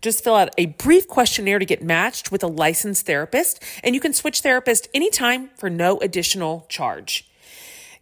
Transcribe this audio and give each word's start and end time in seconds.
Just 0.00 0.24
fill 0.24 0.34
out 0.34 0.50
a 0.58 0.66
brief 0.66 1.08
questionnaire 1.08 1.58
to 1.58 1.64
get 1.64 1.82
matched 1.82 2.30
with 2.30 2.42
a 2.42 2.46
licensed 2.46 3.06
therapist, 3.06 3.62
and 3.82 3.94
you 3.94 4.00
can 4.00 4.12
switch 4.12 4.40
therapist 4.40 4.88
anytime 4.94 5.50
for 5.56 5.70
no 5.70 5.98
additional 5.98 6.66
charge. 6.68 7.28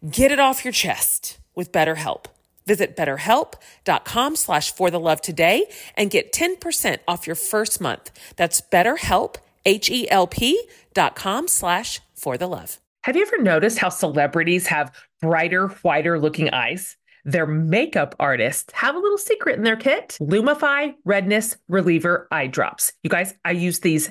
Get 0.08 0.30
it 0.30 0.38
off 0.38 0.64
your 0.64 0.72
chest 0.72 1.38
with 1.54 1.72
BetterHelp. 1.72 2.26
Visit 2.66 2.96
betterhelp.com 2.96 4.36
slash 4.36 4.72
for 4.74 4.90
the 4.90 5.00
love 5.00 5.22
today 5.22 5.64
and 5.96 6.10
get 6.10 6.34
10% 6.34 6.98
off 7.08 7.26
your 7.26 7.34
first 7.34 7.80
month. 7.80 8.10
That's 8.36 8.60
betterhelp, 8.60 9.36
H-E-L-P 9.64 10.68
dot 10.92 11.16
com 11.16 11.48
slash 11.48 12.00
for 12.14 12.36
the 12.36 12.46
love. 12.46 12.78
Have 13.04 13.16
you 13.16 13.22
ever 13.22 13.42
noticed 13.42 13.78
how 13.78 13.88
celebrities 13.88 14.66
have 14.66 14.94
brighter, 15.22 15.68
whiter 15.68 16.18
looking 16.18 16.50
eyes? 16.50 16.97
Their 17.28 17.46
makeup 17.46 18.14
artists 18.18 18.72
have 18.72 18.94
a 18.94 18.98
little 18.98 19.18
secret 19.18 19.58
in 19.58 19.62
their 19.62 19.76
kit 19.76 20.16
Lumify 20.18 20.94
Redness 21.04 21.58
Reliever 21.68 22.26
Eye 22.30 22.46
Drops. 22.46 22.94
You 23.02 23.10
guys, 23.10 23.34
I 23.44 23.50
use 23.50 23.80
these 23.80 24.10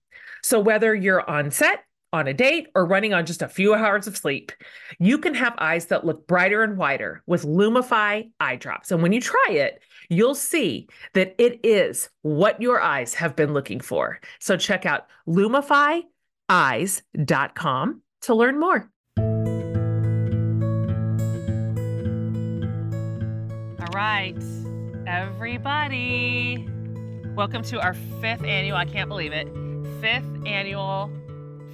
So 0.43 0.59
whether 0.59 0.95
you're 0.95 1.29
on 1.29 1.51
set, 1.51 1.83
on 2.13 2.27
a 2.27 2.33
date, 2.33 2.67
or 2.75 2.85
running 2.85 3.13
on 3.13 3.25
just 3.25 3.41
a 3.41 3.47
few 3.47 3.73
hours 3.73 4.05
of 4.05 4.17
sleep, 4.17 4.51
you 4.99 5.17
can 5.17 5.33
have 5.33 5.53
eyes 5.57 5.85
that 5.85 6.05
look 6.05 6.27
brighter 6.27 6.61
and 6.63 6.77
wider 6.77 7.23
with 7.25 7.43
Lumify 7.43 8.29
eye 8.39 8.55
drops. 8.57 8.91
And 8.91 9.01
when 9.01 9.13
you 9.13 9.21
try 9.21 9.51
it, 9.51 9.81
you'll 10.09 10.35
see 10.35 10.89
that 11.13 11.35
it 11.37 11.61
is 11.63 12.09
what 12.21 12.61
your 12.61 12.81
eyes 12.81 13.13
have 13.13 13.33
been 13.35 13.53
looking 13.53 13.79
for. 13.79 14.19
So 14.39 14.57
check 14.57 14.85
out 14.85 15.07
lumifyeyes.com 15.27 18.01
to 18.21 18.35
learn 18.35 18.59
more. 18.59 18.89
All 23.79 23.93
right, 23.93 24.35
everybody. 25.07 26.67
Welcome 27.35 27.63
to 27.63 27.79
our 27.79 27.93
fifth 27.93 28.43
annual, 28.43 28.75
I 28.75 28.83
can't 28.83 29.07
believe 29.07 29.31
it, 29.31 29.47
fifth 30.01 30.47
annual 30.47 31.11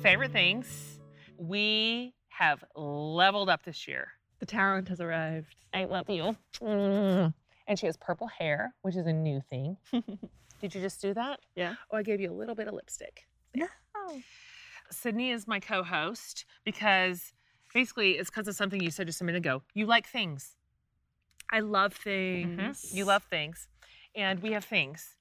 favorite 0.02 0.34
things. 0.34 1.00
We 1.38 2.14
have 2.28 2.62
leveled 2.76 3.48
up 3.50 3.64
this 3.64 3.88
year. 3.88 4.10
The 4.40 4.46
talent 4.46 4.90
has 4.90 5.00
arrived. 5.00 5.56
I 5.74 5.86
love 5.86 6.10
you. 6.10 6.36
Mm. 6.62 7.34
And 7.68 7.80
she 7.80 7.86
has 7.86 7.96
purple 7.96 8.28
hair, 8.28 8.74
which 8.82 8.98
is 8.98 9.08
a 9.08 9.14
new 9.14 9.42
thing. 9.50 9.78
Did 9.92 10.76
you 10.76 10.82
just 10.82 11.02
do 11.02 11.14
that? 11.14 11.40
Yeah. 11.56 11.76
Oh, 11.90 11.96
I 11.96 12.04
gave 12.04 12.20
you 12.20 12.30
a 12.30 12.34
little 12.36 12.54
bit 12.54 12.68
of 12.68 12.74
lipstick. 12.74 13.28
No. 13.56 13.68
Sydney 14.92 15.32
is 15.32 15.48
my 15.48 15.62
co 15.62 15.82
host 15.82 16.44
because 16.66 17.32
basically 17.74 18.12
it's 18.18 18.30
because 18.30 18.50
of 18.50 18.56
something 18.56 18.82
you 18.82 18.92
said 18.92 19.08
just 19.08 19.22
a 19.22 19.24
minute 19.24 19.38
ago. 19.40 19.64
You 19.74 19.86
like 19.86 20.06
things. 20.06 20.58
I 21.50 21.62
love 21.62 21.94
things. 21.94 22.60
Mhm. 22.84 22.94
You 22.94 23.06
love 23.06 23.24
things. 23.24 23.70
And 24.16 24.42
we 24.42 24.52
have 24.52 24.66
things. 24.66 25.16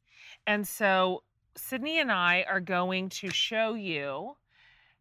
And 0.44 0.66
so 0.66 1.22
Sydney 1.56 1.98
and 1.98 2.12
I 2.12 2.44
are 2.48 2.60
going 2.60 3.08
to 3.08 3.30
show 3.30 3.74
you 3.74 4.36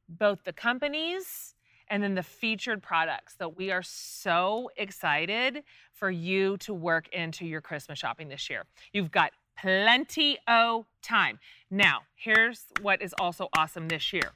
both 0.07 0.43
the 0.43 0.53
companies 0.53 1.55
and 1.87 2.01
then 2.01 2.15
the 2.15 2.23
featured 2.23 2.81
products 2.81 3.35
that 3.35 3.57
we 3.57 3.71
are 3.71 3.83
so 3.83 4.69
excited 4.77 5.63
for 5.93 6.09
you 6.09 6.57
to 6.57 6.73
work 6.73 7.07
into 7.09 7.45
your 7.45 7.61
Christmas 7.61 7.99
shopping 7.99 8.29
this 8.29 8.49
year. 8.49 8.63
You've 8.93 9.11
got 9.11 9.31
plenty 9.59 10.37
of 10.47 10.85
time. 11.01 11.39
Now, 11.69 12.01
here's 12.15 12.65
what 12.81 13.01
is 13.01 13.13
also 13.19 13.49
awesome 13.55 13.87
this 13.87 14.11
year. 14.13 14.31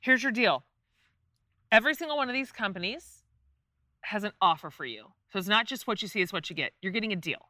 Here's 0.00 0.22
your 0.22 0.32
deal. 0.32 0.64
Every 1.70 1.94
single 1.94 2.16
one 2.16 2.28
of 2.28 2.34
these 2.34 2.52
companies 2.52 3.22
has 4.02 4.24
an 4.24 4.32
offer 4.40 4.70
for 4.70 4.84
you. 4.84 5.06
So 5.32 5.38
it's 5.38 5.48
not 5.48 5.66
just 5.66 5.86
what 5.86 6.02
you 6.02 6.08
see, 6.08 6.20
it's 6.20 6.32
what 6.32 6.50
you 6.50 6.56
get. 6.56 6.72
You're 6.82 6.92
getting 6.92 7.12
a 7.12 7.16
deal. 7.16 7.48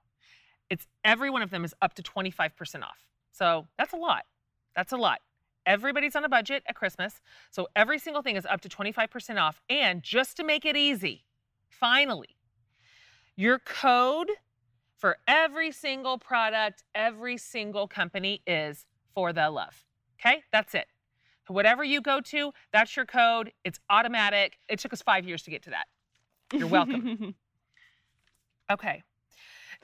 It's 0.71 0.87
every 1.05 1.29
one 1.29 1.43
of 1.43 1.51
them 1.51 1.65
is 1.65 1.75
up 1.83 1.95
to 1.95 2.03
25% 2.03 2.83
off. 2.83 3.12
So 3.33 3.67
that's 3.79 3.93
a 3.93 3.97
lot. 3.97 4.25
That's 4.77 4.93
a 4.93 4.97
lot. 4.97 5.21
Everybody's 5.67 6.17
on 6.17 6.25
a 6.25 6.29
budget 6.29 6.63
at 6.67 6.75
Christmas. 6.75 7.21
So 7.51 7.69
every 7.77 7.99
single 7.99 8.23
thing 8.23 8.37
is 8.37 8.47
up 8.47 8.61
to 8.63 8.69
25% 8.69 9.41
off. 9.41 9.61
And 9.69 10.03
just 10.03 10.37
to 10.39 10.45
make 10.45 10.65
it 10.65 10.77
easy, 10.77 11.25
finally, 11.69 12.37
your 13.37 13.59
code 13.59 14.31
for 14.97 15.19
every 15.27 15.73
single 15.73 16.19
product, 16.19 16.85
every 16.95 17.37
single 17.37 17.87
company 17.89 18.43
is 18.47 18.87
for 19.15 19.33
the 19.33 19.51
love. 19.51 19.85
Okay? 20.21 20.43
That's 20.53 20.75
it. 20.75 20.87
Whatever 21.49 21.85
you 21.85 22.01
go 22.01 22.21
to, 22.21 22.53
that's 22.73 22.97
your 22.97 23.05
code. 23.05 23.53
It's 23.65 23.79
automatic. 23.91 24.59
It 24.69 24.79
took 24.79 24.93
us 24.93 25.03
five 25.03 25.27
years 25.27 25.43
to 25.43 25.51
get 25.51 25.63
to 25.65 25.71
that. 25.71 25.87
You're 26.53 26.69
welcome. 26.69 27.35
Okay. 28.71 29.03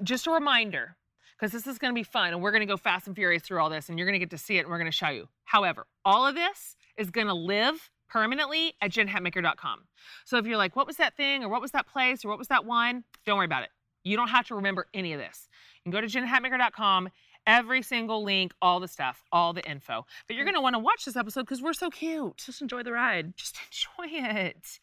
Just 0.03 0.27
a 0.27 0.31
reminder, 0.31 0.97
because 1.39 1.53
this 1.53 1.67
is 1.67 1.79
going 1.79 1.93
to 1.93 1.95
be 1.95 2.03
fun 2.03 2.33
and 2.33 2.43
we're 2.43 2.51
going 2.51 2.61
to 2.61 2.67
go 2.67 2.77
fast 2.77 3.07
and 3.07 3.15
furious 3.15 3.43
through 3.43 3.61
all 3.61 3.71
this 3.71 3.89
and 3.89 3.99
you're 3.99 4.07
going 4.07 4.19
to 4.19 4.19
get 4.19 4.31
to 4.31 4.39
see 4.39 4.57
it 4.57 4.61
and 4.61 4.69
we're 4.69 4.79
going 4.79 4.91
to 4.91 4.97
show 4.97 5.09
you. 5.09 5.29
However, 5.45 5.87
all 6.05 6.27
of 6.27 6.35
this 6.35 6.77
is 6.97 7.11
going 7.11 7.29
to 7.29 7.35
live 7.35 7.91
permanently 8.09 8.75
at 8.81 8.91
jenhatmaker.com. 8.91 9.81
So 10.25 10.39
if 10.39 10.47
you're 10.47 10.57
like, 10.57 10.75
what 10.75 10.87
was 10.87 10.97
that 10.97 11.17
thing 11.17 11.45
or 11.45 11.49
what 11.49 11.61
was 11.61 11.71
that 11.73 11.87
place 11.87 12.25
or 12.25 12.29
what 12.29 12.39
was 12.39 12.49
that 12.49 12.65
one? 12.65 13.05
Don't 13.25 13.37
worry 13.37 13.47
about 13.47 13.63
it. 13.63 13.71
You 14.03 14.17
don't 14.17 14.29
have 14.29 14.47
to 14.49 14.55
remember 14.55 14.87
any 14.95 15.13
of 15.13 15.21
this. 15.21 15.49
You 15.85 15.93
can 15.93 16.01
go 16.01 16.07
to 16.07 16.07
jenhatmaker.com, 16.07 17.11
every 17.47 17.83
single 17.83 18.25
link, 18.25 18.53
all 18.63 18.81
the 18.81 18.89
stuff, 18.89 19.23
all 19.31 19.53
the 19.53 19.65
info. 19.69 20.07
But 20.27 20.37
you're 20.37 20.45
going 20.45 20.55
to 20.55 20.61
want 20.61 20.75
to 20.75 20.81
watch 20.81 21.05
this 21.05 21.17
episode 21.17 21.43
because 21.43 21.63
we're 21.63 21.73
so 21.73 21.91
cute. 21.91 22.39
Just 22.39 22.63
enjoy 22.63 22.83
the 22.83 22.93
ride. 22.93 23.37
Just 23.37 23.59
enjoy 23.67 24.17
it. 24.29 24.79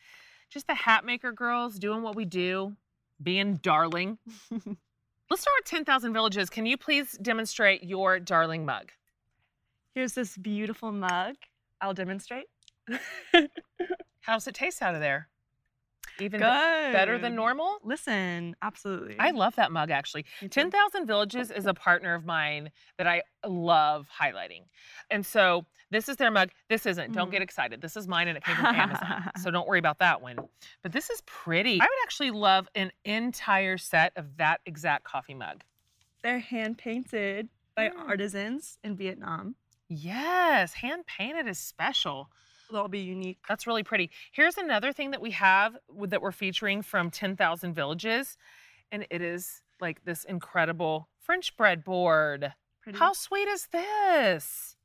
Just 0.49 0.67
the 0.67 0.73
Hatmaker 0.73 1.33
girls 1.33 1.79
doing 1.79 2.01
what 2.01 2.15
we 2.15 2.23
do, 2.23 2.75
being 3.21 3.55
darling. 3.55 4.19
Let's 5.29 5.41
start 5.41 5.55
with 5.59 5.69
10,000 5.69 6.13
Villages. 6.13 6.51
Can 6.51 6.67
you 6.67 6.77
please 6.77 7.17
demonstrate 7.19 7.83
your 7.83 8.19
darling 8.19 8.63
mug? 8.63 8.91
Here's 9.95 10.13
this 10.13 10.37
beautiful 10.37 10.91
mug. 10.91 11.35
I'll 11.81 11.95
demonstrate. 11.95 12.45
How's 14.21 14.47
it 14.47 14.53
taste 14.53 14.83
out 14.83 14.93
of 14.93 15.01
there? 15.01 15.29
Even 16.19 16.39
be- 16.39 16.43
better 16.45 17.17
than 17.17 17.35
normal? 17.35 17.77
Listen, 17.83 18.55
absolutely. 18.61 19.15
I 19.19 19.31
love 19.31 19.55
that 19.55 19.71
mug 19.71 19.91
actually. 19.91 20.25
10,000 20.49 21.05
Villages 21.05 21.51
is 21.51 21.65
a 21.65 21.73
partner 21.73 22.13
of 22.15 22.25
mine 22.25 22.71
that 22.97 23.07
I 23.07 23.23
love 23.45 24.07
highlighting. 24.21 24.63
And 25.11 25.25
so 25.25 25.65
this 25.91 26.07
is 26.09 26.15
their 26.17 26.31
mug. 26.31 26.49
This 26.69 26.85
isn't. 26.85 27.13
Don't 27.13 27.31
get 27.31 27.41
excited. 27.41 27.81
This 27.81 27.95
is 27.97 28.07
mine 28.07 28.27
and 28.27 28.37
it 28.37 28.43
came 28.43 28.55
from 28.55 28.65
Amazon. 28.67 29.31
So 29.41 29.51
don't 29.55 29.67
worry 29.67 29.79
about 29.79 29.99
that 29.99 30.21
one. 30.21 30.37
But 30.83 30.91
this 30.93 31.09
is 31.09 31.21
pretty. 31.25 31.79
I 31.81 31.83
would 31.85 32.03
actually 32.03 32.31
love 32.31 32.67
an 32.75 32.91
entire 33.03 33.77
set 33.77 34.13
of 34.15 34.37
that 34.37 34.61
exact 34.65 35.03
coffee 35.03 35.33
mug. 35.35 35.63
They're 36.23 36.39
hand 36.39 36.77
painted 36.77 37.49
by 37.75 37.89
Mm. 37.89 38.07
artisans 38.07 38.77
in 38.83 38.95
Vietnam. 38.95 39.55
Yes, 39.89 40.73
hand 40.73 41.05
painted 41.05 41.45
is 41.47 41.59
special. 41.59 42.31
That'll 42.71 42.87
be 42.87 42.99
unique. 42.99 43.37
That's 43.47 43.67
really 43.67 43.83
pretty. 43.83 44.09
Here's 44.31 44.57
another 44.57 44.91
thing 44.91 45.11
that 45.11 45.21
we 45.21 45.31
have 45.31 45.77
that 46.07 46.21
we're 46.21 46.31
featuring 46.31 46.81
from 46.81 47.09
10,000 47.11 47.73
Villages, 47.73 48.37
and 48.91 49.05
it 49.09 49.21
is 49.21 49.61
like 49.81 50.03
this 50.05 50.23
incredible 50.23 51.09
French 51.19 51.55
bread 51.57 51.83
board. 51.83 52.53
Pretty. 52.81 52.97
How 52.99 53.13
sweet 53.13 53.47
is 53.47 53.67
this? 53.71 54.75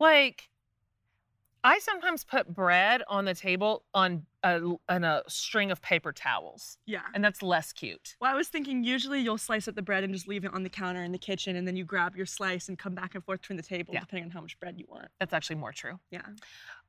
Like, 0.00 0.48
I 1.64 1.78
sometimes 1.78 2.24
put 2.24 2.52
bread 2.52 3.02
on 3.06 3.24
the 3.24 3.34
table 3.34 3.84
on 3.94 4.26
a, 4.42 4.60
on 4.88 5.04
a 5.04 5.22
string 5.28 5.70
of 5.70 5.80
paper 5.80 6.10
towels, 6.12 6.76
Yeah. 6.86 7.02
and 7.14 7.24
that's 7.24 7.40
less 7.40 7.72
cute. 7.72 8.16
Well, 8.20 8.32
I 8.32 8.34
was 8.36 8.48
thinking 8.48 8.82
usually 8.82 9.20
you'll 9.20 9.38
slice 9.38 9.68
up 9.68 9.76
the 9.76 9.82
bread 9.82 10.02
and 10.02 10.12
just 10.12 10.26
leave 10.26 10.44
it 10.44 10.52
on 10.52 10.64
the 10.64 10.68
counter 10.68 11.04
in 11.04 11.12
the 11.12 11.18
kitchen, 11.18 11.54
and 11.54 11.68
then 11.68 11.76
you 11.76 11.84
grab 11.84 12.16
your 12.16 12.26
slice 12.26 12.68
and 12.68 12.76
come 12.76 12.96
back 12.96 13.14
and 13.14 13.22
forth 13.22 13.42
between 13.42 13.58
the 13.58 13.62
table 13.62 13.94
Yeah. 13.94 14.00
depending 14.00 14.24
on 14.24 14.30
how 14.32 14.40
much 14.40 14.58
bread 14.58 14.76
you 14.76 14.86
want. 14.88 15.06
That's 15.20 15.32
actually 15.32 15.56
more 15.56 15.70
true. 15.72 16.00
Yeah. 16.10 16.22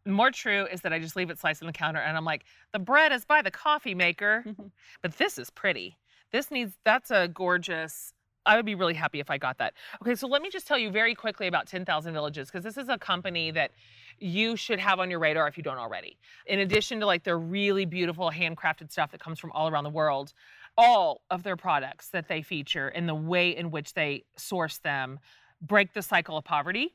More 0.06 0.32
true 0.32 0.68
is 0.72 0.82
that 0.82 0.92
I 0.92 1.00
just 1.00 1.16
leave 1.16 1.30
it 1.30 1.40
sliced 1.40 1.62
on 1.62 1.68
the 1.68 1.74
counter, 1.74 2.00
and 2.00 2.18
I'm 2.18 2.26
like, 2.26 2.44
the 2.74 2.80
bread 2.80 3.12
is 3.12 3.24
by 3.26 3.42
the 3.42 3.52
coffee 3.52 3.96
maker. 3.96 4.46
But 5.02 5.18
this 5.18 5.38
is 5.38 5.50
pretty. 5.50 5.98
This 6.32 6.50
needs, 6.50 6.74
that's 6.86 7.12
a 7.12 7.28
gorgeous, 7.28 8.14
I 8.46 8.56
would 8.56 8.66
be 8.66 8.76
really 8.76 8.94
happy 8.94 9.20
if 9.20 9.30
I 9.30 9.38
got 9.38 9.58
that. 9.58 9.74
Okay, 10.02 10.16
so 10.16 10.28
let 10.28 10.42
me 10.42 10.50
just 10.50 10.66
tell 10.66 10.78
you 10.78 10.90
very 10.90 11.14
quickly 11.14 11.48
about 11.48 11.68
10,000 11.68 12.14
Villages, 12.14 12.48
because 12.48 12.64
this 12.64 12.78
is 12.78 12.90
a 12.90 12.98
company 12.98 13.52
that 13.52 13.72
you 14.20 14.56
should 14.56 14.80
have 14.80 15.00
on 15.00 15.10
your 15.10 15.20
radar 15.20 15.48
if 15.48 15.58
you 15.58 15.64
don't 15.64 15.78
already. 15.78 16.18
In 16.46 16.60
addition 16.60 17.00
to 17.02 17.06
like 17.06 17.24
their 17.24 17.38
really 17.38 17.86
beautiful 17.86 18.32
handcrafted 18.32 18.92
stuff 18.92 19.12
that 19.12 19.20
comes 19.20 19.40
from 19.40 19.52
all 19.52 19.68
around 19.68 19.84
the 19.84 19.90
world, 19.90 20.34
all 20.78 21.22
of 21.30 21.44
their 21.44 21.58
products 21.58 22.10
that 22.10 22.28
they 22.28 22.42
feature 22.42 22.88
and 22.88 23.08
the 23.08 23.16
way 23.16 23.56
in 23.56 23.72
which 23.72 23.94
they 23.94 24.24
source 24.38 24.78
them 24.80 25.20
break 25.62 25.94
the 25.94 26.02
cycle 26.02 26.38
of 26.38 26.44
poverty 26.44 26.94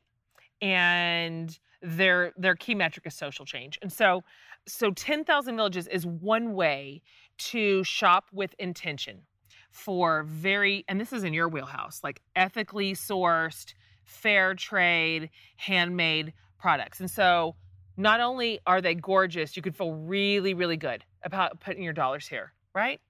and 0.60 1.58
their 1.82 2.32
their 2.36 2.54
key 2.54 2.74
metric 2.74 3.06
is 3.06 3.14
social 3.14 3.44
change. 3.44 3.78
And 3.82 3.92
so 3.92 4.24
so 4.66 4.90
10,000 4.90 5.56
villages 5.56 5.86
is 5.86 6.04
one 6.04 6.54
way 6.54 7.02
to 7.38 7.82
shop 7.84 8.26
with 8.32 8.54
intention 8.58 9.22
for 9.70 10.24
very 10.24 10.84
and 10.88 11.00
this 11.00 11.12
is 11.12 11.24
in 11.24 11.32
your 11.32 11.48
wheelhouse, 11.48 12.00
like 12.02 12.20
ethically 12.36 12.94
sourced, 12.94 13.74
fair 14.04 14.54
trade, 14.54 15.30
handmade 15.56 16.32
products. 16.58 17.00
And 17.00 17.10
so 17.10 17.54
not 17.96 18.20
only 18.20 18.60
are 18.66 18.80
they 18.80 18.94
gorgeous, 18.94 19.56
you 19.56 19.62
can 19.62 19.72
feel 19.72 19.92
really 19.92 20.54
really 20.54 20.76
good 20.76 21.04
about 21.22 21.60
putting 21.60 21.82
your 21.82 21.92
dollars 21.92 22.26
here, 22.26 22.52
right? 22.74 23.00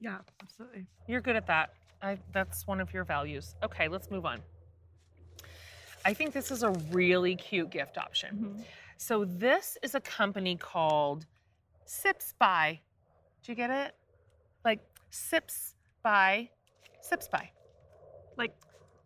Yeah, 0.00 0.18
absolutely. 0.42 0.86
You're 1.06 1.20
good 1.20 1.36
at 1.36 1.46
that. 1.46 1.70
I, 2.00 2.18
that's 2.32 2.66
one 2.66 2.80
of 2.80 2.92
your 2.94 3.04
values. 3.04 3.56
Okay, 3.62 3.88
let's 3.88 4.10
move 4.10 4.24
on. 4.24 4.40
I 6.04 6.14
think 6.14 6.32
this 6.32 6.50
is 6.50 6.62
a 6.62 6.70
really 6.90 7.36
cute 7.36 7.70
gift 7.70 7.98
option. 7.98 8.36
Mhm. 8.58 8.64
So 8.96 9.24
this 9.24 9.76
is 9.82 9.94
a 9.94 10.00
company 10.00 10.56
called 10.56 11.26
Sips 11.84 12.34
by. 12.38 12.80
Do 13.42 13.52
you 13.52 13.56
get 13.56 13.70
it? 13.70 13.96
Like 14.64 14.80
Sips 15.10 15.74
by, 16.02 16.50
Sips 17.00 17.28
by. 17.28 17.50
Like, 18.36 18.54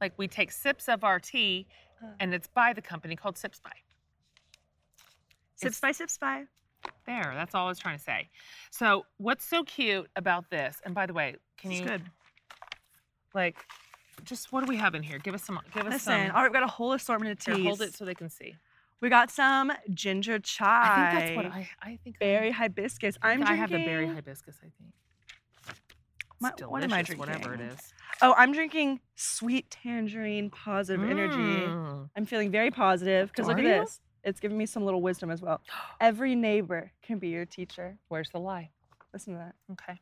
Like 0.00 0.14
we 0.18 0.26
take 0.26 0.50
sips 0.50 0.88
of 0.88 1.04
our 1.04 1.20
tea, 1.20 1.68
Uh. 2.02 2.06
and 2.18 2.34
it's 2.34 2.48
by 2.48 2.72
the 2.72 2.82
company 2.82 3.14
called 3.14 3.38
Sips 3.38 3.60
by. 3.60 3.70
sips 5.54 5.76
It's- 5.76 5.80
by 5.80 5.92
sips 5.92 6.18
by. 6.18 6.46
There, 7.06 7.22
that's 7.34 7.54
all 7.54 7.66
I 7.66 7.68
was 7.68 7.78
trying 7.78 7.98
to 7.98 8.02
say. 8.02 8.28
So 8.72 9.06
what's 9.18 9.44
so 9.44 9.62
cute 9.62 10.10
about 10.16 10.50
this? 10.50 10.80
And 10.84 10.92
by 10.94 11.06
the 11.06 11.12
way, 11.12 11.36
can 11.56 11.70
This 11.70 11.78
you 11.80 11.84
is 11.84 11.90
good. 11.90 12.10
like 13.32 13.64
just 14.24 14.52
what 14.52 14.64
do 14.64 14.68
we 14.68 14.76
have 14.76 14.94
in 14.94 15.02
here? 15.02 15.18
Give 15.18 15.34
us 15.34 15.42
some. 15.42 15.58
Give 15.74 15.86
us 15.86 15.92
Listen, 15.94 16.26
some. 16.28 16.36
all 16.36 16.42
right, 16.42 16.44
we've 16.44 16.52
got 16.52 16.62
a 16.62 16.66
whole 16.68 16.92
assortment 16.92 17.32
of 17.38 17.44
Here, 17.44 17.54
teas. 17.56 17.66
hold 17.66 17.82
it 17.82 17.94
so 17.94 18.04
they 18.04 18.14
can 18.14 18.28
see. 18.28 18.56
We 19.00 19.08
got 19.08 19.30
some 19.30 19.72
ginger 19.92 20.38
chai. 20.38 20.66
I 20.84 21.10
think 21.10 21.20
that's 21.20 21.36
what 21.36 21.46
I. 21.46 21.68
I 21.82 21.98
think 22.04 22.18
berry 22.18 22.50
hibiscus. 22.52 23.16
I, 23.20 23.32
I'm 23.32 23.38
think 23.38 23.50
I 23.50 23.54
have 23.54 23.70
the 23.70 23.84
berry 23.84 24.06
hibiscus. 24.06 24.56
I 24.60 24.68
think. 24.78 24.94
My- 26.40 26.52
what 26.66 26.82
am 26.82 26.92
I 26.92 27.02
delicious, 27.02 27.16
Whatever 27.18 27.54
it 27.54 27.58
drinking? 27.58 27.76
is. 27.78 27.94
Oh, 28.20 28.34
I'm 28.36 28.52
drinking 28.52 29.00
sweet 29.14 29.70
tangerine 29.70 30.50
positive 30.50 31.08
energy. 31.08 31.36
Mm. 31.36 32.08
I'm 32.16 32.26
feeling 32.26 32.50
very 32.50 32.70
positive 32.70 33.28
because 33.28 33.46
look 33.46 33.58
at 33.58 33.64
you? 33.64 33.70
this. 33.70 34.00
It's 34.24 34.38
giving 34.40 34.56
me 34.58 34.66
some 34.66 34.84
little 34.84 35.02
wisdom 35.02 35.30
as 35.30 35.40
well. 35.42 35.60
Every 36.00 36.34
neighbor 36.34 36.92
can 37.02 37.18
be 37.18 37.28
your 37.28 37.44
teacher. 37.44 37.96
Where's 38.08 38.30
the 38.30 38.38
lie? 38.38 38.70
Listen 39.12 39.34
to 39.34 39.38
that. 39.38 39.54
Okay. 39.72 40.00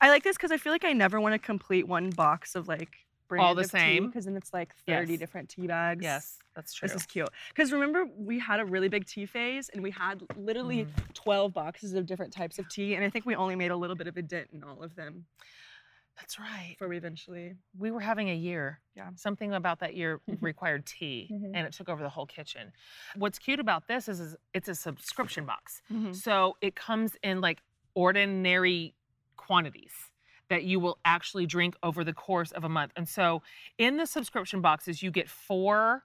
I 0.00 0.08
like 0.10 0.22
this 0.24 0.36
because 0.36 0.50
I 0.52 0.56
feel 0.56 0.72
like 0.72 0.84
I 0.84 0.92
never 0.92 1.20
want 1.20 1.34
to 1.34 1.38
complete 1.38 1.86
one 1.86 2.10
box 2.10 2.54
of 2.54 2.66
like 2.68 2.90
brand 3.38 3.58
the 3.58 3.64
same? 3.64 4.06
because 4.06 4.24
then 4.26 4.36
it's 4.36 4.52
like 4.52 4.74
30 4.86 5.12
Yes. 5.12 5.18
different 5.18 5.48
tea 5.48 5.66
bags. 5.66 6.02
Yes, 6.02 6.38
that's 6.54 6.72
true. 6.74 6.88
This 6.88 6.96
is 6.96 7.06
cute. 7.06 7.28
Because 7.48 7.72
remember, 7.72 8.04
we 8.16 8.38
had 8.38 8.60
a 8.60 8.64
really 8.64 8.88
big 8.88 9.06
tea 9.06 9.26
phase 9.26 9.68
and 9.70 9.82
we 9.82 9.90
had 9.90 10.22
literally 10.36 10.84
Mm. 10.84 11.14
12 11.14 11.52
boxes 11.52 11.94
of 11.94 12.06
different 12.06 12.32
types 12.32 12.58
of 12.58 12.68
tea. 12.68 12.94
And 12.94 13.04
I 13.04 13.10
think 13.10 13.26
we 13.26 13.34
only 13.34 13.56
made 13.56 13.70
a 13.70 13.76
little 13.76 13.96
bit 13.96 14.06
of 14.06 14.16
a 14.16 14.22
dent 14.22 14.48
in 14.52 14.62
all 14.64 14.82
of 14.82 14.94
them 14.94 15.26
That's 16.16 16.38
right. 16.38 16.70
before 16.78 16.88
we 16.88 16.96
eventually. 16.98 17.54
We 17.78 17.90
were 17.90 18.00
having 18.00 18.28
a 18.28 18.34
year. 18.34 18.80
Yeah. 18.94 19.10
Something 19.16 19.54
about 19.54 19.78
that 19.80 19.94
year 19.96 20.20
required 20.40 20.84
tea, 20.86 21.28
Mhm. 21.32 21.52
and 21.54 21.66
it 21.66 21.72
took 21.72 21.88
over 21.88 22.02
the 22.02 22.10
whole 22.10 22.26
kitchen. 22.26 22.72
What's 23.16 23.38
cute 23.38 23.58
about 23.60 23.86
this 23.88 24.08
is, 24.08 24.20
is 24.20 24.36
it's 24.52 24.68
a 24.68 24.74
subscription 24.74 25.46
box. 25.46 25.80
Mhm. 25.90 26.14
So 26.14 26.56
it 26.60 26.74
comes 26.76 27.16
in 27.22 27.40
like 27.40 27.62
ordinary 27.94 28.94
quantities 29.36 29.92
that 30.52 30.64
you 30.64 30.78
will 30.78 30.98
actually 31.06 31.46
drink 31.46 31.74
over 31.82 32.04
the 32.04 32.12
course 32.12 32.52
of 32.52 32.62
a 32.62 32.68
month. 32.68 32.92
And 32.94 33.08
so 33.08 33.40
in 33.78 33.96
the 33.96 34.06
subscription 34.06 34.60
boxes, 34.60 35.02
you 35.02 35.10
get 35.10 35.26
four 35.26 36.02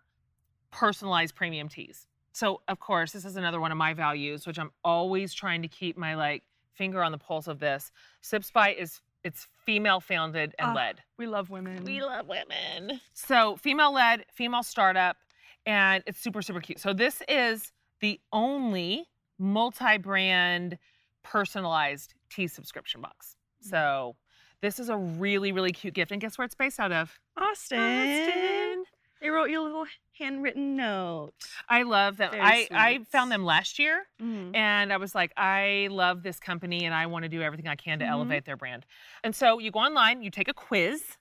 personalized 0.72 1.36
premium 1.36 1.68
teas. 1.68 2.08
So 2.32 2.62
of 2.70 2.80
course, 2.80 3.12
this 3.12 3.26
is 3.26 3.36
another 3.36 3.60
one 3.60 3.74
of 3.74 3.78
my 3.78 3.94
values, 3.94 4.48
which 4.48 4.58
I'm 4.58 4.72
always 4.86 5.34
trying 5.34 5.64
to 5.64 5.68
keep 5.68 5.98
my 5.98 6.16
like 6.16 6.44
finger 6.76 7.04
on 7.04 7.12
the 7.12 7.18
pulse 7.18 7.48
of 7.50 7.60
this. 7.60 7.92
Sips 8.22 8.50
by 8.50 8.74
is 8.74 9.02
it's 9.26 9.48
female 9.66 10.00
founded 10.00 10.56
and 10.58 10.70
Ah, 10.70 10.74
led. 10.74 11.02
We 11.18 11.28
love 11.28 11.50
women. 11.50 11.84
We 11.84 12.02
love 12.02 12.30
women. 12.30 13.02
So 13.14 13.58
female 13.58 13.92
led, 13.92 14.24
female 14.34 14.64
startup, 14.64 15.18
and 15.66 16.06
it's 16.08 16.20
super, 16.22 16.42
super 16.42 16.62
cute. 16.62 16.80
So 16.80 16.94
this 16.94 17.22
is 17.28 17.74
the 18.00 18.22
only 18.32 19.08
multi-brand 19.38 20.78
personalized 21.24 22.14
tea 22.30 22.48
subscription 22.48 23.02
box. 23.02 23.36
So 23.60 24.16
this 24.62 24.80
is 24.80 24.90
a 24.90 24.98
really, 24.98 25.52
really 25.52 25.72
cute 25.72 25.94
gift. 25.94 26.12
And 26.12 26.20
guess 26.22 26.38
where 26.38 26.46
it's 26.46 26.56
based 26.56 26.80
out 26.80 26.92
of? 26.92 27.18
Austin. 27.38 27.80
Austin. 27.80 28.84
They 29.22 29.30
wrote 29.30 29.50
you 29.50 29.62
a 29.62 29.64
little 29.64 29.86
handwritten 30.20 30.76
note. 30.76 31.32
I 31.68 31.84
love 31.84 32.18
them. 32.18 32.32
Very 32.32 32.44
I, 32.44 32.68
I 32.72 33.00
found 33.12 33.32
them 33.32 33.44
last 33.44 33.80
year 33.80 34.04
Mhm. 34.22 34.56
and 34.56 34.94
I 34.94 34.98
was 34.98 35.16
like, 35.16 35.32
I 35.36 35.88
love 35.92 36.22
this 36.24 36.40
company 36.40 36.86
and 36.86 36.94
I 36.94 37.08
want 37.08 37.24
to 37.24 37.30
do 37.30 37.42
everything 37.42 37.68
I 37.68 37.76
can 37.76 38.00
to 38.00 38.06
Mhm. 38.06 38.10
elevate 38.10 38.46
their 38.46 38.58
brand. 38.58 38.86
And 39.24 39.36
so 39.36 39.58
you 39.60 39.72
go 39.72 39.80
online, 39.80 40.22
you 40.22 40.30
take 40.30 40.48
a 40.48 40.54
quiz 40.54 41.18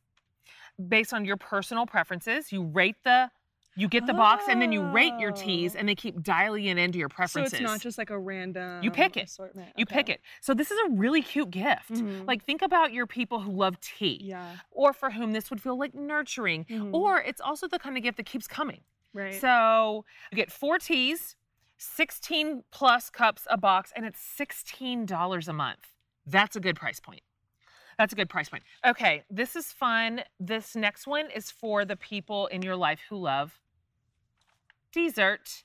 based 0.89 1.15
on 1.15 1.25
your 1.25 1.39
personal 1.39 1.87
preferences, 1.87 2.53
you 2.53 2.63
rate 2.65 2.97
the 3.03 3.31
you 3.77 3.89
get 3.89 4.07
the 4.07 4.15
box 4.15 4.45
and 4.49 4.61
then 4.63 4.73
you 4.73 4.83
rate 4.83 5.13
your 5.19 5.33
teas 5.33 5.75
and 5.77 5.89
they 5.89 5.95
keep 5.95 6.23
dialing 6.23 6.65
it 6.65 6.79
into 6.79 6.99
your 6.99 7.09
preferences. 7.11 7.51
So 7.53 7.57
it's 7.59 7.63
not 7.73 7.81
just 7.81 7.99
like 7.99 8.11
a 8.11 8.19
random. 8.19 8.83
You 8.83 8.91
pick 8.91 9.17
it. 9.17 9.25
Assortment. 9.25 9.69
you 9.77 9.85
pick 9.87 10.09
it. 10.09 10.21
So 10.41 10.55
this 10.55 10.71
is 10.71 10.79
a 10.87 10.91
really 10.93 11.21
cute 11.23 11.51
gift. 11.51 11.91
Mhm. 11.91 12.27
Like 12.27 12.43
think 12.45 12.63
about 12.63 12.93
your 12.93 13.07
people 13.07 13.41
who 13.41 13.53
love 13.53 13.79
tea 13.81 14.21
Yeah. 14.23 14.57
or 14.71 14.93
for 14.93 15.11
whom 15.11 15.33
this 15.33 15.51
would 15.51 15.61
feel 15.61 15.79
like 15.79 15.95
nurturing. 15.95 16.65
Mhm. 16.65 16.95
Or 16.95 17.21
it's 17.21 17.41
also 17.41 17.69
the 17.69 17.79
kind 17.79 17.97
of 17.97 18.03
gift 18.03 18.17
that 18.17 18.27
keeps 18.27 18.47
coming. 18.49 18.83
right. 19.13 19.35
So 19.35 20.05
you 20.31 20.37
get 20.37 20.51
four 20.53 20.79
teas, 20.79 21.37
16 21.79 22.65
plus 22.71 23.11
cups 23.11 23.47
a 23.51 23.57
box, 23.57 23.93
and 23.97 24.05
it's 24.05 24.19
$16 24.21 25.49
a 25.49 25.53
month. 25.53 25.93
That's 26.27 26.57
a 26.57 26.61
good 26.61 26.77
price 26.77 27.01
point. 27.01 27.23
That's 27.99 28.13
a 28.13 28.17
good 28.17 28.29
price 28.29 28.49
point. 28.51 28.63
Okay, 28.85 29.25
this 29.31 29.57
is 29.57 29.73
fun. 29.73 30.23
This 30.39 30.77
next 30.77 31.07
one 31.07 31.31
is 31.31 31.51
for 31.51 31.85
the 31.87 31.97
people 31.97 32.47
in 32.49 32.61
your 32.63 32.77
life 32.77 33.01
who 33.09 33.17
love 33.17 33.59
dessert, 34.97 35.65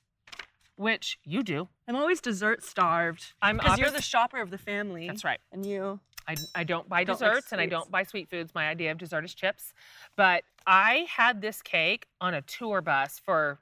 which 0.76 1.18
you 1.24 1.42
do. 1.44 1.70
I'm 1.88 1.96
always 1.96 2.22
dessert 2.22 2.64
starved. 2.64 3.34
I'm 3.42 3.58
Because 3.58 3.80
you're 3.80 3.92
the 3.92 4.02
shopper 4.02 4.42
of 4.42 4.52
the 4.52 4.58
family. 4.58 5.08
That's 5.08 5.24
right. 5.24 5.40
And 5.52 5.66
you. 5.66 6.00
I, 6.28 6.36
I 6.54 6.64
don't 6.64 6.88
buy 6.88 7.04
Don't 7.04 7.20
like 7.20 7.32
desserts 7.32 7.52
and 7.52 7.60
I 7.60 7.66
don't 7.66 7.90
buy 7.90 8.04
sweet 8.04 8.30
foods. 8.30 8.54
My 8.54 8.68
idea 8.68 8.92
of 8.92 8.98
dessert 8.98 9.26
is 9.26 9.34
chips. 9.34 9.74
But 10.16 10.44
I 10.68 11.08
had 11.10 11.42
this 11.42 11.62
cake 11.62 12.08
on 12.20 12.34
a 12.34 12.42
tour 12.42 12.82
bus 12.82 13.20
for 13.24 13.60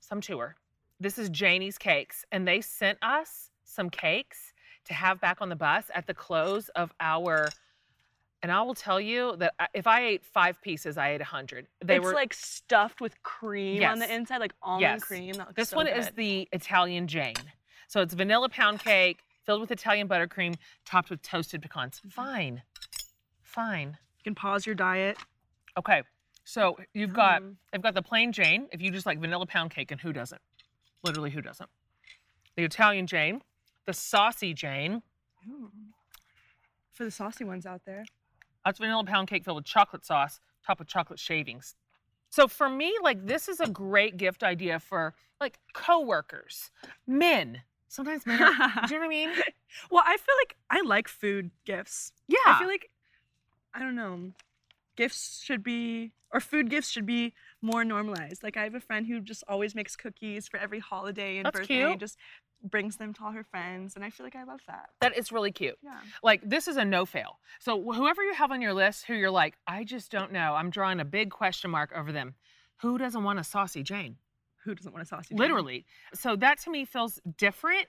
some 0.00 0.20
tour. 0.20 0.56
This 1.00 1.18
is 1.18 1.28
Janie's 1.28 1.78
Cakes, 1.78 2.24
and 2.32 2.48
they 2.48 2.60
sent 2.60 2.98
us 3.02 3.50
some 3.62 3.88
cakes 3.88 4.52
to 4.86 4.94
have 4.94 5.20
back 5.20 5.40
on 5.40 5.48
the 5.48 5.54
bus 5.54 5.84
at 5.94 6.06
the 6.06 6.14
close 6.14 6.68
of 6.70 6.92
our. 6.98 7.50
And 8.42 8.52
I 8.52 8.62
will 8.62 8.74
tell 8.74 9.00
you 9.00 9.34
that 9.38 9.54
if 9.74 9.86
I 9.88 10.00
ate 10.06 10.24
five 10.24 10.60
pieces, 10.62 10.96
I 10.96 11.10
ate 11.10 11.20
a 11.20 11.24
hundred. 11.24 11.66
They 11.84 11.96
it's 11.96 12.04
were 12.04 12.12
like 12.12 12.32
stuffed 12.32 13.00
with 13.00 13.20
cream 13.24 13.82
on 13.82 13.98
the 13.98 14.12
inside, 14.12 14.38
like 14.38 14.54
almond 14.62 14.82
Yes. 14.82 15.04
cream. 15.04 15.34
This 15.56 15.70
so 15.70 15.76
one 15.76 15.88
is 15.88 16.10
the 16.14 16.48
Italian 16.52 17.08
Jane. 17.08 17.34
So 17.88 18.00
it's 18.00 18.14
vanilla 18.14 18.48
pound 18.48 18.78
cake 18.80 19.24
filled 19.44 19.60
with 19.60 19.70
Italian 19.72 20.08
buttercream, 20.08 20.54
topped 20.84 21.10
with 21.10 21.20
toasted 21.22 21.62
pecans. 21.62 21.98
Mm-hmm. 21.98 22.08
Fine. 22.10 22.62
Fine. 23.42 23.98
You 24.18 24.24
can 24.24 24.34
pause 24.36 24.66
your 24.66 24.74
diet. 24.76 25.16
Okay. 25.76 26.02
So 26.44 26.76
you've 26.94 27.12
got 27.12 27.42
Mm. 27.42 27.56
they've 27.72 27.82
got 27.82 27.94
the 27.94 28.02
plain 28.02 28.30
Jane, 28.32 28.68
if 28.72 28.80
you 28.80 28.90
just 28.92 29.04
like 29.06 29.18
vanilla 29.18 29.46
pound 29.46 29.70
cake, 29.72 29.90
and 29.90 30.00
who 30.00 30.12
doesn't? 30.12 30.40
Literally, 31.02 31.30
who 31.30 31.40
doesn't? 31.42 31.68
The 32.56 32.64
Italian 32.64 33.06
Jane, 33.08 33.42
the 33.86 33.92
saucy 33.92 34.54
Jane. 34.54 35.02
Ooh. 35.48 35.70
For 36.92 37.04
the 37.04 37.10
saucy 37.10 37.44
ones 37.44 37.66
out 37.66 37.82
there. 37.84 38.04
That's 38.68 38.80
vanilla 38.80 39.02
pound 39.02 39.28
cake 39.28 39.46
filled 39.46 39.56
with 39.56 39.64
chocolate 39.64 40.04
sauce, 40.04 40.40
topped 40.62 40.80
with 40.80 40.88
chocolate 40.88 41.18
shavings. 41.18 41.74
So 42.28 42.46
for 42.46 42.68
me, 42.68 42.94
like 43.02 43.26
this 43.26 43.48
is 43.48 43.60
a 43.60 43.66
great 43.66 44.18
gift 44.18 44.42
idea 44.42 44.78
for 44.78 45.14
like 45.40 45.58
coworkers, 45.72 46.70
men. 47.06 47.62
Sometimes 47.88 48.26
men. 48.26 48.42
Are, 48.42 48.52
do 48.86 48.92
you 48.94 49.00
know 49.00 49.06
what 49.06 49.06
I 49.06 49.08
mean? 49.08 49.30
Well, 49.90 50.04
I 50.06 50.18
feel 50.18 50.34
like 50.38 50.56
I 50.68 50.82
like 50.82 51.08
food 51.08 51.50
gifts. 51.64 52.12
Yeah. 52.26 52.36
I 52.44 52.58
feel 52.58 52.68
like 52.68 52.90
I 53.72 53.78
don't 53.78 53.96
know. 53.96 54.32
Gifts 54.96 55.42
should 55.42 55.62
be 55.62 56.12
or 56.30 56.38
food 56.38 56.68
gifts 56.68 56.90
should 56.90 57.06
be 57.06 57.32
more 57.62 57.86
normalized. 57.86 58.42
Like 58.42 58.58
I 58.58 58.64
have 58.64 58.74
a 58.74 58.80
friend 58.80 59.06
who 59.06 59.20
just 59.20 59.44
always 59.48 59.74
makes 59.74 59.96
cookies 59.96 60.46
for 60.46 60.58
every 60.58 60.80
holiday 60.80 61.38
and 61.38 61.46
That's 61.46 61.60
birthday 61.60 61.76
cute. 61.76 61.90
and 61.92 62.00
just 62.00 62.18
brings 62.62 62.96
them 62.96 63.12
to 63.14 63.24
all 63.24 63.32
her 63.32 63.44
friends 63.44 63.94
and 63.94 64.04
I 64.04 64.10
feel 64.10 64.24
like 64.26 64.36
I 64.36 64.44
love 64.44 64.60
that. 64.66 64.90
that 65.00 65.16
is 65.16 65.30
really 65.30 65.52
cute. 65.52 65.78
Yeah. 65.82 65.98
Like 66.22 66.42
this 66.48 66.66
is 66.68 66.76
a 66.76 66.84
no 66.84 67.06
fail. 67.06 67.38
So 67.60 67.80
whoever 67.92 68.22
you 68.22 68.34
have 68.34 68.50
on 68.50 68.60
your 68.60 68.74
list, 68.74 69.04
who 69.06 69.14
you're 69.14 69.30
like, 69.30 69.56
I 69.66 69.84
just 69.84 70.10
don't 70.10 70.32
know. 70.32 70.54
I'm 70.54 70.70
drawing 70.70 71.00
a 71.00 71.04
big 71.04 71.30
question 71.30 71.70
mark 71.70 71.92
over 71.94 72.10
them. 72.12 72.34
Who 72.82 72.98
doesn't 72.98 73.22
want 73.24 73.38
a 73.38 73.44
saucy 73.44 73.82
Jane? 73.82 74.16
Who 74.64 74.74
doesn't 74.74 74.92
want 74.92 75.02
a 75.02 75.06
saucy 75.06 75.30
Jane? 75.30 75.38
Literally. 75.38 75.86
So 76.14 76.36
that 76.36 76.58
to 76.60 76.70
me 76.70 76.84
feels 76.84 77.20
different. 77.36 77.86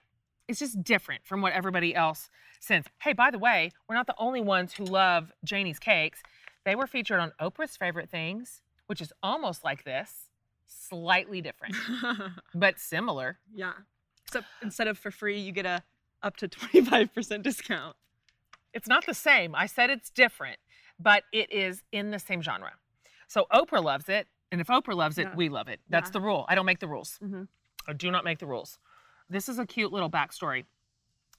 It's 0.47 0.59
just 0.59 0.83
different 0.83 1.25
from 1.25 1.41
what 1.41 1.53
everybody 1.53 1.93
else 1.95 2.29
sends. 2.59 2.88
Hey, 3.01 3.13
by 3.13 3.29
the 3.31 3.38
way, 3.39 3.71
we're 3.88 3.95
not 3.95 4.07
the 4.07 4.15
only 4.17 4.41
ones 4.41 4.73
who 4.73 4.83
love 4.83 5.31
Janie's 5.43 5.77
cakes. 5.79 6.21
They 6.65 6.75
were 6.75 6.88
featured 6.88 7.19
on 7.19 7.31
Oprah's 7.39 7.77
favorite 7.77 8.09
things, 8.09 8.61
which 8.88 8.99
is 9.01 9.13
almost 9.21 9.63
like 9.63 9.83
this, 9.83 10.29
slightly 10.67 11.41
different, 11.41 11.75
but 12.55 12.79
similar. 12.79 13.39
yeah. 13.53 13.73
Except 14.29 14.45
instead 14.62 14.88
of 14.88 14.98
for 15.00 15.09
free, 15.09 15.39
you 15.39 15.51
get 15.51 15.65
a 15.65 15.81
up 16.21 16.38
to 16.38 16.48
25% 16.48 17.41
discount. 17.41 17.95
It's 18.74 18.88
not 18.88 19.05
the 19.07 19.13
same. 19.15 19.55
I 19.55 19.65
said 19.65 19.89
it's 19.89 20.12
different, 20.12 20.57
but 21.00 21.24
it 21.33 21.51
is 21.51 21.81
in 21.91 22.12
the 22.12 22.19
same 22.19 22.41
genre. 22.41 22.74
So 23.27 23.48
Oprah 23.51 23.83
loves 23.83 24.07
it, 24.09 24.27
and 24.51 24.62
if 24.62 24.67
Oprah 24.67 24.95
loves 24.95 25.17
it, 25.17 25.24
Yeah. 25.29 25.36
we 25.36 25.50
love 25.50 25.67
it. 25.67 25.79
That's 25.89 26.09
Yeah. 26.09 26.13
the 26.13 26.21
rule. 26.21 26.45
I 26.48 26.53
don't 26.55 26.65
make 26.67 26.77
the 26.79 26.88
rules. 26.88 27.17
Mhm. 27.24 27.48
I 27.88 27.93
do 27.93 28.12
not 28.12 28.24
make 28.24 28.38
the 28.38 28.45
rules. 28.45 28.77
This 29.29 29.50
is 29.50 29.57
a 29.57 29.65
cute 29.65 29.91
little 29.91 30.09
backstory. 30.12 30.65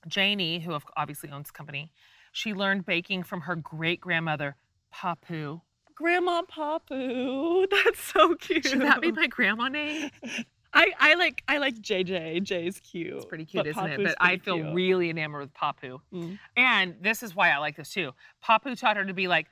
Janie, 0.08 0.60
who 0.60 0.76
obviously 0.96 1.30
owns 1.30 1.48
the 1.48 1.52
company, 1.52 1.92
she 2.32 2.52
learned 2.54 2.86
baking 2.86 3.22
from 3.22 3.42
her 3.42 3.54
great 3.54 4.00
grandmother, 4.00 4.56
Papu. 4.92 5.60
Grandma 5.94 6.42
Papu. 6.42 7.68
That's 7.84 8.00
so 8.00 8.34
cute. 8.34 8.66
Should 8.66 8.80
that 8.80 9.00
be 9.00 9.12
my 9.12 9.26
grandma 9.28 9.68
name? 9.68 10.10
I, 10.72 10.92
I 10.98 11.14
like 11.14 11.42
I 11.48 11.58
like 11.58 11.76
JJ. 11.76 12.42
Jay's 12.42 12.80
cute. 12.80 13.14
It's 13.14 13.24
pretty 13.24 13.44
cute, 13.44 13.66
isn't 13.66 13.86
it? 13.86 14.02
But 14.02 14.14
I 14.20 14.36
feel 14.36 14.56
cute. 14.56 14.74
really 14.74 15.10
enamored 15.10 15.42
with 15.42 15.54
Papu. 15.54 16.00
Mm. 16.12 16.38
And 16.56 16.94
this 17.00 17.22
is 17.22 17.34
why 17.34 17.50
I 17.50 17.58
like 17.58 17.76
this 17.76 17.92
too. 17.92 18.12
Papu 18.44 18.78
taught 18.78 18.96
her 18.96 19.04
to 19.04 19.14
be 19.14 19.26
like, 19.26 19.48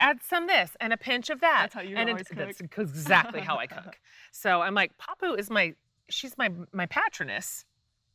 add 0.00 0.18
some 0.28 0.46
this 0.46 0.76
and 0.80 0.92
a 0.92 0.96
pinch 0.96 1.30
of 1.30 1.40
that. 1.40 1.58
That's 1.62 1.74
how 1.74 1.80
you 1.80 1.96
and 1.96 2.10
always 2.10 2.26
That's 2.34 2.60
cook. 2.60 2.78
exactly 2.78 3.40
how 3.40 3.56
I 3.56 3.66
cook. 3.66 3.98
So 4.34 4.62
I'm 4.62 4.72
like, 4.74 4.92
Papu 4.96 5.38
is 5.38 5.50
my, 5.50 5.74
she's 6.08 6.38
my 6.38 6.50
my 6.72 6.86
patroness. 6.86 7.66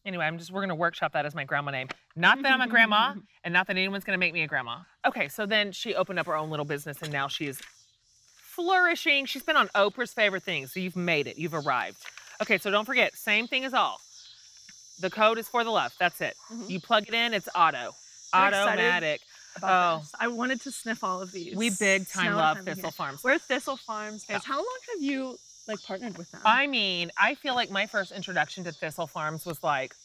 Anyway, 0.03 0.25
I'm 0.25 0.39
just 0.39 0.51
we're 0.51 0.61
gonna 0.61 0.73
workshop 0.73 1.13
that 1.13 1.27
as 1.27 1.35
my 1.35 1.43
grandma 1.43 1.69
name. 1.69 1.89
Not 2.15 2.41
that 2.41 2.51
I'm 2.51 2.61
a 2.61 2.67
grandma, 2.67 3.13
and 3.43 3.53
not 3.53 3.67
that 3.67 3.77
anyone's 3.77 4.03
gonna 4.03 4.17
make 4.17 4.33
me 4.33 4.41
a 4.41 4.47
grandma. 4.47 4.79
Okay, 5.05 5.27
so 5.27 5.45
then 5.45 5.71
she 5.71 5.93
opened 5.93 6.17
up 6.17 6.25
her 6.25 6.35
own 6.35 6.49
little 6.49 6.65
business, 6.65 7.03
and 7.03 7.11
now 7.11 7.27
she 7.27 7.45
is 7.45 7.61
flourishing. 8.57 9.27
She's 9.27 9.43
been 9.43 9.55
on 9.57 9.67
Oprah's 9.75 10.11
favorite 10.11 10.41
things, 10.41 10.73
so 10.73 10.79
you've 10.79 10.95
made 10.95 11.27
it. 11.27 11.37
You've 11.37 11.53
arrived. 11.53 12.03
Okay, 12.41 12.57
so 12.57 12.69
don't 12.71 12.85
forget, 12.85 13.15
same 13.15 13.47
thing 13.47 13.65
as 13.65 13.73
all. 13.73 13.99
The 14.99 15.09
code 15.09 15.37
is 15.37 15.47
for 15.47 15.63
the 15.63 15.71
left. 15.71 15.99
That's 15.99 16.21
it. 16.21 16.35
Mhm. 16.51 16.69
You 16.69 16.79
plug 16.79 17.07
it 17.07 17.13
in, 17.13 17.33
it's 17.33 17.49
auto. 17.55 17.93
Automatic. 18.33 19.21
Oh. 19.63 19.99
this. 19.99 20.11
I 20.19 20.27
wanted 20.27 20.61
to 20.61 20.71
sniff 20.71 21.03
all 21.03 21.21
of 21.21 21.31
these. 21.31 21.55
We 21.55 21.69
big 21.71 22.07
time 22.09 22.33
it 22.33 22.35
love 22.35 22.57
from 22.57 22.65
here. 22.67 22.75
Thistle 22.75 22.91
Farms. 22.91 23.23
We're 23.23 23.37
Thistle 23.39 23.77
Farms 23.77 24.23
guys. 24.25 24.41
Yeah. 24.45 24.53
How 24.53 24.57
long 24.57 24.77
have 24.93 25.01
you 25.01 25.37
like 25.67 25.81
partnered 25.83 26.17
with 26.17 26.29
them? 26.31 26.41
I 26.45 26.67
mean, 26.67 27.11
I 27.17 27.35
feel 27.35 27.55
like 27.55 27.71
my 27.71 27.87
first 27.87 28.11
introduction 28.11 28.63
to 28.65 28.71
Thistle 28.71 29.07
Farms 29.07 29.45
was 29.45 29.63
like, 29.63 29.95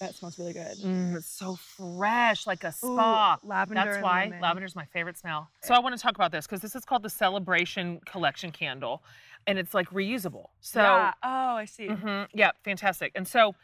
that 0.00 0.14
smells 0.14 0.38
really 0.38 0.52
good. 0.52 0.76
mm, 0.78 1.16
it's 1.16 1.26
so 1.28 1.56
fresh, 1.56 2.46
like 2.46 2.62
a 2.64 2.68
Ooh, 2.68 2.94
spa. 2.94 3.38
lavender. 3.42 3.82
That's 3.84 4.02
why 4.02 4.24
lemon. 4.24 4.40
lavender's 4.40 4.76
my 4.76 4.84
favorite 4.86 5.18
smell. 5.18 5.50
So 5.62 5.74
I 5.74 5.80
want 5.80 5.96
to 5.96 6.00
talk 6.02 6.14
about 6.14 6.30
this 6.32 6.46
because 6.46 6.60
this 6.60 6.76
is 6.76 6.84
called 6.84 7.02
the 7.02 7.10
Celebration 7.10 8.00
Collection 8.06 8.50
Candle, 8.52 9.02
and 9.46 9.58
it's 9.58 9.74
like 9.74 9.90
reusable. 9.90 10.46
So 10.60 10.80
yeah. 10.80 11.12
Oh, 11.22 11.56
I 11.56 11.64
see. 11.64 11.88
Mhm. 11.88 12.28
Yeah, 12.32 12.52
fantastic. 12.64 13.12
And 13.14 13.26
so 13.26 13.54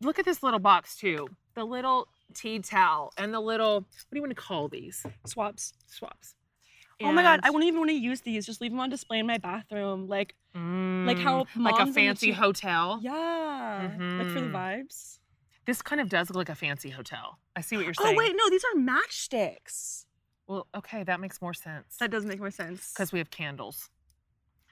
look 0.00 0.18
at 0.18 0.24
this 0.24 0.42
little 0.42 0.60
box 0.60 0.96
too. 0.96 1.26
The 1.54 1.64
little 1.64 2.08
tea 2.34 2.58
towel 2.58 3.12
and 3.16 3.32
the 3.32 3.40
little 3.40 3.74
what 3.80 3.86
do 4.12 4.16
you 4.16 4.22
want 4.22 4.30
to 4.36 4.40
call 4.40 4.68
these? 4.68 5.04
Swaps. 5.24 5.72
Swaps. 5.86 6.34
Oh 7.02 7.12
my 7.12 7.22
god, 7.22 7.40
I 7.42 7.50
wouldn't 7.50 7.68
even 7.68 7.80
want 7.80 7.90
to 7.90 7.96
use 7.96 8.22
these. 8.22 8.46
Just 8.46 8.60
leave 8.60 8.70
them 8.70 8.80
on 8.80 8.88
display 8.90 9.18
in 9.18 9.26
my 9.26 9.38
bathroom. 9.38 10.08
Like, 10.08 10.34
like 11.04 11.18
how 11.18 11.46
Mm, 11.56 11.64
like 11.64 11.78
a 11.78 11.86
the 11.86 11.92
fancy 11.92 12.32
hotel. 12.32 12.98
yeah, 13.02 13.98
like 14.18 14.30
for 14.30 14.40
the 14.40 14.48
Mhm. 14.48 14.52
vibes. 14.52 15.18
This 15.66 15.82
kind 15.82 16.00
of 16.00 16.08
does 16.08 16.30
look 16.30 16.36
like 16.36 16.48
a 16.48 16.54
fancy 16.54 16.90
hotel. 16.90 17.38
I 17.56 17.60
see 17.60 17.76
what 17.76 17.84
you're 17.84 17.94
saying. 17.94 18.16
Oh 18.16 18.18
wait, 18.18 18.34
no, 18.36 18.48
these 18.50 18.64
are 18.64 18.78
matchsticks. 18.78 20.06
Well, 20.46 20.68
okay, 20.74 21.02
that 21.04 21.20
makes 21.20 21.42
more 21.42 21.54
sense 21.54 21.96
That 21.98 22.10
does 22.10 22.24
make 22.24 22.38
more 22.38 22.50
sense. 22.50 22.92
because 22.92 23.12
we 23.12 23.18
have 23.18 23.30
candles. 23.30 23.90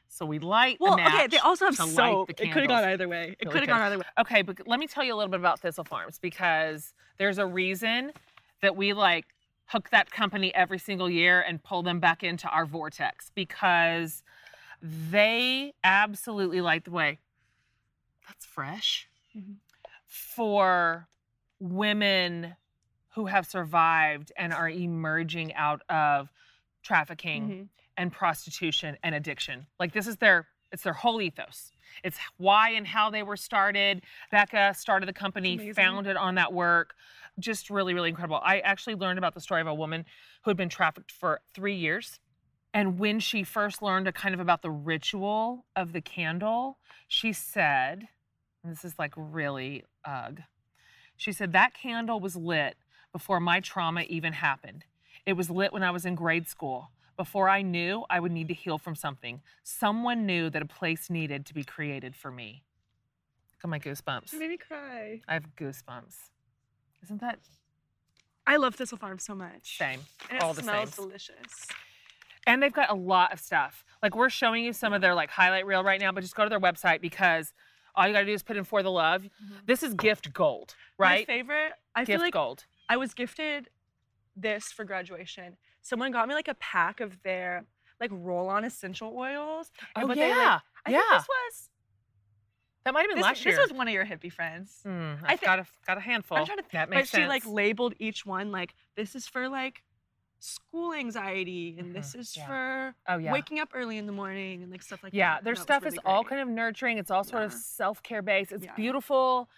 So 0.08 0.24
we 0.24 0.38
light 0.38 0.78
well, 0.80 0.94
okay, 0.94 1.26
they 1.26 1.38
also 1.38 1.64
have 1.66 1.76
to 1.76 1.84
light 1.86 2.12
soap. 2.12 2.30
It 2.30 2.52
could 2.52 2.62
have 2.62 2.68
gone 2.68 2.84
either 2.84 3.08
way. 3.08 3.34
It 3.40 3.46
Really 3.46 3.52
could 3.52 3.60
have 3.62 3.68
gone 3.68 3.80
either 3.80 3.98
way. 3.98 4.04
Okay, 4.20 4.42
but 4.42 4.66
let 4.68 4.78
me 4.78 4.86
tell 4.86 5.02
you 5.02 5.12
a 5.12 5.16
little 5.16 5.30
bit 5.30 5.40
about 5.40 5.60
Thistle 5.60 5.84
Farms 5.84 6.18
because 6.20 6.94
there's 7.18 7.38
a 7.38 7.46
reason 7.46 8.12
that 8.62 8.76
we 8.76 8.92
like 8.92 9.33
hook 9.66 9.90
that 9.90 10.10
company 10.10 10.54
every 10.54 10.78
single 10.78 11.08
year 11.08 11.40
and 11.40 11.62
pull 11.62 11.82
them 11.82 12.00
back 12.00 12.22
into 12.22 12.48
our 12.48 12.66
vortex 12.66 13.30
because 13.34 14.22
they 14.82 15.72
absolutely 15.82 16.60
light 16.60 16.84
the 16.84 16.90
way. 16.90 17.18
That's 18.26 18.44
fresh 18.46 19.08
Mhm. 19.36 19.56
for 20.06 21.08
women 21.58 22.56
who 23.14 23.26
have 23.26 23.46
survived 23.46 24.32
and 24.36 24.52
are 24.52 24.68
emerging 24.68 25.54
out 25.54 25.82
of 25.88 26.30
trafficking 26.82 27.48
Mhm. 27.48 27.68
and 27.96 28.12
prostitution 28.12 28.98
and 29.02 29.14
addiction. 29.14 29.66
Like 29.78 29.92
this 29.92 30.06
is 30.06 30.16
their 30.18 30.48
it's 30.72 30.82
their 30.82 30.92
whole 30.92 31.22
ethos. 31.22 31.70
It's 32.02 32.18
why 32.36 32.70
and 32.70 32.84
how 32.88 33.08
they 33.08 33.22
were 33.22 33.36
started. 33.36 34.02
Becca 34.32 34.74
started 34.74 35.06
the 35.06 35.12
company, 35.12 35.54
Amazing. 35.54 35.74
founded 35.74 36.16
on 36.16 36.34
that 36.34 36.52
work. 36.52 36.96
Just 37.38 37.70
really, 37.70 37.94
really 37.94 38.10
incredible. 38.10 38.40
I 38.42 38.60
actually 38.60 38.94
learned 38.94 39.18
about 39.18 39.34
the 39.34 39.40
story 39.40 39.60
of 39.60 39.66
a 39.66 39.74
woman 39.74 40.04
who 40.42 40.50
had 40.50 40.56
been 40.56 40.68
trafficked 40.68 41.10
for 41.10 41.40
three 41.52 41.74
years. 41.74 42.20
And 42.72 42.98
when 42.98 43.20
she 43.20 43.44
first 43.44 43.82
learned 43.82 44.08
a 44.08 44.12
kind 44.12 44.34
of 44.34 44.40
about 44.40 44.62
the 44.62 44.70
ritual 44.70 45.64
of 45.76 45.92
the 45.92 46.00
candle, 46.00 46.78
she 47.08 47.32
said, 47.32 48.08
and 48.62 48.72
this 48.72 48.84
is 48.84 48.98
like 48.98 49.12
really 49.16 49.84
ugh. 50.04 50.40
She 51.16 51.32
said 51.32 51.52
that 51.52 51.74
candle 51.74 52.18
was 52.18 52.34
lit 52.34 52.76
before 53.12 53.38
my 53.38 53.60
trauma 53.60 54.02
even 54.02 54.32
happened. 54.32 54.84
It 55.26 55.34
was 55.34 55.50
lit 55.50 55.72
when 55.72 55.84
I 55.84 55.90
was 55.90 56.04
in 56.04 56.14
grade 56.16 56.48
school. 56.48 56.90
Before 57.16 57.48
I 57.48 57.62
knew 57.62 58.04
I 58.10 58.18
would 58.18 58.32
need 58.32 58.48
to 58.48 58.54
heal 58.54 58.76
from 58.76 58.96
something, 58.96 59.40
someone 59.62 60.26
knew 60.26 60.50
that 60.50 60.62
a 60.62 60.66
place 60.66 61.08
needed 61.08 61.46
to 61.46 61.54
be 61.54 61.62
created 61.62 62.16
for 62.16 62.32
me. 62.32 62.64
Look 63.52 63.64
at 63.64 63.70
my 63.70 63.78
goosebumps. 63.78 64.32
It 64.32 64.40
made 64.40 64.50
me 64.50 64.56
cry. 64.56 65.20
I 65.28 65.34
have 65.34 65.54
goosebumps. 65.54 66.16
Isn't 67.04 67.20
that 67.20 67.38
I 68.46 68.56
love 68.56 68.74
Thistle 68.74 68.98
Farm 68.98 69.18
so 69.18 69.34
much. 69.34 69.78
same? 69.78 70.00
And 70.28 70.38
it 70.38 70.42
All 70.42 70.52
the 70.54 70.62
smells 70.62 70.94
same. 70.94 71.06
delicious. 71.06 71.66
And 72.46 72.62
they've 72.62 72.72
got 72.72 72.90
a 72.90 72.94
lot 72.94 73.32
of 73.32 73.40
stuff. 73.40 73.84
Like 74.02 74.14
we're 74.14 74.28
showing 74.28 74.64
you 74.64 74.72
some 74.74 74.92
of 74.92 75.00
their 75.00 75.14
like 75.14 75.30
highlight 75.30 75.64
reel 75.66 75.82
right 75.82 76.00
now, 76.00 76.12
but 76.12 76.20
just 76.20 76.34
go 76.34 76.42
to 76.44 76.50
their 76.50 76.60
website 76.60 77.00
because 77.00 77.52
all 77.94 78.06
you 78.06 78.12
gotta 78.12 78.26
do 78.26 78.32
is 78.32 78.42
put 78.42 78.56
in 78.56 78.64
for 78.64 78.82
the 78.82 78.90
love. 78.90 79.22
Mm-hmm. 79.22 79.54
This 79.66 79.82
is 79.82 79.94
gift 79.94 80.32
gold, 80.32 80.74
right? 80.98 81.26
My 81.26 81.34
favorite. 81.34 81.72
I 81.94 82.00
gift 82.00 82.10
feel 82.10 82.20
like 82.20 82.34
gold. 82.34 82.64
I 82.88 82.96
was 82.98 83.14
gifted 83.14 83.70
this 84.36 84.64
for 84.72 84.84
graduation. 84.84 85.56
Someone 85.80 86.10
got 86.12 86.28
me 86.28 86.34
like 86.34 86.48
a 86.48 86.54
pack 86.54 87.00
of 87.00 87.22
their 87.22 87.64
like 88.00 88.10
roll-on 88.12 88.64
essential 88.64 89.14
oils. 89.16 89.70
Oh 89.96 90.06
but 90.06 90.16
yeah, 90.18 90.24
they, 90.24 90.34
like- 90.36 90.60
I 90.86 90.90
yeah. 90.90 90.98
think 90.98 91.12
this 91.22 91.28
was 91.28 91.68
that 92.84 92.92
might 92.94 93.00
have 93.00 93.08
been 93.10 93.16
this, 93.16 93.22
last 93.24 93.44
year. 93.44 93.56
this 93.56 93.70
was 93.70 93.76
one 93.76 93.88
of 93.88 93.94
your 93.94 94.04
hippie 94.04 94.32
friends. 94.32 94.80
Hmm, 94.82 95.14
I 95.24 95.32
I've 95.32 95.40
got 95.40 95.58
a 95.60 95.66
got 95.86 95.96
a 95.98 96.00
handful. 96.00 96.38
I'm 96.38 96.46
trying 96.46 96.58
to 96.58 96.64
that 96.72 96.88
but 96.88 96.96
makes 96.96 97.10
she 97.10 97.26
like 97.26 97.44
labeled 97.46 97.94
each 97.98 98.24
one 98.26 98.52
like 98.52 98.74
this 98.96 99.14
is 99.14 99.26
for 99.26 99.48
like 99.48 99.82
school 100.40 100.92
anxiety 100.92 101.76
and 101.78 101.94
this 101.94 102.14
Mhm, 102.14 102.18
is 102.20 102.36
yeah. 102.36 102.46
for 102.46 102.94
oh 103.08 103.16
yeah. 103.16 103.32
waking 103.32 103.60
up 103.60 103.70
early 103.74 103.96
in 103.96 104.04
the 104.06 104.12
morning 104.12 104.62
and 104.62 104.70
like 104.70 104.82
stuff 104.82 105.02
like 105.02 105.14
yeah, 105.14 105.34
that. 105.34 105.36
Yeah, 105.36 105.40
their 105.44 105.54
That 105.54 105.62
stuff 105.62 105.84
really 105.84 105.96
is 105.96 106.00
all 106.04 106.22
kind 106.24 106.40
of 106.42 106.48
nurturing. 106.48 106.98
It's 106.98 107.10
all 107.10 107.24
sort 107.24 107.44
of 107.44 107.52
self 107.52 108.02
care 108.02 108.20
based. 108.22 108.52
It's 108.52 108.64
Yeah. 108.64 108.74
beautiful. 108.74 109.48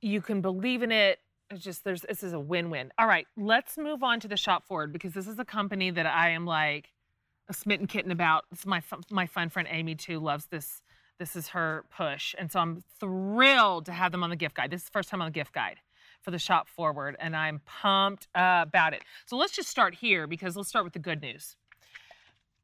You 0.00 0.20
can 0.20 0.40
believe 0.40 0.82
in 0.82 0.90
it. 0.90 1.20
It's 1.50 1.62
just 1.62 1.84
there's 1.84 2.02
this 2.02 2.22
is 2.24 2.32
a 2.32 2.40
win 2.40 2.70
win. 2.70 2.92
All 2.98 3.06
right, 3.06 3.26
let's 3.36 3.78
move 3.78 4.02
on 4.02 4.18
to 4.20 4.28
the 4.28 4.36
shop 4.36 4.66
forward 4.66 4.92
because 4.92 5.12
this 5.12 5.28
is 5.28 5.38
a 5.38 5.44
company 5.44 5.90
that 5.90 6.06
I 6.06 6.30
am 6.30 6.46
like 6.46 6.92
a 7.48 7.54
smitten 7.54 7.86
kitten 7.86 8.10
about. 8.10 8.44
This 8.50 8.60
is 8.60 8.66
my 8.66 8.82
my 9.10 9.26
fun 9.26 9.50
friend 9.50 9.68
Amy 9.70 9.94
too 9.94 10.18
loves 10.18 10.46
this 10.46 10.82
This 11.18 11.36
is 11.36 11.48
her 11.48 11.84
push. 11.96 12.34
And 12.38 12.50
so 12.50 12.60
I'm 12.60 12.82
thrilled 12.98 13.86
to 13.86 13.92
have 13.92 14.12
them 14.12 14.22
on 14.22 14.30
the 14.30 14.36
gift 14.36 14.56
guide. 14.56 14.70
This 14.70 14.82
is 14.82 14.86
the 14.86 14.92
first 14.92 15.08
time 15.08 15.22
on 15.22 15.26
the 15.26 15.32
gift 15.32 15.52
guide 15.52 15.78
for 16.24 16.30
the 16.30 16.38
shop 16.38 16.68
forward, 16.68 17.16
and 17.20 17.36
I'm 17.36 17.60
pumped 17.66 18.28
uh, 18.34 18.64
about 18.66 18.94
it. 18.94 19.02
So 19.26 19.36
let's 19.36 19.54
just 19.54 19.68
start 19.68 19.94
here 19.94 20.26
because 20.26 20.56
let's 20.56 20.70
start 20.70 20.84
with 20.84 20.94
the 20.94 20.98
good 20.98 21.20
news. 21.20 21.54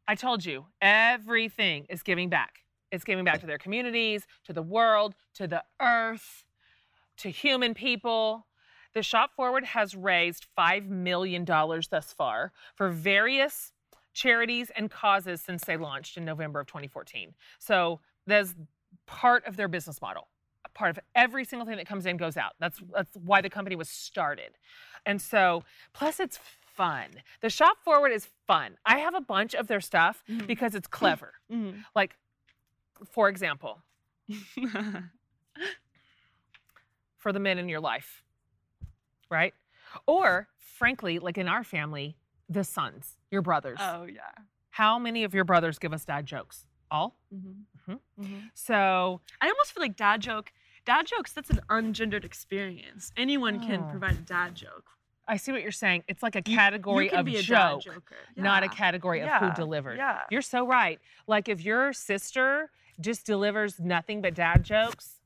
I 0.08 0.14
told 0.14 0.44
you, 0.44 0.66
everything 0.80 1.86
is 1.88 2.02
giving 2.02 2.30
back. 2.30 2.60
It's 2.90 3.04
giving 3.04 3.24
back 3.24 3.40
to 3.40 3.46
their 3.46 3.58
communities, 3.58 4.26
to 4.44 4.52
the 4.52 4.62
world, 4.62 5.14
to 5.34 5.46
the 5.46 5.62
earth, 5.80 6.44
to 7.18 7.28
human 7.28 7.74
people. 7.74 8.46
The 8.94 9.02
Shop 9.02 9.30
Forward 9.36 9.64
has 9.64 9.94
raised 9.94 10.46
$5 10.58 10.88
million 10.88 11.44
thus 11.44 12.12
far 12.16 12.52
for 12.74 12.88
various 12.88 13.72
charities 14.12 14.70
and 14.74 14.90
causes 14.90 15.40
since 15.40 15.64
they 15.64 15.76
launched 15.76 16.16
in 16.16 16.24
November 16.24 16.60
of 16.60 16.66
2014. 16.66 17.34
So 17.58 18.00
that's 18.26 18.54
part 19.06 19.44
of 19.46 19.56
their 19.56 19.68
business 19.68 20.00
model. 20.00 20.28
Part 20.74 20.90
of 20.90 21.00
every 21.14 21.44
single 21.44 21.66
thing 21.66 21.76
that 21.78 21.86
comes 21.86 22.06
in 22.06 22.16
goes 22.16 22.36
out. 22.36 22.52
That's 22.60 22.80
that's 22.94 23.16
why 23.16 23.40
the 23.40 23.50
company 23.50 23.74
was 23.76 23.88
started. 23.88 24.56
And 25.04 25.20
so 25.20 25.64
plus 25.92 26.20
it's 26.20 26.38
fun. 26.74 27.08
The 27.40 27.50
Shop 27.50 27.78
Forward 27.84 28.12
is 28.12 28.28
fun. 28.46 28.76
I 28.86 28.98
have 28.98 29.14
a 29.14 29.20
bunch 29.20 29.54
of 29.54 29.66
their 29.66 29.80
stuff 29.80 30.22
Mhm. 30.28 30.46
because 30.46 30.74
it's 30.76 30.86
clever. 30.86 31.34
Mhm. 31.50 31.84
Like 31.94 32.16
for 33.10 33.28
example, 33.28 33.82
for 37.16 37.32
the 37.32 37.40
men 37.40 37.58
in 37.58 37.68
your 37.68 37.80
life, 37.80 38.22
right? 39.30 39.54
Or, 40.06 40.48
frankly, 40.56 41.18
like 41.18 41.36
in 41.38 41.48
our 41.48 41.64
family, 41.64 42.16
the 42.48 42.64
sons, 42.64 43.16
your 43.30 43.42
brothers. 43.42 43.78
oh 43.80 44.04
yeah. 44.04 44.20
How 44.70 44.98
many 44.98 45.24
of 45.24 45.34
your 45.34 45.44
brothers 45.44 45.78
give 45.78 45.92
us 45.92 46.04
dad 46.04 46.26
jokes? 46.26 46.64
All? 46.90 47.16
Mm-hmm. 47.34 47.92
Mhm. 47.92 47.98
Mm-hmm. 48.20 48.38
So, 48.54 49.20
I 49.40 49.46
almost 49.48 49.72
feel 49.72 49.82
like 49.82 49.96
dad 49.96 50.20
joke. 50.20 50.52
Dad 50.84 51.06
jokes. 51.06 51.32
That's 51.32 51.50
an 51.50 51.60
ungendered 51.68 52.24
experience. 52.24 53.12
Anyone 53.16 53.60
can 53.60 53.80
Oh. 53.82 53.90
provide 53.90 54.12
a 54.16 54.20
dad 54.22 54.54
joke. 54.54 54.90
I 55.28 55.36
see 55.36 55.52
what 55.52 55.62
you're 55.62 55.70
saying. 55.70 56.02
It's 56.08 56.22
like 56.22 56.34
a 56.34 56.42
category 56.42 57.04
you 57.04 57.10
can 57.10 57.20
of 57.20 57.28
a 57.28 57.42
joke, 57.42 57.82
joker. 57.82 58.16
not 58.36 58.62
a 58.64 58.66
Yeah. 58.66 58.72
category 58.72 59.20
of 59.20 59.26
Yeah. 59.26 59.38
who 59.38 59.54
delivered. 59.54 59.96
Yeah. 59.98 60.22
You're 60.30 60.42
so 60.42 60.66
right. 60.66 60.98
Like 61.28 61.48
if 61.48 61.60
your 61.62 61.92
sister 61.92 62.70
just 63.00 63.26
delivers 63.26 63.78
nothing 63.78 64.20
but 64.22 64.34
dad 64.34 64.64
jokes, 64.64 65.19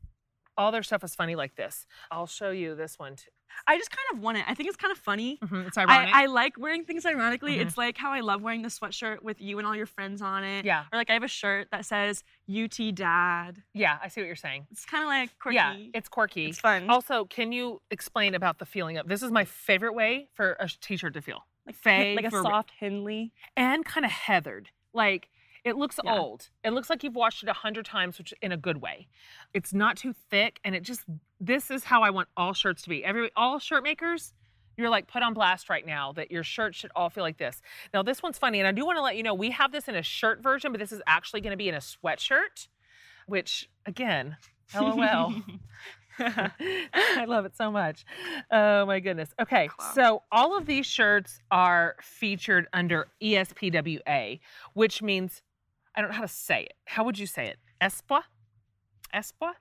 all 0.57 0.71
their 0.73 0.83
stuff 0.83 1.03
is 1.05 1.15
funny 1.15 1.35
like 1.37 1.57
this. 1.57 1.87
I'll 2.11 2.27
show 2.27 2.51
you 2.51 2.75
this 2.75 2.99
one 2.99 3.17
too. 3.17 3.31
I 3.69 3.79
just 3.79 3.91
kind 3.91 4.05
of 4.13 4.19
want 4.21 4.39
it. 4.39 4.45
I 4.49 4.55
think 4.55 4.69
it's 4.69 4.77
kind 4.77 4.91
of 4.91 4.99
funny. 4.99 5.39
Mhm, 5.45 5.69
It's 5.69 5.79
ironic. 5.79 6.13
I, 6.13 6.25
I 6.25 6.27
like 6.27 6.59
wearing 6.59 6.85
things 6.85 7.07
ironically. 7.07 7.57
Mhm. 7.57 7.61
It's 7.67 7.79
like 7.79 7.97
how 7.97 8.11
I 8.11 8.19
love 8.21 8.43
wearing 8.43 8.63
the 8.63 8.69
sweatshirt 8.69 9.23
with 9.23 9.41
you 9.41 9.59
and 9.59 9.67
all 9.67 9.77
your 9.77 9.87
friends 9.87 10.21
on 10.23 10.43
it. 10.43 10.65
yeah, 10.65 10.85
Or 10.93 10.97
like 10.99 11.09
I 11.09 11.13
have 11.13 11.23
a 11.23 11.29
shirt 11.29 11.69
that 11.71 11.85
says 11.87 12.25
UT 12.49 12.91
Dad. 12.93 13.63
yeah, 13.73 13.99
I 14.03 14.09
see 14.09 14.21
what 14.23 14.27
you're 14.27 14.35
saying. 14.37 14.67
It's 14.73 14.85
kind 14.85 15.05
of 15.05 15.09
like 15.09 15.39
quirky. 15.39 15.55
Yeah, 15.57 15.77
it's 15.95 16.09
quirky. 16.09 16.47
It's 16.49 16.59
fun. 16.59 16.91
Also, 16.91 17.27
can 17.27 17.53
you 17.53 17.81
explain 17.93 18.35
about 18.35 18.59
the 18.59 18.67
feeling 18.67 18.97
of 18.99 19.07
this 19.09 19.23
is 19.23 19.31
my 19.31 19.45
favorite 19.45 19.95
way 19.95 20.29
for 20.35 20.57
a 20.59 20.69
t-shirt 20.69 21.15
to 21.15 21.23
feel. 21.23 21.47
like, 21.67 21.77
fave 21.81 22.17
like 22.17 22.25
a 22.27 22.31
soft 22.31 22.73
Henley, 22.81 23.33
And 23.57 23.85
kind 23.85 24.05
of 24.05 24.11
heathered. 24.13 24.71
Like 24.93 25.29
it 25.65 25.77
looks 25.77 25.99
Yeah. 26.05 26.19
old. 26.19 26.51
It 26.63 26.71
looks 26.73 26.91
like 26.91 27.03
you've 27.03 27.15
washed 27.17 27.43
it 27.43 27.49
a 27.49 27.53
hundred 27.55 27.87
times, 27.87 28.19
which 28.19 28.33
in 28.43 28.53
a 28.53 28.57
good 28.57 28.81
way. 28.83 29.09
It's 29.55 29.73
not 29.73 29.97
too 29.97 30.13
thick, 30.31 30.61
and 30.65 30.75
it 30.75 30.83
just 30.83 31.05
this 31.41 31.71
is 31.71 31.85
how 31.85 32.03
I 32.03 32.11
want 32.11 32.29
all 32.37 32.53
shirts 32.55 32.83
to 32.83 32.89
be. 32.89 33.05
Every 33.05 33.31
all 33.37 33.59
shirt 33.59 33.83
makers, 33.83 34.33
you're 34.77 34.89
like 34.91 35.07
put 35.09 35.23
on 35.23 35.35
blast 35.35 35.69
right 35.71 35.87
now 35.87 36.13
that 36.13 36.31
your 36.31 36.43
shirt 36.45 36.75
should 36.75 36.91
all 36.97 37.09
feel 37.11 37.23
like 37.25 37.39
this. 37.39 37.61
Now 37.93 38.03
this 38.03 38.23
one's 38.23 38.39
funny, 38.39 38.59
and 38.61 38.69
I 38.69 38.73
do 38.73 38.85
want 38.85 38.99
to 38.99 39.03
let 39.03 39.17
you 39.17 39.23
know 39.23 39.35
we 39.35 39.51
have 39.53 39.73
this 39.73 39.89
in 39.89 39.95
a 39.95 40.03
shirt 40.03 40.43
version, 40.43 40.71
but 40.73 40.79
this 40.79 40.93
is 40.93 41.01
actually 41.07 41.41
going 41.41 41.53
to 41.53 41.57
be 41.57 41.69
in 41.69 41.75
a 41.75 41.79
sweatshirt, 41.79 42.69
which 43.27 43.69
again, 43.87 44.37
lol. 44.75 45.33
I 46.19 47.25
love 47.27 47.45
it 47.45 47.57
so 47.57 47.71
much. 47.73 48.05
Oh 48.51 48.87
my 48.87 49.01
goodness. 49.01 49.31
Okay, 49.41 49.69
so 49.95 50.23
all 50.31 50.57
of 50.57 50.65
these 50.67 50.87
shirts 50.87 51.41
are 51.51 51.97
featured 52.01 52.69
under 52.73 53.09
ESPWA, 53.21 54.39
which 54.75 55.03
means 55.03 55.43
I 55.95 56.01
don't 56.01 56.11
know 56.11 56.17
how 56.17 56.23
to 56.23 56.29
say 56.29 56.63
it. 56.65 56.75
How 56.87 57.05
would 57.05 57.19
you 57.19 57.27
say 57.27 57.47
it? 57.47 57.59
Espoir? 57.81 58.23
Espoir? 59.15 59.53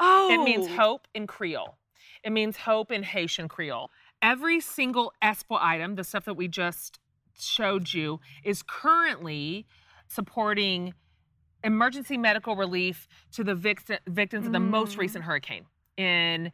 oh. 0.00 0.28
It 0.32 0.44
means 0.44 0.66
hope 0.66 1.06
in 1.14 1.26
Creole. 1.26 1.76
It 2.24 2.30
means 2.30 2.56
hope 2.58 2.90
in 2.92 3.02
Haitian 3.02 3.48
Creole. 3.48 3.90
Every 4.20 4.60
single 4.60 5.12
Espoir 5.22 5.58
item, 5.60 5.94
the 5.96 6.04
stuff 6.04 6.24
that 6.26 6.34
we 6.34 6.46
just 6.48 6.98
showed 7.38 7.92
you, 7.92 8.20
is 8.44 8.62
currently 8.62 9.66
supporting 10.08 10.94
emergency 11.64 12.16
medical 12.18 12.54
relief 12.56 13.08
to 13.32 13.42
the 13.44 13.54
victi- 13.54 13.98
victims 14.06 14.46
of 14.46 14.52
the 14.52 14.60
most 14.60 14.96
Mm. 14.96 15.00
recent 15.00 15.24
hurricane 15.24 15.66
in 15.96 16.52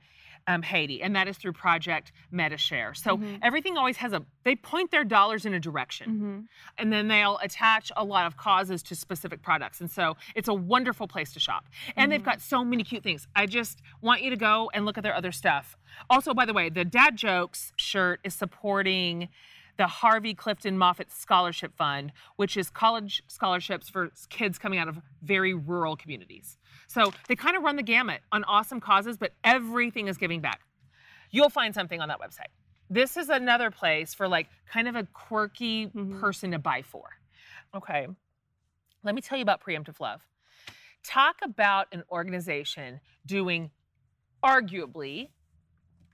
um, 0.49 0.63
Haiti, 0.63 1.03
and 1.03 1.15
that 1.15 1.29
is 1.29 1.37
through 1.37 1.53
Project 1.53 2.11
Medishare. 2.33 2.97
So 2.97 3.19
Mhm. 3.19 3.39
everything 3.43 3.77
always 3.77 3.99
has 3.99 4.13
a, 4.15 4.25
they 4.45 4.57
point 4.57 4.91
their 4.91 5.05
dollars 5.05 5.45
in 5.45 5.55
a 5.55 5.61
direction 5.61 6.09
hmm 6.19 6.39
and 6.79 6.93
then 6.93 7.09
they'll 7.09 7.39
attach 7.39 7.91
a 7.97 8.05
lot 8.05 8.27
of 8.27 8.37
causes 8.37 8.83
to 8.85 8.95
specific 8.95 9.43
products. 9.43 9.81
And 9.81 9.91
so 9.91 10.17
it's 10.35 10.49
a 10.49 10.55
wonderful 10.55 11.07
place 11.09 11.33
to 11.35 11.41
shop. 11.41 11.67
And 11.97 12.11
they've 12.11 12.21
Mhm. 12.21 12.25
got 12.25 12.41
so 12.41 12.65
many 12.65 12.83
cute 12.85 13.03
things. 13.03 13.27
I 13.37 13.47
just 13.47 13.83
want 14.01 14.23
you 14.23 14.31
to 14.31 14.37
go 14.37 14.71
and 14.73 14.87
look 14.87 14.97
at 14.97 15.03
their 15.03 15.15
other 15.15 15.33
stuff. 15.33 15.77
Also, 16.09 16.33
by 16.33 16.45
the 16.47 16.55
way, 16.55 16.69
the 16.71 16.85
Dad 16.85 17.17
Jokes 17.17 17.73
shirt 17.77 18.21
is 18.25 18.35
supporting 18.35 19.29
the 19.77 19.87
Harvey 19.87 20.35
Clifton 20.35 20.77
Moffitt 20.79 21.11
Scholarship 21.13 21.77
Fund, 21.77 22.13
which 22.37 22.57
is 22.57 22.71
college 22.71 23.23
scholarships 23.29 23.89
for 23.89 24.11
kids 24.29 24.59
coming 24.59 24.79
out 24.79 24.89
of 24.89 25.01
very 25.23 25.55
rural 25.55 25.95
communities. 25.97 26.59
So 26.89 27.13
they 27.29 27.37
kind 27.37 27.57
of 27.57 27.63
run 27.63 27.77
the 27.77 27.83
gamut 27.83 28.23
on 28.33 28.45
awesome 28.45 28.81
causes, 28.81 29.17
but 29.17 29.33
everything 29.45 30.09
is 30.09 30.17
giving 30.17 30.41
back. 30.41 30.61
You'll 31.31 31.51
find 31.51 31.75
something 31.75 32.01
on 32.01 32.09
that 32.09 32.19
website. 32.19 32.49
This 32.91 33.19
is 33.19 33.29
another 33.29 33.71
place 33.71 34.15
for 34.15 34.27
like 34.27 34.49
kind 34.67 34.89
of 34.89 34.97
a 34.97 35.05
quirky 35.13 35.89
Mhm. 35.89 36.19
person 36.19 36.51
to 36.53 36.59
buy 36.59 36.81
for. 36.83 37.11
Okay. 37.75 38.09
Let 39.03 39.15
me 39.15 39.21
tell 39.21 39.37
you 39.37 39.43
about 39.43 39.63
Preemptive 39.63 40.01
Love. 40.01 40.23
Talk 41.05 41.37
about 41.43 41.89
an 41.93 42.03
organization 42.11 43.01
doing 43.27 43.71
arguably 44.43 45.29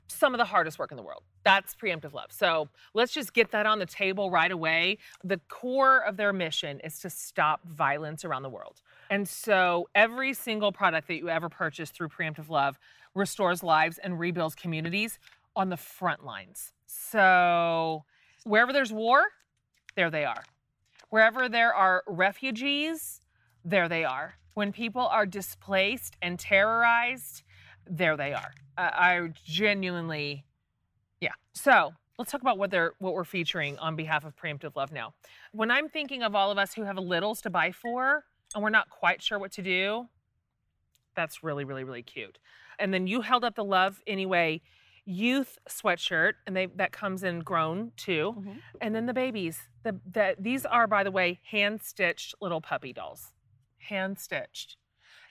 some 0.08 0.34
of 0.34 0.38
the 0.38 0.44
hardest 0.44 0.78
work 0.78 0.90
in 0.90 0.96
the 0.96 1.02
world. 1.02 1.22
That's 1.44 1.74
preemptive 1.74 2.14
love. 2.14 2.32
So 2.32 2.68
let's 2.94 3.12
just 3.12 3.34
get 3.34 3.50
that 3.50 3.66
on 3.66 3.78
the 3.78 3.86
table 3.86 4.30
right 4.30 4.50
away. 4.50 4.98
The 5.22 5.38
core 5.48 5.98
of 5.98 6.16
their 6.16 6.32
mission 6.32 6.80
is 6.80 6.98
to 7.00 7.10
stop 7.10 7.60
violence 7.66 8.24
around 8.24 8.42
the 8.42 8.48
world. 8.48 8.80
And 9.10 9.28
so 9.28 9.88
every 9.94 10.32
single 10.32 10.72
product 10.72 11.06
that 11.08 11.16
you 11.16 11.28
ever 11.28 11.50
purchase 11.50 11.90
through 11.90 12.08
preemptive 12.08 12.48
love 12.48 12.78
restores 13.14 13.62
lives 13.62 13.98
and 13.98 14.18
rebuilds 14.18 14.54
communities 14.54 15.18
on 15.54 15.68
the 15.68 15.76
front 15.76 16.24
lines. 16.24 16.72
So 16.86 18.04
wherever 18.44 18.72
there's 18.72 18.92
war, 18.92 19.22
there 19.96 20.10
they 20.10 20.24
are. 20.24 20.44
Wherever 21.10 21.48
there 21.48 21.74
are 21.74 22.02
refugees, 22.06 23.20
there 23.64 23.88
they 23.88 24.04
are. 24.04 24.36
When 24.54 24.72
people 24.72 25.06
are 25.06 25.26
displaced 25.26 26.16
and 26.22 26.38
terrorized, 26.38 27.42
there 27.88 28.16
they 28.16 28.32
are. 28.32 28.52
I 28.76 29.28
genuinely, 29.44 30.44
yeah. 31.24 31.32
So 31.54 31.92
let's 32.18 32.30
talk 32.30 32.42
about 32.42 32.58
what 32.58 32.70
they're 32.70 32.92
what 32.98 33.14
we're 33.14 33.24
featuring 33.24 33.78
on 33.78 33.96
behalf 33.96 34.24
of 34.24 34.36
Preemptive 34.36 34.76
Love 34.76 34.92
now. 34.92 35.14
When 35.52 35.70
I'm 35.70 35.88
thinking 35.88 36.22
of 36.22 36.34
all 36.34 36.50
of 36.50 36.58
us 36.58 36.74
who 36.74 36.82
have 36.82 36.98
littles 36.98 37.40
to 37.42 37.50
buy 37.50 37.72
for 37.72 38.24
and 38.54 38.62
we're 38.62 38.70
not 38.70 38.90
quite 38.90 39.22
sure 39.22 39.38
what 39.38 39.52
to 39.52 39.62
do, 39.62 40.08
that's 41.16 41.42
really, 41.42 41.64
really, 41.64 41.84
really 41.84 42.02
cute. 42.02 42.38
And 42.78 42.92
then 42.92 43.06
you 43.06 43.22
held 43.22 43.44
up 43.44 43.54
the 43.54 43.64
love 43.64 44.00
anyway 44.06 44.60
youth 45.06 45.58
sweatshirt, 45.68 46.32
and 46.46 46.56
they 46.56 46.66
that 46.66 46.92
comes 46.92 47.22
in 47.22 47.40
grown 47.40 47.92
too. 47.96 48.34
Mhm. 48.38 48.60
And 48.80 48.94
then 48.94 49.06
the 49.06 49.12
babies. 49.14 49.68
The, 49.82 50.00
the 50.10 50.34
these 50.38 50.64
are, 50.64 50.86
by 50.86 51.04
the 51.04 51.10
way, 51.10 51.40
hand 51.50 51.82
stitched 51.82 52.34
little 52.40 52.60
puppy 52.60 52.92
dolls. 52.92 53.32
Hand 53.78 54.18
stitched. 54.18 54.76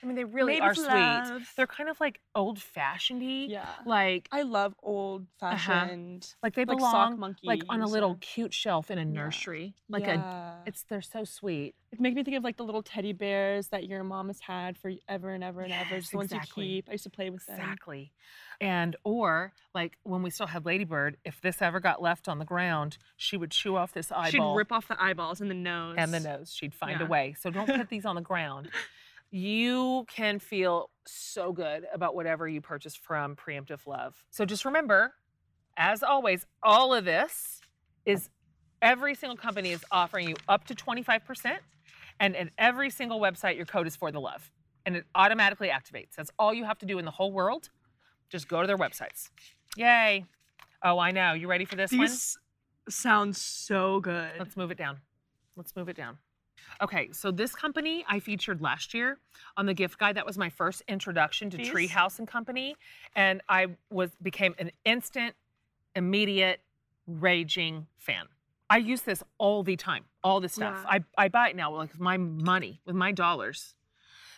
I 0.04 0.06
mean, 0.06 0.16
they 0.16 0.24
really 0.24 0.54
Made 0.54 0.62
are 0.62 0.74
sweet. 0.74 0.86
love. 0.88 1.50
They're 1.56 1.66
kind 1.66 1.88
of 1.88 1.98
like 1.98 2.20
old 2.34 2.58
fashioned 2.60 3.22
Yeah. 3.22 3.66
Like 3.86 4.28
I 4.30 4.42
love 4.42 4.72
uh-huh. 4.72 4.86
old 4.90 5.26
fashioned. 5.40 6.34
like 6.42 6.54
they 6.54 6.66
Like 6.66 6.76
belong 6.76 6.92
sock 7.12 7.18
monkeys 7.18 7.46
like 7.48 7.62
on 7.70 7.80
a 7.80 7.86
little 7.86 8.10
or- 8.10 8.18
cute 8.20 8.52
shelf 8.52 8.90
in 8.90 8.98
a 8.98 9.04
nursery. 9.04 9.74
Yeah. 9.88 9.96
Like 9.96 10.06
a 10.06 10.62
it's 10.66 10.82
they're 10.84 11.00
so 11.00 11.24
sweet. 11.24 11.74
It 11.90 12.00
makes 12.00 12.16
me 12.16 12.24
think 12.24 12.36
of 12.36 12.44
like 12.44 12.56
the 12.56 12.64
little 12.64 12.82
teddy 12.82 13.12
bears 13.12 13.68
that 13.68 13.86
your 13.86 14.02
mom 14.04 14.26
has 14.26 14.40
had 14.40 14.76
for 14.76 14.90
ever 15.08 15.30
and 15.30 15.42
ever 15.44 15.62
and 15.62 15.72
ever. 15.72 15.98
Just 16.00 16.10
the 16.10 16.16
ones 16.18 16.32
you 16.32 16.40
keep. 16.54 16.88
I 16.88 16.92
used 16.92 17.04
to 17.04 17.10
play 17.10 17.30
with 17.30 17.46
them. 17.46 17.58
Exactly. 17.58 18.12
And 18.60 18.96
or 19.04 19.52
like 19.74 19.96
when 20.02 20.22
we 20.22 20.30
still 20.30 20.48
had 20.48 20.66
Ladybird, 20.66 21.16
if 21.24 21.40
this 21.40 21.62
ever 21.62 21.80
got 21.80 22.02
left 22.02 22.28
on 22.28 22.38
the 22.38 22.44
ground, 22.44 22.98
she 23.16 23.36
would 23.36 23.52
chew 23.52 23.76
off 23.76 23.92
this 23.92 24.10
eyeball 24.12 24.54
She'd 24.54 24.58
rip 24.58 24.72
off 24.72 24.88
the 24.88 25.00
eyeballs 25.02 25.40
and 25.40 25.48
the 25.50 25.54
nose. 25.54 25.94
and 25.96 26.12
the 26.12 26.20
nose. 26.20 26.52
She'd 26.52 26.74
find 26.74 27.00
a 27.00 27.06
way. 27.06 27.34
So 27.40 27.50
don't 27.50 27.66
put 27.66 27.88
these 27.94 28.04
on 28.04 28.16
the 28.16 28.20
ground. 28.22 28.70
You 29.36 30.04
can 30.08 30.38
feel 30.38 30.90
so 31.08 31.52
good 31.52 31.86
about 31.92 32.14
whatever 32.14 32.46
you 32.46 32.60
purchase 32.60 32.94
from 32.94 33.34
Preemptive 33.34 33.84
Love. 33.84 34.22
So 34.30 34.44
just 34.44 34.64
remember, 34.64 35.12
as 35.76 36.04
always, 36.04 36.46
all 36.62 36.94
of 36.94 37.04
this 37.04 37.60
is 38.06 38.30
every 38.80 39.16
single 39.16 39.36
company 39.36 39.72
is 39.72 39.84
offering 39.90 40.28
you 40.28 40.36
up 40.48 40.66
to 40.66 40.74
25%. 40.76 41.56
And 42.20 42.36
at 42.36 42.50
every 42.58 42.90
single 42.90 43.18
website, 43.18 43.56
your 43.56 43.66
code 43.66 43.88
is 43.88 43.96
for 43.96 44.12
the 44.12 44.20
love. 44.20 44.52
and 44.86 44.96
it 44.96 45.04
automatically 45.14 45.68
activates. 45.68 46.14
That's 46.16 46.30
all 46.38 46.52
you 46.52 46.64
have 46.64 46.78
to 46.78 46.86
do 46.86 46.98
in 46.98 47.04
the 47.04 47.10
whole 47.10 47.32
world. 47.32 47.70
Just 48.28 48.48
go 48.48 48.60
to 48.60 48.66
their 48.66 48.78
websites. 48.78 49.30
Yay. 49.76 50.24
Oh, 50.82 50.98
I 50.98 51.10
know. 51.10 51.32
You 51.32 51.48
ready 51.48 51.64
for 51.64 51.76
this 51.76 51.90
one? 51.90 52.00
These 52.02 52.38
sound 52.88 53.36
so 53.36 54.00
good. 54.00 54.32
Let's 54.38 54.56
move 54.56 54.70
it 54.70 54.78
down. 54.78 55.00
Let's 55.56 55.74
move 55.74 55.88
it 55.88 55.96
down. 55.96 56.18
Okay, 56.82 57.10
so 57.12 57.30
this 57.30 57.54
company 57.54 58.04
I 58.08 58.18
featured 58.18 58.60
last 58.60 58.94
year 58.94 59.18
on 59.56 59.66
the 59.66 59.74
gift 59.74 59.98
guide. 59.98 60.16
That 60.16 60.26
was 60.26 60.36
my 60.38 60.50
first 60.50 60.82
introduction 60.88 61.50
to 61.50 61.56
These? 61.56 61.70
Treehouse 61.70 62.18
and 62.18 62.28
Company, 62.28 62.76
and 63.14 63.40
I 63.48 63.68
was 63.90 64.10
became 64.22 64.54
an 64.58 64.70
instant, 64.84 65.34
immediate, 65.94 66.60
raging 67.06 67.86
fan. 67.98 68.26
I 68.70 68.78
use 68.78 69.02
this 69.02 69.22
all 69.38 69.62
the 69.62 69.76
time, 69.76 70.04
all 70.22 70.40
the 70.40 70.48
stuff. 70.48 70.80
Yeah. 70.84 71.00
I, 71.16 71.24
I 71.24 71.28
buy 71.28 71.50
it 71.50 71.56
now 71.56 71.74
like 71.74 71.92
with 71.92 72.00
my 72.00 72.16
money, 72.16 72.80
with 72.84 72.96
my 72.96 73.12
dollars. 73.12 73.74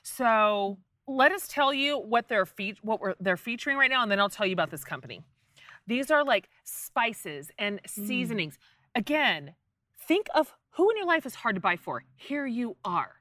So 0.03 0.79
let 1.07 1.33
us 1.33 1.49
tell 1.49 1.73
you 1.73 1.99
what 1.99 2.29
they're 2.29 2.47
fe- 2.47 2.75
what 2.83 3.01
we're, 3.01 3.15
they're 3.21 3.37
featuring 3.37 3.77
right 3.77 3.91
now, 3.91 4.03
and 4.03 4.11
then 4.11 4.21
I'll 4.21 4.29
tell 4.29 4.47
you 4.47 4.53
about 4.53 4.71
this 4.71 4.85
company. 4.85 5.23
These 5.87 6.11
are 6.11 6.25
like 6.25 6.49
spices 6.65 7.51
and 7.59 7.81
mm. 7.83 7.89
seasonings. 7.89 8.59
Again, 8.95 9.55
think 9.99 10.27
of 10.35 10.55
who 10.77 10.91
in 10.91 10.97
your 10.97 11.07
life 11.07 11.27
is 11.27 11.35
hard 11.35 11.55
to 11.57 11.61
buy 11.61 11.77
for. 11.77 12.05
Here 12.17 12.47
you 12.47 12.77
are. 12.85 13.13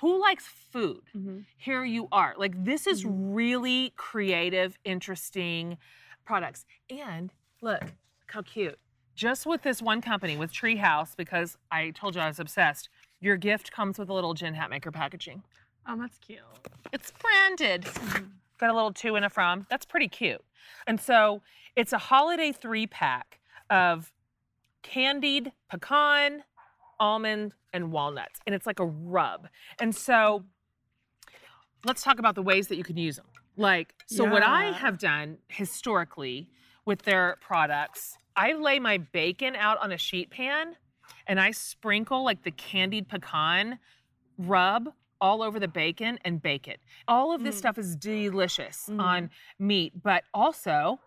Who 0.00 0.20
likes 0.20 0.46
food? 0.46 1.02
Mhm. 1.14 1.44
Here 1.56 1.84
you 1.84 2.08
are. 2.12 2.34
Like 2.36 2.64
this 2.64 2.86
is 2.86 3.04
really 3.04 3.92
creative, 3.96 4.76
interesting 4.84 5.78
products. 6.24 6.66
And 6.90 7.32
look, 7.60 7.80
look 7.82 7.92
how 8.28 8.42
cute. 8.42 8.78
Just 9.14 9.46
with 9.46 9.62
this 9.62 9.80
one 9.80 10.00
company, 10.00 10.36
with 10.36 10.52
Treehouse, 10.52 11.16
because 11.16 11.56
I 11.70 11.90
told 11.90 12.16
you 12.16 12.20
I 12.20 12.26
was 12.26 12.40
obsessed. 12.40 12.88
Your 13.20 13.36
gift 13.36 13.70
comes 13.70 13.98
with 13.98 14.08
a 14.08 14.12
little 14.12 14.34
Jen 14.34 14.54
Hatmaker 14.56 14.92
packaging. 14.92 15.44
Oh, 15.86 15.96
that's 15.96 16.18
cute. 16.18 16.40
It's 16.92 17.12
branded. 17.12 17.84
Got 18.58 18.70
a 18.70 18.74
little 18.74 18.92
to 18.92 19.14
and 19.14 19.24
a 19.24 19.30
from. 19.30 19.66
That's 19.70 19.86
pretty 19.86 20.08
cute. 20.08 20.44
And 20.86 21.00
so 21.00 21.42
it's 21.76 21.92
a 21.92 21.98
holiday 21.98 22.50
three 22.52 22.86
pack 22.86 23.38
of 23.70 24.12
candied 24.82 25.52
pecan, 25.70 26.42
almond, 27.00 27.52
and 27.72 27.90
walnuts. 27.92 28.40
And 28.46 28.54
it's 28.54 28.66
like 28.66 28.78
a 28.78 28.86
rub. 28.86 29.48
And 29.80 29.94
so 29.94 30.44
let's 31.84 32.02
talk 32.02 32.18
about 32.18 32.34
the 32.34 32.42
ways 32.42 32.68
that 32.68 32.76
you 32.76 32.84
can 32.84 32.96
use 32.96 33.16
them. 33.16 33.26
Like, 33.56 33.94
so 34.06 34.24
what 34.24 34.42
I 34.42 34.72
have 34.72 34.98
done 34.98 35.38
historically 35.48 36.50
with 36.84 37.02
their 37.02 37.36
products, 37.40 38.16
I 38.36 38.52
lay 38.52 38.78
my 38.78 38.98
bacon 38.98 39.54
out 39.54 39.78
on 39.80 39.92
a 39.92 39.98
sheet 39.98 40.30
pan 40.30 40.76
and 41.26 41.38
I 41.40 41.52
sprinkle 41.52 42.24
like 42.24 42.42
the 42.42 42.50
candied 42.50 43.08
pecan 43.08 43.78
rub 44.38 44.88
all 45.20 45.42
over 45.42 45.60
the 45.60 45.68
bacon 45.68 46.18
and 46.24 46.42
bake 46.42 46.66
it. 46.66 46.80
All 47.06 47.32
of 47.32 47.44
this 47.44 47.54
Mm. 47.54 47.58
stuff 47.58 47.78
is 47.78 47.94
delicious 47.96 48.88
Mhm. 48.90 49.00
on 49.00 49.30
meat, 49.58 50.02
but 50.02 50.24
also 50.34 51.00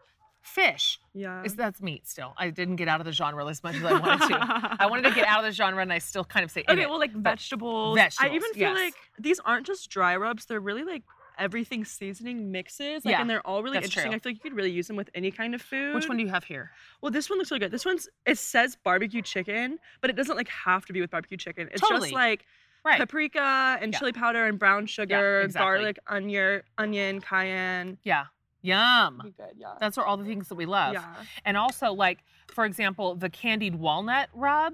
fish. 0.48 1.00
Yeah. 1.14 1.44
Is 1.44 1.56
that's 1.56 1.82
meat 1.82 2.08
still? 2.08 2.34
I 2.38 2.50
didn't 2.50 2.78
get 2.78 2.88
out 2.88 3.00
of 3.00 3.06
the 3.06 3.12
genre 3.12 3.46
as 3.48 3.64
much 3.64 3.76
as 3.76 3.84
I 3.84 4.00
wanted 4.00 4.28
to. 4.30 4.76
I 4.80 4.88
wanted 4.88 5.04
to 5.10 5.12
get 5.16 5.28
out 5.28 5.40
of 5.40 5.46
the 5.46 5.52
genre, 5.52 5.82
and 5.82 5.92
I 5.94 6.00
still 6.00 6.24
kind 6.24 6.44
of 6.44 6.52
say 6.52 6.64
Okay, 6.68 6.86
well, 6.86 7.00
like 7.00 7.14
but 7.14 7.24
vegetables. 7.24 7.98
I 8.20 8.28
even 8.30 8.52
feel 8.54 8.74
yes. 8.74 8.76
like 8.76 8.94
these 9.20 9.40
aren't 9.42 9.66
just 9.66 9.90
dry 9.90 10.16
rubs; 10.16 10.46
they're 10.46 10.60
really 10.60 10.84
like 10.84 11.04
everything 11.40 11.86
seasoning 11.86 12.52
mixes. 12.52 13.06
Like, 13.06 13.12
Yeah, 13.12 13.22
and 13.22 13.30
they're 13.30 13.46
all 13.46 13.62
really 13.62 13.78
interesting. 13.78 14.06
true. 14.06 14.12
I 14.12 14.20
feel 14.20 14.32
like 14.32 14.44
you 14.44 14.50
could 14.50 14.58
really 14.58 14.72
use 14.72 14.88
them 14.88 14.96
with 14.96 15.10
any 15.14 15.30
kind 15.30 15.54
of 15.54 15.62
food. 15.62 15.94
Which 15.94 16.08
one 16.08 16.18
do 16.18 16.24
you 16.24 16.30
have 16.30 16.44
here? 16.44 16.72
Well, 17.02 17.12
this 17.12 17.30
one 17.30 17.38
looks 17.38 17.52
really 17.52 17.60
good. 17.60 17.72
This 17.72 17.86
one's 17.86 18.10
it 18.26 18.38
says 18.40 18.76
barbecue 18.84 19.22
chicken, 19.22 19.78
but 20.02 20.10
it 20.10 20.16
doesn't 20.16 20.36
like 20.36 20.48
have 20.50 20.86
to 20.88 20.94
be 20.94 21.02
with 21.02 21.12
barbecue 21.12 21.38
chicken. 21.38 21.70
It's 21.72 21.82
Totally. 21.82 22.00
just 22.08 22.14
like 22.14 22.46
Right. 22.86 23.00
paprika 23.00 23.78
and 23.82 23.92
Yeah. 23.92 24.00
chili 24.00 24.14
powder 24.14 24.46
and 24.46 24.58
brown 24.58 24.86
sugar, 24.86 25.42
exactly. 25.42 25.66
garlic, 25.78 26.00
onion, 26.08 26.62
onion, 26.78 27.20
cayenne. 27.22 27.98
Yeah. 28.04 28.26
Yum. 28.62 29.22
Be 29.24 29.32
good, 29.32 29.54
yeah. 29.58 29.74
That's 29.80 29.98
are 29.98 30.06
all 30.06 30.18
the 30.18 30.26
things 30.26 30.50
that 30.50 30.56
we 30.56 30.66
love. 30.66 30.94
yeah. 30.94 31.16
And 31.46 31.56
also, 31.58 31.94
like, 31.94 32.20
for 32.52 32.66
example, 32.66 33.16
the 33.16 33.30
candied 33.30 33.76
walnut 33.76 34.30
rub 34.34 34.74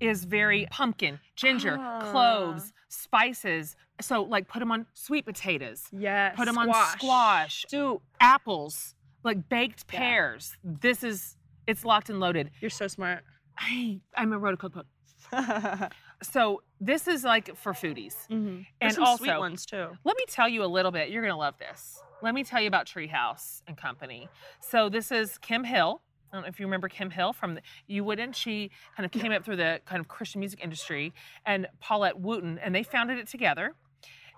is 0.00 0.24
very 0.24 0.66
pumpkin, 0.70 1.20
ginger, 1.36 1.76
Ah. 1.78 2.10
cloves, 2.10 2.72
spices. 2.88 3.76
So, 4.00 4.22
like, 4.22 4.48
put 4.48 4.60
them 4.60 4.72
on 4.72 4.86
sweet 4.94 5.24
potatoes, 5.26 5.88
Yes. 5.92 6.34
put 6.36 6.46
them 6.46 6.56
on 6.58 6.72
squash, 6.98 7.64
Do 7.68 8.00
apples, 8.18 8.94
like 9.22 9.48
baked 9.48 9.84
Yeah. 9.92 9.98
pears. 10.00 10.56
This 10.64 11.04
is, 11.04 11.36
it's 11.66 11.84
locked 11.84 12.08
and 12.10 12.18
loaded. 12.18 12.50
you're 12.60 12.70
so 12.70 12.86
smart. 12.88 13.24
I, 13.58 14.00
I'm 14.16 14.32
a 14.32 14.38
wrote 14.38 14.54
a 14.54 14.56
cookbook. 14.56 14.86
So, 16.22 16.62
this 16.80 17.08
is 17.08 17.24
like 17.24 17.56
for 17.56 17.72
foodies. 17.72 18.14
Mhm. 18.28 18.66
And 18.82 18.98
also, 18.98 19.24
sweet 19.24 19.38
ones 19.38 19.64
too. 19.64 19.88
Let 20.04 20.16
me 20.18 20.24
tell 20.28 20.48
you 20.50 20.62
a 20.62 20.66
little 20.66 20.90
bit. 20.90 21.08
You're 21.08 21.22
going 21.22 21.32
to 21.32 21.38
love 21.38 21.56
this. 21.58 21.98
Let 22.22 22.34
me 22.34 22.44
tell 22.44 22.60
you 22.60 22.68
about 22.68 22.86
Treehouse 22.86 23.62
and 23.66 23.78
Company. 23.78 24.28
So 24.60 24.90
this 24.90 25.10
is 25.10 25.38
Kim 25.38 25.64
Hill. 25.64 26.02
I 26.30 26.36
don't 26.36 26.42
know 26.42 26.48
if 26.48 26.60
you 26.60 26.66
remember 26.66 26.88
Kim 26.88 27.10
Hill 27.10 27.32
from 27.32 27.54
the, 27.54 27.62
you 27.86 28.04
wouldn't. 28.04 28.36
She 28.36 28.70
kind 28.94 29.06
of 29.06 29.10
came 29.10 29.32
up 29.32 29.42
through 29.42 29.56
the 29.56 29.80
kind 29.86 30.00
of 30.00 30.08
Christian 30.08 30.40
music 30.40 30.60
industry, 30.62 31.14
and 31.46 31.66
Paulette 31.80 32.20
Wooten, 32.20 32.58
and 32.58 32.74
they 32.74 32.82
founded 32.82 33.18
it 33.18 33.26
together. 33.26 33.74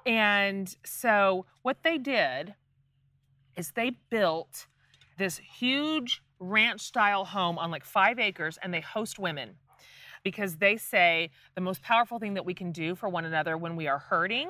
And 0.07 0.75
so 0.85 1.45
what 1.63 1.83
they 1.83 1.99
did 1.99 2.55
is 3.57 3.73
they 3.73 3.93
built 4.11 4.69
this 5.19 5.39
huge 5.39 6.23
ranch 6.39 6.83
style 6.83 7.25
home 7.25 7.59
on 7.59 7.73
like 7.73 7.85
five 7.85 8.21
acres, 8.21 8.59
and 8.63 8.73
they 8.73 8.81
host 8.81 9.19
women 9.19 9.57
because 10.23 10.59
they 10.59 10.77
say 10.77 11.31
the 11.57 11.61
most 11.61 11.83
powerful 11.83 12.21
thing 12.21 12.35
that 12.35 12.47
we 12.47 12.55
can 12.55 12.71
do 12.71 12.95
for 12.95 13.09
one 13.09 13.25
another 13.25 13.59
when 13.59 13.75
we 13.75 13.89
are 13.89 13.99
hurting 13.99 14.49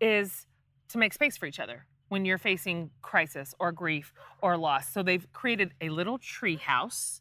is 0.00 0.46
to 0.88 0.98
make 0.98 1.14
space 1.14 1.36
for 1.36 1.46
each 1.46 1.60
other 1.60 1.86
when 2.08 2.24
you're 2.24 2.38
facing 2.38 2.90
crisis 3.02 3.54
or 3.58 3.72
grief 3.72 4.12
or 4.42 4.56
loss. 4.56 4.92
So 4.92 5.02
they've 5.02 5.26
created 5.32 5.72
a 5.80 5.88
little 5.88 6.18
tree 6.18 6.56
house, 6.56 7.20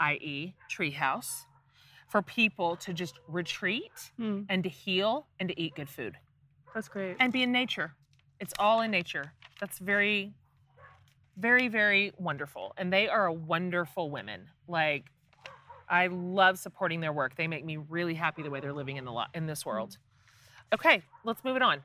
i.e., 0.00 0.54
tree 0.68 0.90
house, 0.92 1.46
for 2.08 2.22
people 2.22 2.76
to 2.76 2.92
just 2.92 3.18
retreat 3.28 4.12
Hmm, 4.16 4.42
and 4.48 4.62
to 4.62 4.68
heal 4.68 5.26
and 5.40 5.48
to 5.48 5.60
eat 5.60 5.74
good 5.74 5.88
food 5.88 6.16
that's 6.74 6.88
great. 6.88 7.16
and 7.20 7.32
be 7.32 7.42
in 7.42 7.52
nature. 7.52 7.94
It's 8.40 8.54
all 8.58 8.80
in 8.82 8.90
nature. 8.90 9.32
That's 9.60 9.78
very, 9.78 10.32
very, 11.36 11.68
very 11.68 12.12
wonderful. 12.18 12.72
And 12.76 12.92
they 12.92 13.08
are 13.08 13.26
a 13.26 13.32
wonderful 13.32 14.10
women. 14.10 14.48
Like, 14.68 15.06
I 15.88 16.06
love 16.08 16.58
supporting 16.58 17.00
their 17.00 17.12
work. 17.12 17.36
They 17.36 17.46
make 17.46 17.64
me 17.64 17.76
really 17.76 18.14
happy 18.14 18.42
the 18.42 18.50
way 18.50 18.60
they're 18.60 18.72
living 18.72 18.96
in 18.96 19.04
the 19.04 19.12
lo- 19.12 19.24
in 19.34 19.46
this 19.46 19.66
world. 19.66 19.98
Okay, 20.72 21.02
let's 21.24 21.42
move 21.44 21.56
it 21.56 21.62
on. 21.62 21.82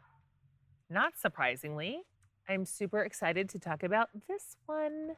Not 0.89 1.17
surprisingly, 1.17 1.99
I'm 2.49 2.65
super 2.65 3.03
excited 3.03 3.47
to 3.49 3.59
talk 3.59 3.83
about 3.83 4.09
this 4.27 4.57
one. 4.65 5.11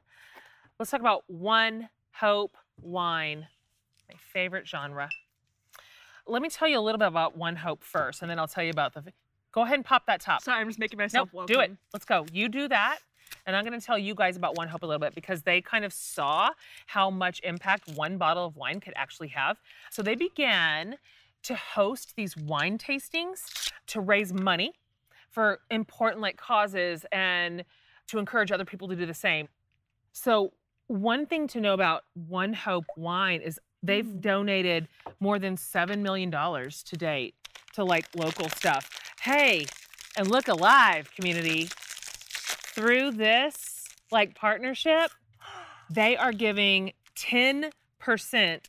Let's 0.78 0.92
talk 0.92 1.00
about 1.00 1.24
One 1.28 1.88
Hope 2.12 2.58
Wine, 2.82 3.48
my 4.10 4.16
favorite 4.34 4.68
genre. 4.68 5.08
Let 6.28 6.42
me 6.42 6.50
tell 6.50 6.68
you 6.68 6.78
a 6.78 6.82
little 6.82 7.00
bit 7.00 7.08
about 7.08 7.38
One 7.38 7.56
Hope 7.56 7.86
first, 7.86 8.22
and 8.22 8.30
then 8.30 8.38
I'll 8.38 8.50
tell 8.50 8.66
you 8.66 8.70
about 8.70 8.94
the. 8.94 9.14
Go 9.54 9.62
ahead 9.62 9.76
and 9.76 9.86
pop 9.86 10.06
that 10.08 10.20
top. 10.20 10.42
Sorry, 10.42 10.60
I'm 10.60 10.68
just 10.68 10.78
making 10.78 10.98
myself 11.00 11.30
welcome. 11.32 11.56
do 11.56 11.62
it. 11.62 11.72
Let's 11.94 12.04
go. 12.04 12.26
You 12.34 12.50
do 12.50 12.68
that. 12.68 13.00
And 13.46 13.56
I'm 13.56 13.64
going 13.64 13.80
to 13.80 13.86
tell 13.86 13.98
you 13.98 14.14
guys 14.14 14.36
about 14.36 14.58
One 14.58 14.68
Hope 14.68 14.84
a 14.84 14.86
little 14.86 15.00
bit 15.00 15.16
because 15.16 15.42
they 15.44 15.62
kind 15.62 15.86
of 15.86 15.94
saw 15.94 16.50
how 16.88 17.10
much 17.10 17.40
impact 17.46 17.88
one 17.96 18.18
bottle 18.18 18.46
of 18.46 18.58
wine 18.58 18.82
could 18.82 18.94
actually 18.98 19.30
have. 19.30 19.58
So 19.90 20.02
they 20.02 20.16
began 20.16 20.98
to 21.44 21.56
host 21.56 22.14
these 22.18 22.36
wine 22.36 22.78
tastings 22.78 23.72
to 23.88 24.02
raise 24.02 24.34
money 24.34 24.74
for 25.32 25.60
important 25.72 26.22
like 26.22 26.38
causes 26.38 27.06
and 27.12 27.64
to 28.08 28.20
encourage 28.20 28.52
other 28.52 28.66
people 28.66 28.88
to 28.90 28.96
do 28.96 29.06
the 29.06 29.14
same. 29.14 29.48
So 30.12 30.54
one 30.88 31.26
thing 31.26 31.48
to 31.50 31.62
know 31.62 31.74
about 31.74 32.04
One 32.14 32.54
Hope 32.54 32.86
Wine 32.98 33.42
is 33.42 33.60
they've 33.82 34.06
Mm. 34.06 34.22
donated 34.22 34.88
more 35.20 35.40
than 35.40 35.56
7 35.58 36.04
million 36.04 36.30
dollars 36.30 36.84
to 36.84 36.98
date 36.98 37.34
to 37.74 37.84
like 37.84 38.06
local 38.16 38.50
stuff. 38.50 38.90
Hey, 39.22 39.66
and 40.18 40.28
look 40.30 40.48
alive 40.50 41.10
community 41.16 41.70
through 42.74 43.12
this 43.12 43.86
like 44.12 44.36
partnership 44.36 45.12
they 45.90 46.16
are 46.18 46.32
giving 46.34 46.94
10% 47.16 47.72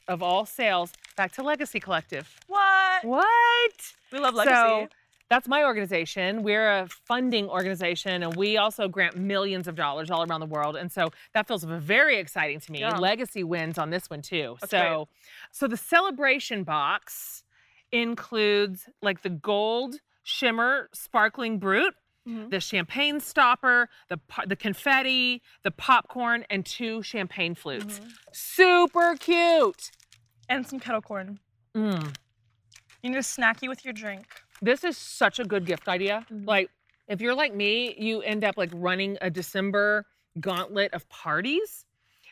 of 0.09 0.22
all 0.22 0.44
sales 0.46 0.92
back 1.16 1.33
to 1.33 1.42
legacy 1.42 1.81
collective 1.81 2.38
What? 2.46 3.05
what 3.05 3.72
We 4.12 4.18
love 4.18 4.35
legacy. 4.35 4.55
so 4.55 4.88
that's 5.33 5.49
my 5.49 5.62
organization 5.64 6.42
we're 6.42 6.68
a 6.81 6.87
funding 7.07 7.49
organization 7.49 8.23
and 8.23 8.37
we 8.37 8.59
also 8.59 8.87
grant 8.88 9.16
millions 9.16 9.66
of 9.66 9.75
dollars 9.75 10.11
all 10.11 10.23
around 10.27 10.40
the 10.40 10.47
world 10.57 10.77
and 10.77 10.92
so 10.92 11.11
that 11.33 11.49
feels 11.49 11.64
very 11.64 12.18
exciting 12.18 12.61
to 12.61 12.71
me 12.71 12.81
Yeah. 12.81 12.99
legacy 12.99 13.42
wins 13.42 13.79
on 13.79 13.88
this 13.90 14.11
one 14.11 14.21
too 14.21 14.57
That's 14.61 14.71
so 14.71 15.09
so 15.51 15.66
the 15.66 15.77
celebration 15.79 16.64
box 16.64 17.45
includes 17.92 18.88
like 19.01 19.23
the 19.23 19.31
gold 19.31 19.97
shimmer 20.23 20.88
sparkling 20.92 21.59
brut 21.59 21.95
Mhm. 22.29 22.51
the 22.51 22.61
champagne 22.61 23.18
stopper, 23.18 23.88
the 24.09 24.21
the 24.47 24.55
confetti, 24.55 25.42
the 25.64 25.73
popcorn, 25.73 26.45
and 26.49 26.64
two 26.64 27.03
champagne 27.03 27.57
flutes. 27.57 27.99
Mhm. 27.99 28.12
Super 28.33 29.16
cute. 29.16 29.90
and 30.49 30.64
some 30.66 30.79
kettle 30.79 31.01
corn. 31.01 31.40
Mm. 31.75 32.14
You 33.03 33.11
need 33.11 33.16
a 33.16 33.21
snacky 33.23 33.68
with 33.68 33.85
your 33.85 33.92
drink. 33.95 34.42
This 34.62 34.85
is 34.85 34.96
such 34.96 35.38
a 35.40 35.44
good 35.44 35.66
gift 35.66 35.88
idea. 35.88 36.25
Mhm. 36.31 36.46
Like 36.46 36.70
If 37.09 37.20
you're 37.20 37.35
like 37.35 37.53
me, 37.53 37.94
you 37.98 38.22
end 38.22 38.44
up 38.44 38.57
like 38.57 38.70
running 38.72 39.18
a 39.20 39.29
December 39.29 40.07
gauntlet 40.40 40.94
of 40.94 41.07
parties, 41.11 41.85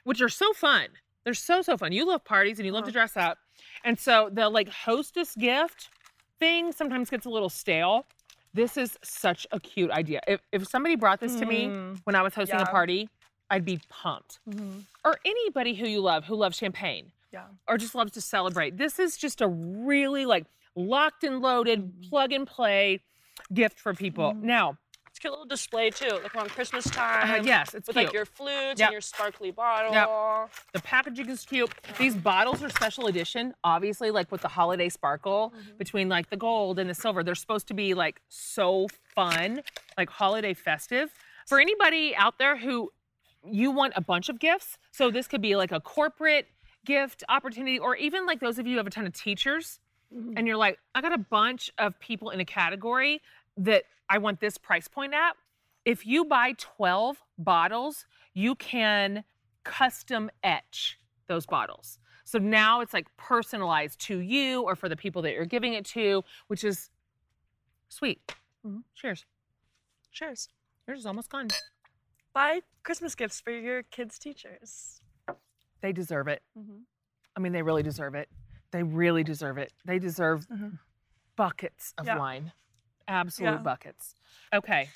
which 0.04 0.22
are 0.22 0.28
so 0.28 0.52
fun. 0.54 0.86
They're 1.24 1.34
so 1.34 1.60
so 1.60 1.76
fun. 1.76 1.92
You 1.92 2.06
love 2.06 2.24
parties 2.24 2.58
and 2.60 2.64
you 2.66 2.72
love 2.72 2.84
to 2.84 2.90
Uh-huh. 2.90 3.00
dress 3.00 3.16
up. 3.16 3.38
And 3.84 3.98
so 3.98 4.30
the 4.32 4.48
like 4.48 4.68
hostess 4.68 5.34
gift 5.34 5.90
thing 6.38 6.70
sometimes 6.72 7.10
gets 7.10 7.26
a 7.26 7.30
little 7.30 7.50
stale. 7.50 8.06
This 8.54 8.76
is 8.76 8.96
such 9.02 9.46
a 9.50 9.58
cute 9.60 9.90
idea. 9.90 10.20
If 10.28 10.40
if 10.52 10.66
somebody 10.68 10.94
brought 10.94 11.18
this 11.20 11.34
to 11.40 11.44
me 11.44 11.66
Mm, 11.66 12.00
when 12.04 12.14
I 12.14 12.22
was 12.22 12.34
hosting 12.34 12.60
a 12.60 12.64
party, 12.66 13.10
I'd 13.50 13.64
be 13.64 13.80
pumped. 13.88 14.38
mhm. 14.48 14.84
Or 15.04 15.18
anybody 15.24 15.74
who 15.74 15.86
you 15.86 16.00
love 16.00 16.24
who 16.26 16.36
loves 16.36 16.56
champagne 16.56 17.12
Yeah. 17.32 17.48
or 17.68 17.76
just 17.76 17.94
loves 17.96 18.12
to 18.12 18.20
celebrate. 18.20 18.76
This 18.78 18.98
is 19.00 19.16
just 19.18 19.40
a 19.42 19.48
really 19.48 20.24
like 20.24 20.46
locked 20.88 21.24
and 21.24 21.40
loaded, 21.40 22.02
plug 22.08 22.32
and 22.32 22.46
play 22.46 23.00
gift 23.52 23.78
for 23.80 23.94
people. 23.94 24.32
Mhm. 24.34 24.42
Now, 24.42 24.78
It's 25.08 25.18
a 25.18 25.20
cute 25.22 25.32
little 25.32 25.44
display 25.46 25.90
too, 25.90 26.08
like 26.22 26.32
around 26.36 26.50
Christmas 26.50 26.86
uh, 26.86 26.90
time. 26.90 27.44
yes, 27.44 27.74
it's 27.74 27.88
With 27.88 27.96
cute. 27.96 28.06
like 28.06 28.12
your 28.14 28.24
flutes 28.24 28.78
Yep. 28.78 28.86
and 28.88 28.92
your 28.92 29.00
sparkly 29.00 29.50
bottle. 29.50 30.48
the 30.72 30.80
packaging 30.82 31.28
is 31.28 31.44
cute. 31.44 31.68
These 31.98 32.14
bottles 32.16 32.62
are 32.62 32.68
special 32.70 33.08
edition, 33.08 33.54
obviously, 33.64 34.12
like 34.12 34.30
with 34.30 34.42
the 34.42 34.48
holiday 34.48 34.88
sparkle 34.88 35.52
Mhm. 35.56 35.78
between 35.78 36.08
like 36.08 36.30
the 36.30 36.36
gold 36.36 36.78
and 36.78 36.88
the 36.88 36.94
silver. 36.94 37.24
They're 37.24 37.34
supposed 37.34 37.66
to 37.68 37.74
be 37.74 37.92
like 37.94 38.20
so 38.28 38.86
fun, 39.14 39.62
like 39.98 40.10
holiday 40.10 40.54
festive. 40.54 41.12
For 41.48 41.58
anybody 41.58 42.14
out 42.14 42.38
there 42.38 42.56
who 42.56 42.92
you 43.44 43.72
want 43.72 43.94
a 43.96 44.00
bunch 44.00 44.28
of 44.28 44.38
gifts, 44.38 44.78
so 44.92 45.10
this 45.10 45.26
could 45.26 45.40
be 45.42 45.56
like 45.56 45.72
a 45.72 45.80
corporate 45.80 46.46
gift 46.84 47.24
opportunity, 47.28 47.78
or 47.80 47.96
even 47.96 48.26
like 48.26 48.38
those 48.38 48.58
of 48.60 48.66
you 48.66 48.74
who 48.74 48.76
have 48.78 48.86
a 48.86 48.90
ton 48.90 49.06
of 49.06 49.12
teachers 49.12 49.80
Mhm. 50.12 50.35
and 50.37 50.46
you're 50.46 50.57
like, 50.57 50.79
I 50.94 51.01
got 51.01 51.12
a 51.12 51.18
bunch 51.18 51.70
of 51.79 51.99
people 52.01 52.31
in 52.31 52.40
a 52.40 52.44
category 52.44 53.23
that 53.57 53.85
I 54.09 54.18
want 54.18 54.40
this 54.40 54.59
price 54.59 54.88
point 54.88 55.14
at. 55.14 55.37
If 55.85 56.05
you 56.07 56.25
buy 56.25 56.55
12 56.59 57.23
bottles, 57.38 58.07
you 58.35 58.55
can 58.55 59.25
custom 59.64 60.31
etch 60.42 60.99
those 61.27 61.46
bottles. 61.46 61.99
So 62.25 62.38
now 62.38 62.81
it's 62.81 62.92
like 62.92 63.07
personalized 63.16 64.01
to 64.03 64.18
you 64.18 64.62
or 64.62 64.75
for 64.75 64.88
the 64.88 64.96
people 64.96 65.23
that 65.23 65.33
you're 65.33 65.44
giving 65.46 65.75
it 65.75 65.85
to, 65.87 66.25
which 66.49 66.64
is 66.64 66.90
sweet. 67.88 68.35
Mhm. 68.64 68.85
Cheers. 68.94 69.27
Cheers. 70.11 70.49
Yours 70.87 71.01
is 71.01 71.07
almost 71.07 71.31
gone. 71.31 71.49
Buy 72.33 72.62
Christmas 72.83 73.14
gifts 73.14 73.40
for 73.40 73.51
your 73.53 73.83
kids' 73.85 74.18
teachers. 74.18 75.01
They 75.81 75.92
deserve 75.92 76.29
it. 76.29 76.42
Mhm. 76.57 76.85
I 77.37 77.40
mean, 77.40 77.53
they 77.53 77.62
really 77.62 77.83
deserve 77.83 78.14
it. 78.14 78.29
They 78.72 78.83
really 78.83 79.24
deserve 79.24 79.59
it. 79.59 79.72
They 79.85 79.98
deserve 79.98 80.46
Mhm. 80.48 80.78
buckets 81.37 81.94
of 81.98 82.06
Yeah. 82.06 82.18
wine. 82.18 82.52
Absolute 83.09 83.50
Yeah. 83.50 83.56
buckets. 83.59 84.14
Okay. 84.52 84.90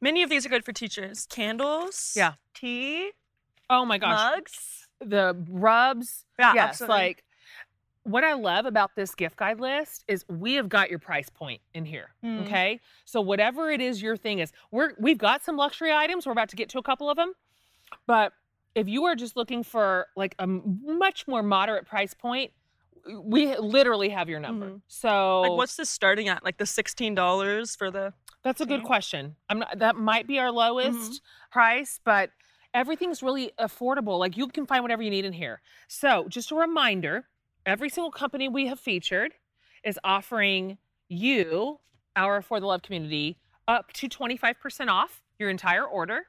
Many 0.00 0.22
of 0.22 0.30
these 0.30 0.44
are 0.44 0.48
good 0.48 0.64
for 0.64 0.72
teachers. 0.72 1.26
Candles. 1.26 2.14
Yeah. 2.16 2.34
Tea. 2.54 3.12
Oh 3.68 3.84
my 3.84 3.98
gosh. 3.98 4.18
Mugs. 4.18 4.76
the 5.02 5.34
rubs. 5.48 6.26
Yeah, 6.38 6.52
yes, 6.52 6.68
absolutely. 6.72 6.94
like 6.98 7.24
what 8.02 8.22
I 8.22 8.34
love 8.34 8.66
about 8.66 8.96
this 8.96 9.14
gift 9.14 9.36
guide 9.36 9.58
list 9.58 10.04
is 10.08 10.26
we 10.28 10.54
have 10.54 10.68
got 10.68 10.90
your 10.90 10.98
price 10.98 11.30
point 11.30 11.62
in 11.72 11.86
here. 11.86 12.14
Mm. 12.22 12.42
Okay. 12.42 12.80
So 13.06 13.22
whatever 13.22 13.70
it 13.70 13.80
is 13.80 14.02
your 14.02 14.18
thing 14.18 14.40
is, 14.40 14.52
we're 14.70 14.92
we've 14.98 15.16
got 15.16 15.42
some 15.42 15.56
luxury 15.56 15.90
items. 15.90 16.26
We're 16.26 16.32
about 16.32 16.50
to 16.50 16.56
get 16.56 16.68
to 16.70 16.78
a 16.78 16.82
couple 16.82 17.08
of 17.08 17.16
them. 17.16 17.32
But 18.06 18.34
if 18.74 18.88
you 18.88 19.04
are 19.04 19.14
just 19.14 19.36
looking 19.36 19.62
for 19.62 20.06
like 20.16 20.34
a 20.38 20.46
much 20.46 21.26
more 21.26 21.42
moderate 21.42 21.86
price 21.86 22.12
point, 22.12 22.52
we 23.22 23.56
literally 23.56 24.08
have 24.10 24.28
your 24.28 24.40
number. 24.40 24.70
Mhm. 24.70 24.82
So 24.88 25.42
Like 25.42 25.52
what's 25.52 25.76
this 25.76 25.90
starting 25.90 26.28
at? 26.28 26.44
Like 26.44 26.58
the 26.58 26.66
sixteen 26.66 27.14
dollars 27.14 27.76
for 27.76 27.90
the 27.90 28.12
That's 28.42 28.60
a 28.60 28.66
good 28.66 28.82
question. 28.84 29.36
I'm 29.48 29.58
not, 29.60 29.78
that 29.78 29.96
might 29.96 30.26
be 30.26 30.38
our 30.38 30.50
lowest 30.50 31.20
price, 31.50 32.00
but 32.04 32.30
everything's 32.72 33.22
really 33.22 33.52
affordable. 33.58 34.18
Like 34.18 34.36
you 34.36 34.48
can 34.48 34.64
find 34.66 34.82
whatever 34.82 35.02
you 35.02 35.10
need 35.10 35.24
in 35.24 35.32
here. 35.32 35.60
So, 35.88 36.26
just 36.28 36.50
a 36.50 36.54
reminder, 36.54 37.28
every 37.66 37.88
single 37.90 38.10
company 38.10 38.48
we 38.48 38.66
have 38.68 38.80
featured 38.80 39.34
is 39.84 39.98
offering 40.04 40.78
you, 41.08 41.80
our 42.16 42.40
For 42.42 42.60
the 42.60 42.66
Love 42.66 42.82
community, 42.82 43.38
up 43.68 43.92
to 43.94 44.08
25% 44.08 44.88
off 44.88 45.22
your 45.38 45.50
entire 45.50 45.84
order. 45.84 46.26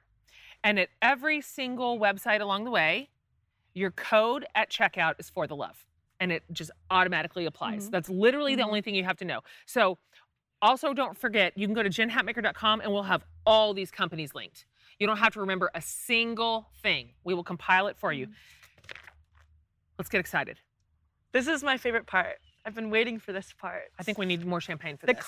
And 0.63 0.79
at 0.79 0.89
every 1.01 1.41
single 1.41 1.97
website 1.99 2.41
along 2.41 2.65
the 2.65 2.71
way, 2.71 3.09
your 3.73 3.91
code 3.91 4.45
at 4.53 4.69
checkout 4.69 5.15
is 5.19 5.29
for 5.29 5.47
the 5.47 5.55
love. 5.55 5.85
And 6.21 6.31
it 6.31 6.43
just 6.53 6.69
automatically 6.91 7.45
applies. 7.47 7.87
Mhm. 7.87 7.91
That's 7.91 8.07
literally 8.07 8.55
the 8.55 8.61
Mhm. 8.61 8.67
only 8.67 8.81
thing 8.81 8.93
you 8.95 9.03
have 9.03 9.17
to 9.17 9.25
know. 9.25 9.41
So 9.65 9.97
also, 10.61 10.93
don't 10.93 11.17
forget, 11.17 11.57
you 11.57 11.65
can 11.67 11.73
go 11.73 11.81
to 11.81 11.89
jenhatmaker.com 11.89 12.81
and 12.81 12.91
we'll 12.93 13.01
have 13.03 13.25
all 13.47 13.73
these 13.73 13.89
companies 13.89 14.35
linked. 14.35 14.65
You 14.99 15.07
don't 15.07 15.17
have 15.17 15.33
to 15.33 15.39
remember 15.39 15.71
a 15.73 15.81
single 15.81 16.69
thing. 16.83 17.15
We 17.23 17.33
will 17.33 17.43
compile 17.43 17.87
it 17.87 17.97
for 17.97 18.13
you. 18.13 18.27
Let's 19.97 20.09
get 20.09 20.19
excited. 20.19 20.59
This 21.31 21.47
is 21.47 21.63
my 21.63 21.77
favorite 21.77 22.05
part. 22.05 22.37
I've 22.65 22.75
been 22.75 22.91
waiting 22.91 23.17
for 23.19 23.33
this 23.33 23.51
part. 23.53 23.91
I 23.97 24.03
think 24.03 24.19
we 24.19 24.27
need 24.27 24.45
more 24.45 24.61
champagne 24.61 24.97
for 24.97 25.07
this. 25.07 25.15
the 25.15 25.21
this. 25.21 25.27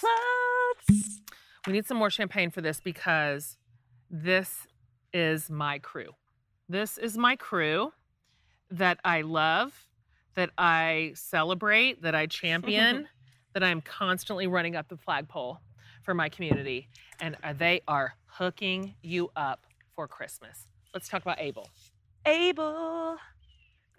clothes. 0.88 1.22
we 1.66 1.74
need 1.74 1.88
some 1.88 1.98
more 1.98 2.10
champagne 2.12 2.52
for 2.52 2.62
this 2.62 2.80
because 2.80 3.58
this 4.12 4.68
is 5.14 5.50
my 5.50 5.80
crew. 5.80 6.12
This 6.70 6.98
is 7.00 7.18
my 7.18 7.36
crew 7.36 7.94
that 8.70 9.00
I 9.04 9.22
love, 9.22 9.88
that 10.36 10.50
I 10.58 11.12
celebrate, 11.16 12.02
that 12.02 12.16
I 12.16 12.26
champion, 12.42 13.08
that 13.54 13.64
I'm 13.64 13.82
constantly 13.82 14.48
running 14.48 14.76
up 14.76 14.88
the 14.90 14.98
flagpole 14.98 15.60
for 16.04 16.14
my 16.14 16.30
community. 16.30 16.90
And 17.20 17.38
uh, 17.44 17.54
they 17.54 17.82
are 17.88 18.16
hooking 18.26 18.96
you 19.02 19.30
up 19.36 19.66
for 19.96 20.08
Christmas. 20.08 20.68
Let's 20.94 21.08
talk 21.08 21.22
about 21.22 21.40
Able. 21.40 21.70
Able. 22.26 23.18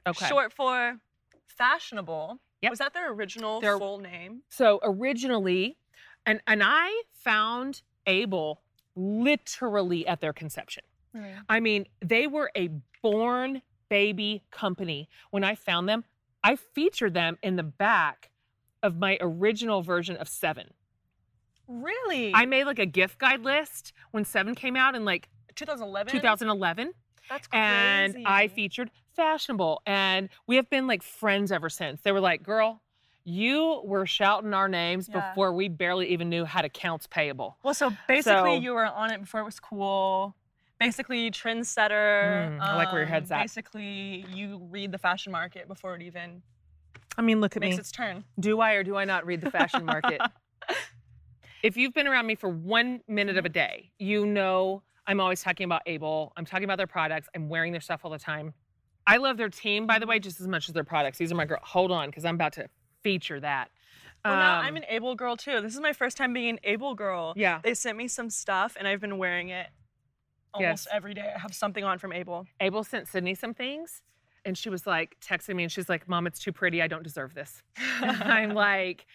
Okay. 0.06 0.26
Short 0.26 0.52
for 0.52 0.98
fashionable. 1.46 2.38
Yep. 2.62 2.70
Was 2.72 2.78
that 2.78 2.94
their 2.94 3.12
original 3.12 3.60
Their- 3.60 3.78
full 3.78 3.98
name? 3.98 4.42
So 4.48 4.80
originally, 4.82 5.76
and 6.26 6.40
and 6.46 6.62
I 6.64 7.02
found 7.12 7.82
Able 8.06 8.62
literally 8.96 10.06
at 10.06 10.20
their 10.20 10.32
conception. 10.32 10.84
I 11.48 11.60
mean, 11.60 11.86
they 12.04 12.26
were 12.26 12.50
a 12.56 12.70
born 13.00 13.62
baby 13.88 14.42
company. 14.50 15.08
When 15.30 15.44
I 15.44 15.54
found 15.54 15.88
them, 15.88 16.04
I 16.44 16.57
featured 16.57 17.14
them 17.14 17.38
in 17.42 17.57
the 17.57 17.62
back 17.64 18.30
of 18.83 18.96
my 18.98 19.16
original 19.20 19.83
version 19.83 20.16
of 20.16 20.28
Seven. 20.28 20.74
Really? 21.66 22.33
I 22.35 22.44
made 22.44 22.64
like 22.64 22.78
a 22.78 22.87
gift 22.87 23.18
guide 23.18 23.40
list 23.40 23.92
when 24.11 24.24
Seven 24.24 24.54
came 24.54 24.76
out 24.76 24.94
in 24.94 25.04
like 25.04 25.28
2011. 25.57 26.12
2011, 26.12 26.92
That's 27.30 27.46
crazy. 27.48 27.62
and 27.62 28.26
I 28.28 28.48
featured 28.48 28.90
Fashionable, 29.16 29.80
and 29.87 30.28
we 30.46 30.57
have 30.57 30.68
been 30.68 30.87
like 30.87 31.02
friends 31.02 31.50
ever 31.50 31.70
since. 31.70 32.02
They 32.02 32.12
were 32.12 32.20
like, 32.20 32.42
"Girl, 32.42 32.83
you 33.24 33.80
were 33.85 34.04
shouting 34.07 34.52
our 34.52 34.68
names 34.68 35.09
Yeah. 35.09 35.30
before 35.30 35.52
we 35.54 35.68
barely 35.68 36.09
even 36.09 36.28
knew 36.28 36.44
how 36.44 36.61
to 36.61 36.68
counts 36.68 37.07
payable." 37.07 37.57
Well, 37.62 37.72
so 37.74 37.90
basically, 38.09 38.57
So- 38.57 38.61
you 38.61 38.74
were 38.74 38.85
on 38.85 39.11
it 39.12 39.20
before 39.20 39.40
it 39.40 39.44
was 39.44 39.61
cool. 39.61 40.35
Basically, 40.80 41.30
trendsetter. 41.30 42.50
Mm, 42.58 42.60
I 42.60 42.76
like 42.76 42.88
where 42.92 43.00
your 43.02 43.06
um, 43.06 43.12
head's 43.12 43.30
at. 43.30 43.42
Basically, 43.42 44.24
you 44.32 44.60
read 44.70 44.92
the 44.92 44.98
fashion 44.98 45.32
market 45.32 45.68
before 45.68 45.94
it 45.94 46.02
even 46.02 46.42
I 47.16 47.22
mean, 47.22 47.40
look 47.40 47.56
at 47.56 47.60
makes 47.60 47.76
me. 47.76 47.80
its 47.80 47.92
turn. 47.92 48.24
Do 48.40 48.60
I 48.60 48.72
or 48.74 48.82
do 48.82 48.96
I 48.96 49.04
not 49.04 49.24
read 49.24 49.40
the 49.40 49.50
fashion 49.50 49.84
market? 49.94 50.20
if 51.62 51.76
you've 51.76 51.94
been 51.94 52.06
around 52.06 52.26
me 52.26 52.34
for 52.34 52.48
one 52.48 53.00
minute 53.08 53.37
of 53.37 53.44
a 53.44 53.48
day, 53.48 53.90
you 53.98 54.26
know 54.26 54.82
I'm 55.06 55.20
always 55.20 55.42
talking 55.42 55.64
about 55.64 55.82
Able. 55.87 56.32
I'm 56.37 56.44
talking 56.44 56.64
about 56.64 56.78
their 56.78 56.87
products. 56.87 57.28
I'm 57.34 57.48
wearing 57.48 57.72
their 57.72 57.80
stuff 57.80 58.00
all 58.04 58.10
the 58.10 58.18
time. 58.18 58.54
I 59.06 59.18
love 59.18 59.37
their 59.37 59.50
team, 59.50 59.87
by 59.87 59.98
the 59.98 60.06
way, 60.06 60.18
just 60.18 60.40
as 60.40 60.48
much 60.48 60.68
as 60.68 60.74
their 60.74 60.84
products. 60.84 61.18
These 61.18 61.30
are 61.30 61.34
my 61.34 61.44
girl. 61.44 61.60
Hold 61.62 61.92
on, 61.92 62.08
because 62.08 62.24
I'm 62.24 62.37
about 62.37 62.54
to 62.54 62.68
feature 63.02 63.38
that. 63.40 63.70
Well, 64.24 64.34
now 64.34 64.60
I'm 64.60 64.70
Um, 64.70 64.76
an 64.78 64.84
able 64.88 65.14
girl 65.14 65.37
too. 65.37 65.60
This 65.60 65.74
is 65.74 65.80
my 65.80 65.92
first 65.92 66.16
time 66.16 66.32
being 66.32 66.48
an 66.48 66.58
able 66.64 66.94
girl. 66.94 67.34
Yeah. 67.37 67.60
They 67.62 67.74
sent 67.74 67.98
me 67.98 68.08
some 68.08 68.30
stuff, 68.30 68.74
and 68.78 68.88
I've 68.88 69.00
been 69.00 69.18
wearing 69.18 69.50
it 69.50 69.66
almost 70.54 70.86
Yes. 70.86 70.94
every 70.94 71.14
day. 71.14 71.32
I 71.34 71.38
have 71.38 71.54
something 71.54 71.84
on 71.84 71.98
from 71.98 72.12
Able. 72.12 72.46
Able 72.60 72.84
sent 72.84 73.08
Sydney 73.08 73.34
some 73.34 73.54
things, 73.54 74.02
and 74.44 74.56
she 74.56 74.68
was 74.70 74.86
like 74.86 75.16
texting 75.20 75.56
me, 75.56 75.64
and 75.64 75.72
she's 75.72 75.88
like, 75.88 76.08
"Mom, 76.08 76.26
it's 76.26 76.38
too 76.38 76.52
pretty. 76.52 76.80
I 76.82 76.86
don't 76.86 77.02
deserve 77.02 77.34
this." 77.34 77.62
I'm 78.00 78.54
like, 78.54 79.06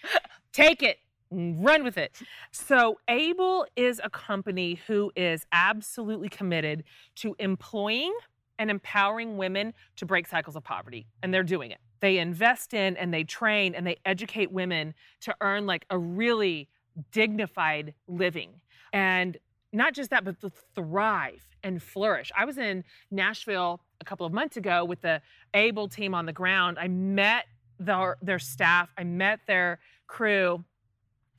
take 0.54 0.84
it, 0.84 0.98
run 1.32 1.84
with 1.84 1.98
it. 1.98 2.22
So, 2.52 3.00
Able 3.08 3.66
is 3.76 4.02
a 4.04 4.10
company 4.10 4.80
who 4.88 5.12
is 5.16 5.46
absolutely 5.52 6.30
committed 6.30 6.84
to 7.18 7.36
employing 7.40 8.14
and 8.58 8.70
empowering 8.70 9.38
women 9.38 9.74
to 9.96 10.06
break 10.06 10.28
cycles 10.28 10.56
of 10.56 10.64
poverty, 10.64 11.08
and 11.24 11.34
they're 11.34 11.44
doing 11.44 11.72
it. 11.72 11.80
They 12.02 12.18
invest 12.18 12.74
in 12.74 12.96
and 12.98 13.14
they 13.14 13.24
train 13.26 13.76
and 13.76 13.86
they 13.86 13.98
educate 14.06 14.52
women 14.52 14.94
to 15.22 15.36
earn 15.42 15.66
like 15.66 15.86
a 15.90 15.98
really 15.98 16.70
dignified 17.12 17.94
living. 18.08 18.62
And 18.94 19.38
not 19.72 19.94
just 19.94 20.10
that, 20.10 20.24
but 20.24 20.40
to 20.42 20.52
thrive 20.76 21.44
and 21.64 21.82
flourish. 21.82 22.32
I 22.38 22.46
was 22.46 22.58
in 22.58 22.84
Nashville 23.12 23.82
a 24.02 24.06
couple 24.06 24.26
of 24.26 24.34
months 24.34 24.58
ago 24.58 24.86
with 24.86 25.02
the 25.02 25.22
Able 25.54 25.88
team 25.88 26.14
on 26.16 26.26
the 26.26 26.34
ground. 26.34 26.78
I 26.80 26.88
met 26.88 27.46
their, 27.80 28.18
their 28.22 28.40
staff, 28.40 28.90
I 28.98 29.04
met 29.04 29.40
their 29.48 29.80
crew, 30.08 30.64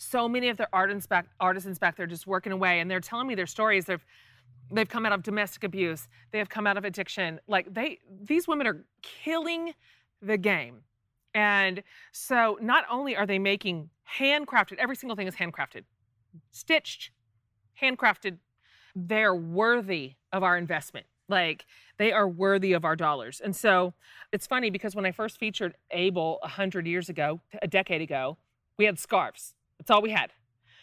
so 0.00 0.28
many 0.28 0.48
of 0.48 0.56
their 0.56 0.68
artisans 0.72 1.06
back 1.06 1.26
artisans 1.38 1.78
back 1.78 1.96
there 1.96 2.06
just 2.06 2.26
working 2.26 2.52
away 2.52 2.80
and 2.80 2.90
they're 2.90 3.00
telling 3.00 3.26
me 3.26 3.34
their 3.34 3.46
stories. 3.46 3.84
They've 3.84 4.04
they've 4.72 4.88
come 4.88 5.04
out 5.04 5.12
of 5.12 5.22
domestic 5.22 5.62
abuse. 5.62 6.08
They 6.32 6.38
have 6.38 6.48
come 6.48 6.66
out 6.66 6.78
of 6.78 6.84
addiction. 6.84 7.38
Like 7.46 7.72
they 7.72 7.98
these 8.22 8.48
women 8.48 8.66
are 8.66 8.84
killing 9.02 9.74
the 10.22 10.38
game. 10.38 10.80
And 11.34 11.82
so 12.12 12.58
not 12.62 12.84
only 12.90 13.14
are 13.14 13.26
they 13.26 13.38
making 13.38 13.90
handcrafted 14.18 14.76
every 14.78 14.96
single 14.96 15.16
thing 15.16 15.28
is 15.28 15.34
handcrafted 15.34 15.84
stitched 16.50 17.10
handcrafted 17.80 18.38
they're 18.94 19.34
worthy 19.34 20.14
of 20.32 20.42
our 20.42 20.56
investment 20.56 21.06
like 21.28 21.64
they 21.98 22.10
are 22.12 22.28
worthy 22.28 22.72
of 22.72 22.84
our 22.84 22.96
dollars 22.96 23.40
and 23.40 23.54
so 23.54 23.94
it's 24.32 24.46
funny 24.46 24.70
because 24.70 24.94
when 24.96 25.06
i 25.06 25.12
first 25.12 25.38
featured 25.38 25.74
Able 25.90 26.38
100 26.42 26.86
years 26.86 27.08
ago 27.08 27.40
a 27.62 27.68
decade 27.68 28.00
ago 28.02 28.36
we 28.78 28.84
had 28.84 28.98
scarves 28.98 29.54
that's 29.78 29.90
all 29.90 30.02
we 30.02 30.10
had. 30.10 30.32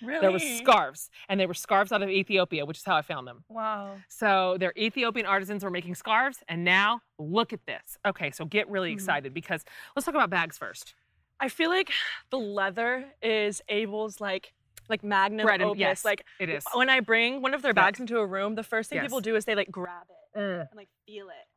Really? 0.02 0.22
There 0.22 0.32
was 0.32 0.44
scarves, 0.44 1.10
and 1.30 1.40
they 1.40 1.46
were 1.48 1.54
scarves 1.56 1.92
out 1.92 2.02
of 2.04 2.10
Ethiopia, 2.10 2.66
which 2.66 2.78
is 2.78 2.84
how 2.84 2.96
I 2.96 3.02
found 3.04 3.28
them. 3.28 3.44
Wow. 3.48 3.98
So 4.10 4.58
they're 4.60 4.74
Ethiopian 4.78 5.26
artisans 5.26 5.64
were 5.64 5.70
making 5.72 5.96
scarves, 5.96 6.44
and 6.48 6.64
now 6.64 7.02
look 7.20 7.52
at 7.54 7.66
this. 7.66 7.98
Okay, 8.06 8.30
so 8.32 8.46
get 8.46 8.68
really 8.70 8.90
Mhm. 8.92 8.94
excited 8.94 9.34
because 9.36 9.66
let's 9.96 10.06
talk 10.06 10.16
about 10.16 10.30
bags 10.32 10.58
first. 10.58 10.96
I 11.40 11.50
feel 11.50 11.70
like 11.70 11.92
the 12.32 12.40
leather 12.40 13.14
is 13.22 13.62
Able's 13.70 14.20
like 14.20 14.54
like 14.90 15.04
magnum 15.04 15.46
Bread 15.46 15.62
and- 15.62 15.72
opus. 15.72 15.80
yes. 15.80 16.06
Like 16.06 16.26
It 16.40 16.50
is. 16.50 16.64
when 16.74 16.90
I 16.90 17.00
bring 17.00 17.42
one 17.42 17.54
of 17.54 17.62
their 17.62 17.72
Yeah. 17.72 17.82
bags 17.86 18.00
into 18.00 18.18
a 18.20 18.26
room, 18.26 18.56
the 18.56 18.64
first 18.64 18.90
thing 18.90 18.98
Yes. 18.98 19.06
people 19.06 19.22
do 19.22 19.36
is 19.36 19.46
they 19.46 19.56
like 19.56 19.72
grab 19.72 20.08
it 20.10 20.40
Mm. 20.40 20.60
and 20.62 20.70
like 20.76 20.90
feel 21.06 21.30
it. 21.30 21.48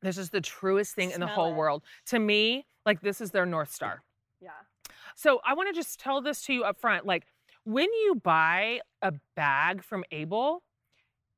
This 0.00 0.18
is 0.18 0.30
the 0.30 0.40
truest 0.40 0.94
thing 0.94 1.10
in 1.10 1.20
the 1.20 1.26
whole 1.26 1.52
it. 1.52 1.56
world. 1.56 1.82
To 2.06 2.18
me, 2.18 2.66
like 2.86 3.00
this 3.00 3.20
is 3.20 3.30
their 3.30 3.46
North 3.46 3.70
Star. 3.72 4.02
Yeah. 4.40 4.50
So 5.14 5.40
I 5.44 5.54
want 5.54 5.68
to 5.68 5.74
just 5.74 6.00
tell 6.00 6.20
this 6.20 6.42
to 6.46 6.52
you 6.52 6.64
up 6.64 6.78
front. 6.80 7.06
Like 7.06 7.26
when 7.64 7.92
you 7.92 8.16
buy 8.16 8.80
a 9.02 9.12
bag 9.36 9.82
from 9.84 10.04
Able, 10.10 10.62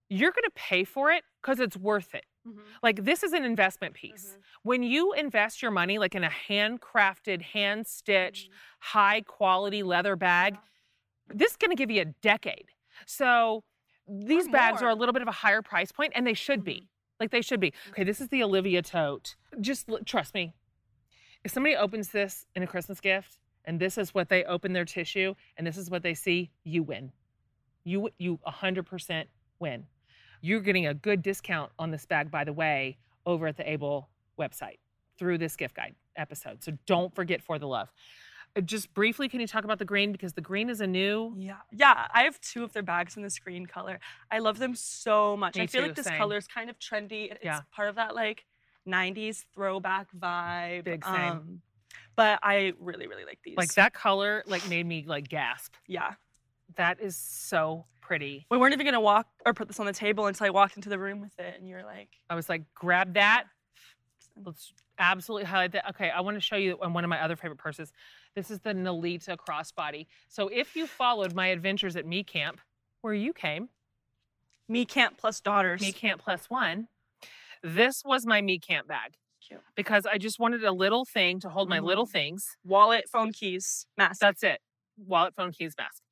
you're 0.08 0.30
going 0.32 0.44
to 0.44 0.50
pay 0.54 0.84
for 0.84 1.10
it 1.10 1.24
because 1.42 1.60
it's 1.60 1.76
worth 1.76 2.14
it. 2.14 2.24
Mm-hmm. 2.46 2.60
Like 2.82 3.04
this 3.04 3.22
is 3.22 3.32
an 3.32 3.44
investment 3.44 3.94
piece. 3.94 4.26
Mm-hmm. 4.28 4.40
When 4.62 4.82
you 4.82 5.12
invest 5.14 5.60
your 5.62 5.70
money 5.70 5.98
like 5.98 6.14
in 6.14 6.24
a 6.24 6.30
handcrafted, 6.30 7.42
hand 7.42 7.86
stitched, 7.86 8.48
mm-hmm. 8.48 8.98
high 8.98 9.20
quality 9.22 9.82
leather 9.82 10.16
bag, 10.16 10.56
this 11.32 11.52
is 11.52 11.56
going 11.56 11.70
to 11.70 11.76
give 11.76 11.90
you 11.90 12.02
a 12.02 12.06
decade. 12.22 12.66
So 13.06 13.64
these 14.08 14.48
bags 14.48 14.82
are 14.82 14.88
a 14.88 14.94
little 14.94 15.12
bit 15.12 15.22
of 15.22 15.28
a 15.28 15.32
higher 15.32 15.62
price 15.62 15.92
point 15.92 16.12
and 16.14 16.26
they 16.26 16.34
should 16.34 16.64
be. 16.64 16.74
Mm-hmm. 16.74 16.84
Like 17.20 17.30
they 17.30 17.42
should 17.42 17.60
be. 17.60 17.72
Okay, 17.90 18.04
this 18.04 18.20
is 18.20 18.28
the 18.28 18.42
Olivia 18.42 18.82
tote. 18.82 19.36
Just 19.60 19.88
l- 19.88 20.00
trust 20.04 20.34
me. 20.34 20.54
If 21.44 21.52
somebody 21.52 21.76
opens 21.76 22.08
this 22.08 22.46
in 22.54 22.62
a 22.62 22.66
Christmas 22.66 23.00
gift 23.00 23.38
and 23.64 23.78
this 23.78 23.96
is 23.96 24.12
what 24.12 24.28
they 24.28 24.44
open 24.44 24.72
their 24.72 24.84
tissue 24.84 25.34
and 25.56 25.66
this 25.66 25.76
is 25.76 25.90
what 25.90 26.02
they 26.02 26.14
see, 26.14 26.50
you 26.64 26.82
win. 26.82 27.12
You 27.84 28.10
you 28.18 28.38
100% 28.46 29.24
win. 29.60 29.86
You're 30.40 30.60
getting 30.60 30.86
a 30.86 30.94
good 30.94 31.22
discount 31.22 31.70
on 31.78 31.90
this 31.90 32.04
bag 32.04 32.30
by 32.30 32.44
the 32.44 32.52
way 32.52 32.98
over 33.26 33.46
at 33.46 33.56
the 33.56 33.70
Able 33.70 34.08
website 34.38 34.78
through 35.18 35.38
this 35.38 35.56
gift 35.56 35.76
guide 35.76 35.94
episode. 36.16 36.62
So 36.62 36.72
don't 36.86 37.14
forget 37.14 37.42
for 37.42 37.58
the 37.58 37.66
love. 37.66 37.92
Uh, 38.56 38.60
Just 38.60 38.92
briefly, 38.94 39.28
can 39.28 39.40
you 39.40 39.46
talk 39.46 39.64
about 39.64 39.78
the 39.78 39.84
green 39.84 40.12
because 40.12 40.32
the 40.34 40.40
green 40.40 40.70
is 40.70 40.80
a 40.80 40.86
new 40.86 41.34
Yeah. 41.36 41.56
Yeah. 41.72 42.06
I 42.14 42.22
have 42.24 42.40
two 42.40 42.62
of 42.64 42.72
their 42.72 42.82
bags 42.82 43.16
in 43.16 43.22
this 43.22 43.38
green 43.38 43.66
color. 43.66 43.98
I 44.30 44.38
love 44.38 44.58
them 44.58 44.74
so 44.74 45.36
much. 45.36 45.56
Me 45.56 45.62
I 45.62 45.66
feel 45.66 45.82
too, 45.82 45.86
like 45.88 45.96
this 45.96 46.06
same. 46.06 46.18
color 46.18 46.36
is 46.36 46.46
kind 46.46 46.70
of 46.70 46.78
trendy. 46.78 47.30
It's 47.32 47.44
Yeah. 47.44 47.60
part 47.74 47.88
of 47.88 47.96
that 47.96 48.14
like 48.14 48.44
90s 48.86 49.44
throwback 49.54 50.08
vibe. 50.16 50.84
Big 50.84 51.04
same. 51.04 51.14
Um, 51.14 51.62
but 52.16 52.38
I 52.42 52.74
really, 52.78 53.06
really 53.06 53.24
like 53.24 53.40
these. 53.44 53.56
like 53.56 53.74
that 53.74 53.92
color 53.92 54.42
like 54.46 54.68
made 54.68 54.86
me 54.86 55.04
like 55.06 55.28
gasp. 55.28 55.74
Yeah. 55.88 56.14
That 56.76 57.00
is 57.00 57.16
so 57.16 57.86
pretty. 58.00 58.46
We 58.50 58.58
weren't 58.58 58.72
even 58.74 58.84
gonna 58.86 59.00
walk 59.00 59.26
or 59.46 59.54
put 59.54 59.66
this 59.68 59.80
on 59.80 59.86
the 59.86 59.92
table 59.92 60.26
until 60.26 60.46
I 60.46 60.50
walked 60.50 60.76
into 60.76 60.88
the 60.88 60.98
room 60.98 61.20
with 61.20 61.38
it, 61.38 61.54
and 61.58 61.68
you 61.68 61.74
were 61.76 61.82
like, 61.82 62.08
I 62.28 62.34
was 62.34 62.48
like, 62.48 62.62
grab 62.74 63.14
that. 63.14 63.46
Let's 64.36 64.72
absolutely 64.98 65.44
highlight 65.44 65.72
that. 65.72 65.88
Okay, 65.90 66.10
I 66.10 66.20
want 66.20 66.36
to 66.36 66.40
show 66.40 66.56
you 66.56 66.78
on 66.82 66.92
one 66.92 67.04
of 67.04 67.10
my 67.10 67.20
other 67.22 67.36
favorite 67.36 67.58
purses. 67.58 67.92
This 68.34 68.50
is 68.50 68.60
the 68.60 68.70
Nalita 68.70 69.36
crossbody. 69.36 70.06
So 70.28 70.48
if 70.48 70.74
you 70.76 70.86
followed 70.86 71.34
my 71.34 71.48
adventures 71.48 71.96
at 71.96 72.06
Me 72.06 72.24
Camp, 72.24 72.60
where 73.02 73.14
you 73.14 73.32
came, 73.32 73.68
"Me 74.68 74.84
Camp 74.84 75.16
plus 75.18 75.40
daughters." 75.40 75.80
Me 75.82 75.92
Camp 75.92 76.20
Plus 76.20 76.50
One, 76.50 76.88
this 77.62 78.02
was 78.04 78.26
my 78.26 78.40
Me 78.42 78.58
Camp 78.58 78.88
bag 78.88 79.16
Cute. 79.40 79.62
because 79.76 80.06
I 80.06 80.18
just 80.18 80.38
wanted 80.40 80.64
a 80.64 80.72
little 80.72 81.04
thing 81.04 81.40
to 81.40 81.50
hold 81.50 81.68
my 81.68 81.80
little 81.80 82.06
Mhm. 82.06 82.12
things. 82.12 82.56
Wallet, 82.64 83.08
phone, 83.10 83.32
keys, 83.32 83.86
mask. 83.96 84.20
That's 84.20 84.42
it. 84.42 84.60
Wallet, 84.96 85.34
phone, 85.34 85.52
keys, 85.52 85.74
mask. 85.78 86.02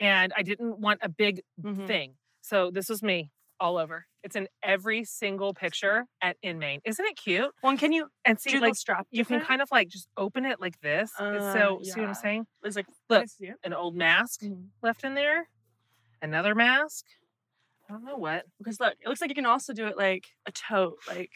And 0.00 0.32
I 0.36 0.42
didn't 0.42 0.80
want 0.80 1.00
a 1.02 1.08
big 1.08 1.42
Mhm. 1.60 1.86
thing. 1.86 2.18
So 2.42 2.70
this 2.70 2.88
was 2.88 3.02
me 3.02 3.32
all 3.60 3.78
over. 3.78 4.06
It's 4.22 4.36
in 4.36 4.48
every 4.62 5.04
single 5.04 5.52
picture 5.54 6.06
at 6.22 6.36
in 6.42 6.58
Maine. 6.58 6.80
Isn't 6.84 7.04
it 7.04 7.16
cute? 7.16 7.50
One, 7.60 7.76
can 7.76 7.92
you 7.92 8.08
And 8.24 8.40
see, 8.40 8.58
like 8.58 8.74
strap? 8.74 9.06
you 9.10 9.24
can 9.24 9.40
kind 9.40 9.60
of 9.62 9.68
like 9.70 9.88
just 9.88 10.08
open 10.16 10.44
it 10.44 10.60
like 10.60 10.80
this. 10.80 11.10
Uh, 11.18 11.52
so 11.52 11.80
see 11.82 12.00
what. 12.00 12.08
I'm 12.08 12.14
saying? 12.14 12.46
It's 12.62 12.76
like 12.76 12.86
Look. 13.10 13.26
An 13.64 13.72
old 13.74 13.94
mask 13.96 14.40
Mhm. 14.40 14.68
left 14.82 15.04
in 15.04 15.14
there, 15.14 15.48
another 16.22 16.54
mask. 16.54 17.04
I 17.88 17.92
don't 17.92 18.04
know 18.04 18.16
what. 18.16 18.44
Because 18.58 18.80
look, 18.80 18.94
it 19.00 19.06
looks 19.08 19.20
like 19.20 19.28
you 19.30 19.34
can 19.34 19.46
also 19.46 19.72
do 19.74 19.86
it 19.86 19.96
like 19.96 20.24
a 20.46 20.52
tote. 20.52 20.98
Like, 21.06 21.30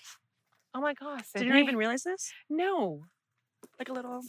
Oh 0.74 0.80
my 0.80 0.94
gosh! 0.94 1.22
did 1.34 1.46
you 1.46 1.54
even 1.56 1.76
realize 1.76 2.02
this? 2.04 2.32
No, 2.48 3.04
Like 3.78 3.88
a 3.88 3.92
little 3.92 4.22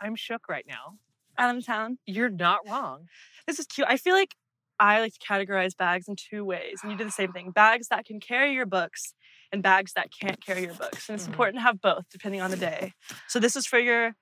I'm 0.00 0.14
shook 0.16 0.48
right 0.48 0.64
now. 0.66 0.98
Adam 1.36 1.62
Town. 1.62 1.98
You're 2.06 2.28
not 2.30 2.60
wrong. 2.68 3.06
This 3.46 3.58
is 3.58 3.66
cute. 3.66 3.86
I 3.88 3.96
feel 3.96 4.14
like 4.14 4.34
I 4.80 5.00
like 5.00 5.12
to 5.14 5.18
categorize 5.20 5.76
bags 5.76 6.08
in 6.08 6.16
two 6.16 6.44
ways, 6.44 6.80
and 6.82 6.92
you 6.92 6.98
do 6.98 7.04
the 7.04 7.10
same 7.10 7.32
thing: 7.32 7.50
bags 7.50 7.88
that 7.88 8.04
can 8.04 8.20
carry 8.20 8.52
your 8.54 8.66
books, 8.66 9.14
and 9.52 9.62
bags 9.62 9.92
that 9.94 10.10
can't 10.12 10.40
carry 10.44 10.62
your 10.62 10.74
books. 10.74 11.08
And 11.08 11.16
it's 11.16 11.24
Mhm. 11.26 11.30
important 11.32 11.56
to 11.56 11.62
have 11.62 11.80
both, 11.80 12.04
depending 12.10 12.40
on 12.40 12.50
the 12.50 12.56
day. 12.56 12.94
So 13.26 13.38
this 13.40 13.56
is 13.56 13.66
for 13.66 13.78
your 13.78 14.14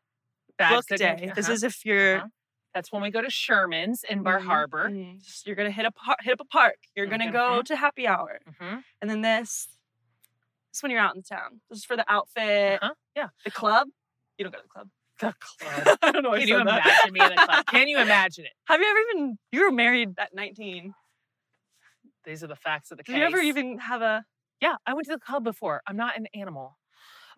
Bags 0.59 0.87
book 0.87 0.99
day. 0.99 1.17
can- 1.19 1.35
This 1.35 1.47
uh-huh, 1.47 1.53
is 1.53 1.63
if 1.63 1.85
you're 1.85 2.17
uh-huh. 2.19 2.29
That's 2.75 2.93
when 2.93 3.01
we 3.01 3.11
go 3.11 3.23
to 3.23 3.31
Sherman's 3.31 4.05
in 4.05 4.23
Bar 4.23 4.39
Mhm, 4.39 4.45
Harbor. 4.45 4.91
mhm. 4.91 5.25
Just- 5.25 5.47
You're 5.47 5.57
gonna 5.57 5.71
hit 5.71 5.87
a 5.87 5.91
par- 5.91 6.19
hit 6.21 6.35
up 6.35 6.41
a 6.41 6.45
park. 6.45 6.77
You're 6.95 7.07
gonna 7.07 7.33
go 7.33 7.63
to 7.63 7.75
happy 7.75 8.07
hour, 8.07 8.39
Mhm, 8.47 8.85
and 9.01 9.09
then 9.11 9.23
this. 9.23 9.69
This 10.71 10.81
is 10.81 10.83
when 10.83 10.91
you're 10.93 11.01
out 11.01 11.17
in 11.17 11.23
town. 11.23 11.63
This 11.71 11.79
is 11.79 11.85
for 11.87 11.97
the 11.97 12.05
outfit. 12.13 12.83
uh-huh, 12.83 12.95
Yeah. 13.15 13.29
The 13.45 13.51
club. 13.51 13.89
You 14.37 14.45
don't 14.45 14.53
go 14.53 14.59
to 14.59 14.63
the 14.65 14.69
club. 14.69 14.91
The 15.21 15.35
club. 15.41 15.99
I 16.03 16.13
don't 16.13 16.23
know. 16.23 16.33
Can 16.33 16.49
you 16.49 16.61
imagine 16.61 17.13
me 17.13 17.21
in 17.21 17.29
the 17.31 17.37
club? 17.37 17.67
Can 17.67 17.89
you 17.89 17.99
imagine 18.01 18.45
it? 18.45 18.53
Have 18.67 18.81
you 18.81 18.87
ever 18.87 18.99
even? 19.11 19.39
You 19.53 19.65
were 19.65 19.73
married 19.73 20.15
at 20.19 20.35
19. 20.35 20.95
These 22.25 22.43
are 22.43 22.49
the 22.49 22.57
facts 22.57 22.91
of 22.91 22.99
the 22.99 23.05
Did 23.05 23.13
case. 23.13 23.19
you 23.19 23.25
ever 23.25 23.39
even 23.39 23.79
have 23.79 24.03
a? 24.03 24.25
Yeah, 24.61 24.77
I 24.87 24.95
went 24.95 25.07
to 25.07 25.13
the 25.13 25.21
club 25.21 25.45
before. 25.45 25.83
I'm 25.87 25.97
not 25.97 26.17
an 26.17 26.27
animal. 26.35 26.77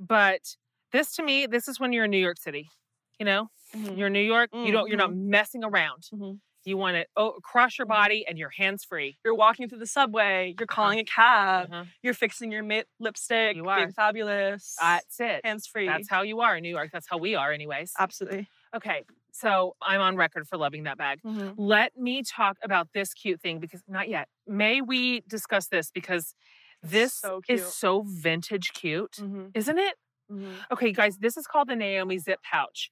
But 0.01 0.57
this 0.93 1.14
to 1.17 1.23
me, 1.23 1.47
this 1.47 1.69
is 1.69 1.79
when 1.79 1.93
you're 1.93 2.05
in 2.05 2.11
New 2.11 2.19
York 2.19 2.38
City. 2.38 2.71
You 3.19 3.27
know, 3.27 3.49
mm-hmm. 3.75 3.99
you're 3.99 4.07
in 4.07 4.12
New 4.12 4.21
York, 4.21 4.51
you 4.53 4.61
mm, 4.61 4.73
don't 4.73 4.88
you're 4.88 4.97
not 4.97 5.11
mm-hmm. 5.11 5.31
messing 5.31 5.64
around. 5.64 6.05
Mhm. 6.14 6.38
You 6.64 6.77
want 6.77 6.97
to 6.97 7.07
oh, 7.16 7.38
cross 7.42 7.79
your 7.79 7.87
body 7.87 8.25
and 8.29 8.37
you're 8.38 8.51
hands 8.51 8.85
free. 8.85 9.18
You're 9.25 9.35
walking 9.35 9.68
through 9.68 9.79
the 9.79 9.87
subway. 9.87 10.55
You're 10.59 10.66
calling 10.66 10.99
a 10.99 11.05
cab. 11.05 11.68
Uh-huh. 11.73 11.85
You're 12.03 12.14
fixing 12.14 12.53
your 12.53 12.62
lipstick. 13.01 13.57
You 13.57 13.62
being 13.62 13.73
are. 13.88 13.90
fabulous. 13.92 14.77
That's 14.81 15.21
it. 15.21 15.40
hands 15.44 15.66
free. 15.66 15.87
That's 15.87 16.09
how 16.09 16.23
you 16.23 16.40
are 16.40 16.57
in 16.57 16.62
New 16.62 16.71
York. 16.71 16.90
That's 16.92 17.07
how 17.09 17.16
we 17.18 17.35
are, 17.35 17.53
anyways. 17.53 17.92
Absolutely. 17.99 18.49
Okay, 18.75 19.05
so 19.33 19.77
I'm 19.81 20.01
on 20.01 20.16
record 20.16 20.47
for 20.47 20.59
loving 20.59 20.83
that 20.83 20.99
bag. 20.99 21.21
Mhm. 21.25 21.55
Let 21.57 21.97
me 21.97 22.23
talk 22.23 22.59
about 22.62 22.88
this 22.92 23.14
cute 23.14 23.40
thing 23.40 23.61
because 23.61 23.83
not 23.88 24.09
yet. 24.09 24.29
May 24.47 24.81
we 24.83 25.21
discuss 25.27 25.68
this 25.68 25.90
because 25.90 26.35
this 26.83 27.14
So 27.14 27.40
is 27.49 27.75
so 27.75 28.03
vintage 28.07 28.73
cute, 28.75 29.12
Mhm. 29.12 29.51
isn't 29.55 29.79
it? 29.79 29.97
Mhm. 30.31 30.53
Okay, 30.71 30.92
guys, 30.92 31.18
this 31.18 31.37
is 31.38 31.47
called 31.47 31.68
the 31.68 31.77
Naomi 31.77 32.18
Zip 32.18 32.42
Pouch, 32.42 32.90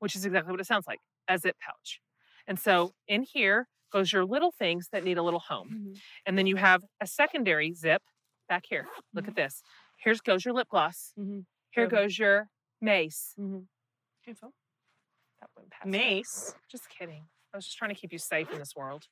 which 0.00 0.14
is 0.14 0.26
exactly 0.26 0.50
what 0.50 0.60
it 0.60 0.66
sounds 0.66 0.86
like 0.86 1.00
a 1.28 1.38
zip 1.38 1.56
pouch. 1.58 2.00
And 2.46 2.58
so 2.58 2.94
in 3.08 3.22
here 3.22 3.68
goes 3.92 4.12
your 4.12 4.24
little 4.24 4.52
things 4.52 4.88
that 4.92 5.04
need 5.04 5.18
a 5.18 5.22
little 5.22 5.40
home. 5.40 5.92
Mhm. 5.94 6.00
And 6.26 6.38
then 6.38 6.46
you 6.46 6.56
have 6.56 6.82
a 7.00 7.06
secondary 7.06 7.72
zip 7.72 8.02
back 8.48 8.64
here. 8.68 8.88
Look 9.14 9.28
at 9.28 9.34
this. 9.36 9.62
Here 9.98 10.14
goes 10.24 10.44
your 10.44 10.54
lip 10.54 10.68
gloss. 10.68 11.12
Mhm. 11.18 11.46
Here 11.70 11.86
goes 11.86 12.18
your 12.18 12.50
mace. 12.80 13.34
Mhm. 13.38 13.66
That 14.26 15.50
went 15.56 15.70
past 15.70 15.86
it. 15.86 15.88
Mace. 15.90 16.54
Just 16.68 16.88
kidding. 16.88 17.28
I 17.52 17.56
was 17.56 17.64
just 17.66 17.78
trying 17.78 17.94
to 17.94 18.00
keep 18.00 18.12
you 18.12 18.18
safe 18.18 18.50
in 18.50 18.58
this 18.58 18.74
world. 18.74 19.08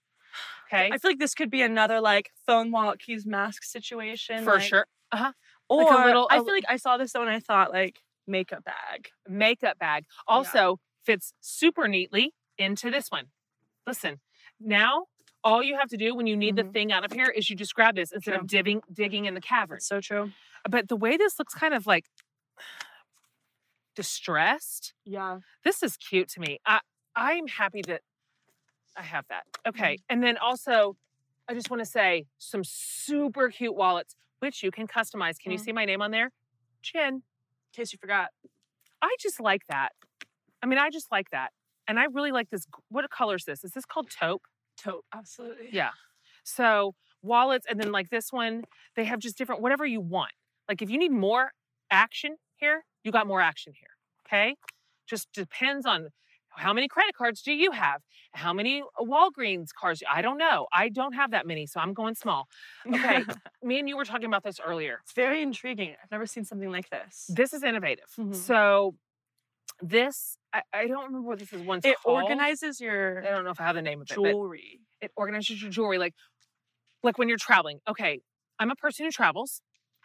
Okay. 0.66 0.90
I 0.92 0.98
feel 0.98 1.10
like 1.12 1.18
this 1.20 1.34
could 1.34 1.50
be 1.50 1.62
another 1.62 2.00
like 2.00 2.30
phone, 2.46 2.70
wallet, 2.70 2.98
keys, 3.00 3.24
mask 3.24 3.62
situation. 3.62 4.42
For 4.44 4.54
like- 4.54 4.62
sure. 4.62 4.86
Uh-huh. 5.12 5.32
Or 5.68 5.84
Like 5.84 5.98
a 5.98 6.04
little- 6.06 6.28
I 6.30 6.36
feel 6.38 6.52
like 6.52 6.64
I 6.68 6.76
saw 6.76 6.96
this 6.96 7.12
though 7.12 7.22
and 7.22 7.30
I 7.30 7.40
thought 7.40 7.70
like 7.72 8.02
makeup 8.26 8.64
bag. 8.64 9.10
Makeup 9.28 9.78
bag 9.78 10.06
also 10.26 10.80
fits 11.04 11.32
super 11.40 11.86
neatly 11.86 12.34
into 12.58 12.90
this 12.90 13.10
one. 13.10 13.26
Listen, 13.86 14.20
now 14.60 15.06
all 15.42 15.62
you 15.62 15.76
have 15.76 15.88
to 15.90 15.96
do 15.96 16.14
when 16.14 16.26
you 16.26 16.36
need 16.36 16.56
the 16.56 16.62
Mhm. 16.64 16.72
thing 16.72 16.92
out 16.92 17.04
of 17.04 17.12
here 17.12 17.26
is 17.26 17.50
you 17.50 17.56
just 17.56 17.74
grab 17.74 17.94
this 17.96 18.12
instead 18.12 18.32
True. 18.32 18.40
of 18.40 18.46
digging 18.46 18.82
digging 18.92 19.26
in 19.26 19.34
the 19.34 19.40
cavern. 19.40 19.76
It's 19.76 19.86
so 19.86 20.00
true. 20.00 20.32
But 20.68 20.88
the 20.88 20.96
way 20.96 21.16
this 21.16 21.38
looks 21.38 21.54
kind 21.54 21.74
of 21.74 21.86
like 21.86 22.06
distressed, 23.94 24.94
Yeah. 25.04 25.40
this 25.62 25.82
is 25.82 25.96
cute 25.96 26.28
to 26.30 26.40
me. 26.40 26.58
I 26.66 26.80
I'm 27.16 27.46
happy 27.46 27.82
that 27.82 28.02
I 28.96 29.02
have 29.02 29.26
that. 29.28 29.44
Okay. 29.66 29.98
And 30.08 30.22
then 30.22 30.36
also, 30.36 30.96
I 31.48 31.54
just 31.54 31.70
want 31.70 31.80
to 31.80 31.86
say 31.86 32.26
some 32.38 32.64
super 32.64 33.50
cute 33.50 33.74
wallets, 33.76 34.16
which 34.40 34.62
you 34.64 34.70
can 34.72 34.88
customize. 34.88 35.38
Can 35.38 35.52
you 35.52 35.58
Mm. 35.58 35.64
see 35.64 35.72
my 35.72 35.84
name 35.84 36.02
on 36.02 36.10
there? 36.10 36.30
Chin. 36.82 37.14
In 37.16 37.22
case 37.72 37.92
you 37.92 37.98
forgot. 37.98 38.32
I 39.00 39.14
just 39.20 39.38
like 39.40 39.66
that. 39.66 39.90
I 40.62 40.66
mean, 40.66 40.78
I 40.78 40.90
just 40.90 41.10
like 41.12 41.30
that. 41.30 41.52
And 41.86 41.98
I 41.98 42.04
really 42.12 42.32
like 42.32 42.50
this. 42.50 42.66
What 42.88 43.08
color 43.10 43.36
is 43.36 43.44
this? 43.44 43.64
Is 43.64 43.72
this 43.72 43.84
called 43.84 44.10
taupe? 44.10 44.42
Taupe. 44.82 45.04
Absolutely. 45.14 45.68
Yeah. 45.72 45.90
So 46.44 46.94
wallets, 47.22 47.66
and 47.68 47.80
then 47.80 47.92
like 47.92 48.10
this 48.10 48.32
one, 48.32 48.64
they 48.96 49.04
have 49.04 49.18
just 49.18 49.36
different, 49.38 49.62
whatever 49.62 49.86
you 49.86 50.00
want. 50.00 50.32
Like 50.68 50.82
if 50.82 50.90
you 50.90 50.98
need 50.98 51.12
more 51.12 51.52
action 51.90 52.36
here, 52.56 52.84
you 53.02 53.12
got 53.12 53.26
more 53.26 53.40
action 53.40 53.72
here. 53.78 53.88
Okay. 54.26 54.56
Just 55.06 55.28
depends 55.32 55.84
on 55.86 56.08
how 56.56 56.72
many 56.72 56.86
credit 56.86 57.14
cards 57.16 57.42
do 57.42 57.52
you 57.52 57.72
have? 57.72 58.00
How 58.32 58.52
many 58.52 58.82
Walgreens 59.00 59.68
cards? 59.78 60.02
I 60.10 60.22
don't 60.22 60.38
know. 60.38 60.66
I 60.72 60.88
don't 60.88 61.12
have 61.14 61.32
that 61.32 61.46
many, 61.46 61.66
so 61.66 61.80
I'm 61.80 61.92
going 61.94 62.14
small. 62.14 62.46
Okay. 62.86 63.24
Me 63.62 63.78
and 63.80 63.88
you 63.88 63.96
were 63.96 64.04
talking 64.04 64.26
about 64.26 64.44
this 64.44 64.60
earlier. 64.64 64.98
it's 65.02 65.12
very 65.12 65.42
intriguing. 65.42 65.94
I've 66.02 66.10
never 66.10 66.26
seen 66.26 66.44
something 66.44 66.70
like 66.70 66.88
this. 66.90 67.26
This 67.28 67.52
is 67.52 67.62
innovative. 67.64 68.04
Mhm. 68.18 68.34
So 68.34 68.94
this, 69.82 70.38
I, 70.54 70.62
I 70.72 70.86
don't 70.86 71.06
remember 71.06 71.26
what 71.28 71.40
this 71.40 71.52
is 71.52 71.60
one's 71.62 71.84
It 71.84 71.96
called. 72.02 72.22
organizes 72.22 72.80
your 72.80 73.26
I 73.26 73.30
don't 73.30 73.44
know 73.44 73.50
if 73.50 73.60
I 73.60 73.64
have 73.64 73.74
the 73.74 73.82
name 73.82 74.00
of 74.00 74.06
it. 74.10 74.14
jewelry. 74.14 74.80
it 75.02 75.10
organizes 75.16 75.60
your 75.60 75.70
jewelry 75.70 75.98
like 75.98 76.14
like 77.02 77.18
when 77.18 77.28
you're 77.28 77.36
traveling 77.38 77.80
okay 77.88 78.20
i'm 78.58 78.70
a 78.70 78.76
person 78.76 79.04
who 79.04 79.10
travels 79.10 79.60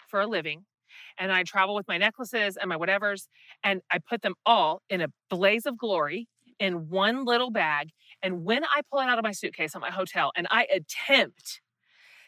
for 0.10 0.20
a 0.20 0.28
living 0.28 0.66
and 1.18 1.32
i 1.32 1.44
travel 1.44 1.76
with 1.76 1.88
my 1.88 1.98
necklaces 1.98 2.58
and 2.58 2.68
my 2.68 2.76
whatevers 2.76 3.28
and 3.64 3.82
i 3.92 4.00
put 4.00 4.22
them 4.24 4.34
all 4.46 4.82
in 4.90 5.00
a 5.02 5.08
blaze 5.30 5.66
of 5.66 5.78
glory 5.78 6.28
in 6.60 6.90
one 6.90 7.24
little 7.26 7.52
bag 7.52 7.90
and 8.24 8.44
when 8.44 8.64
i 8.66 8.82
pull 8.92 9.00
it 9.00 9.06
out 9.08 9.18
of 9.20 9.24
my 9.24 9.32
suitcase 9.32 9.76
at 9.76 9.82
my 9.82 9.92
hotel 9.92 10.32
and 10.36 10.48
i 10.52 10.66
attempt 10.74 11.62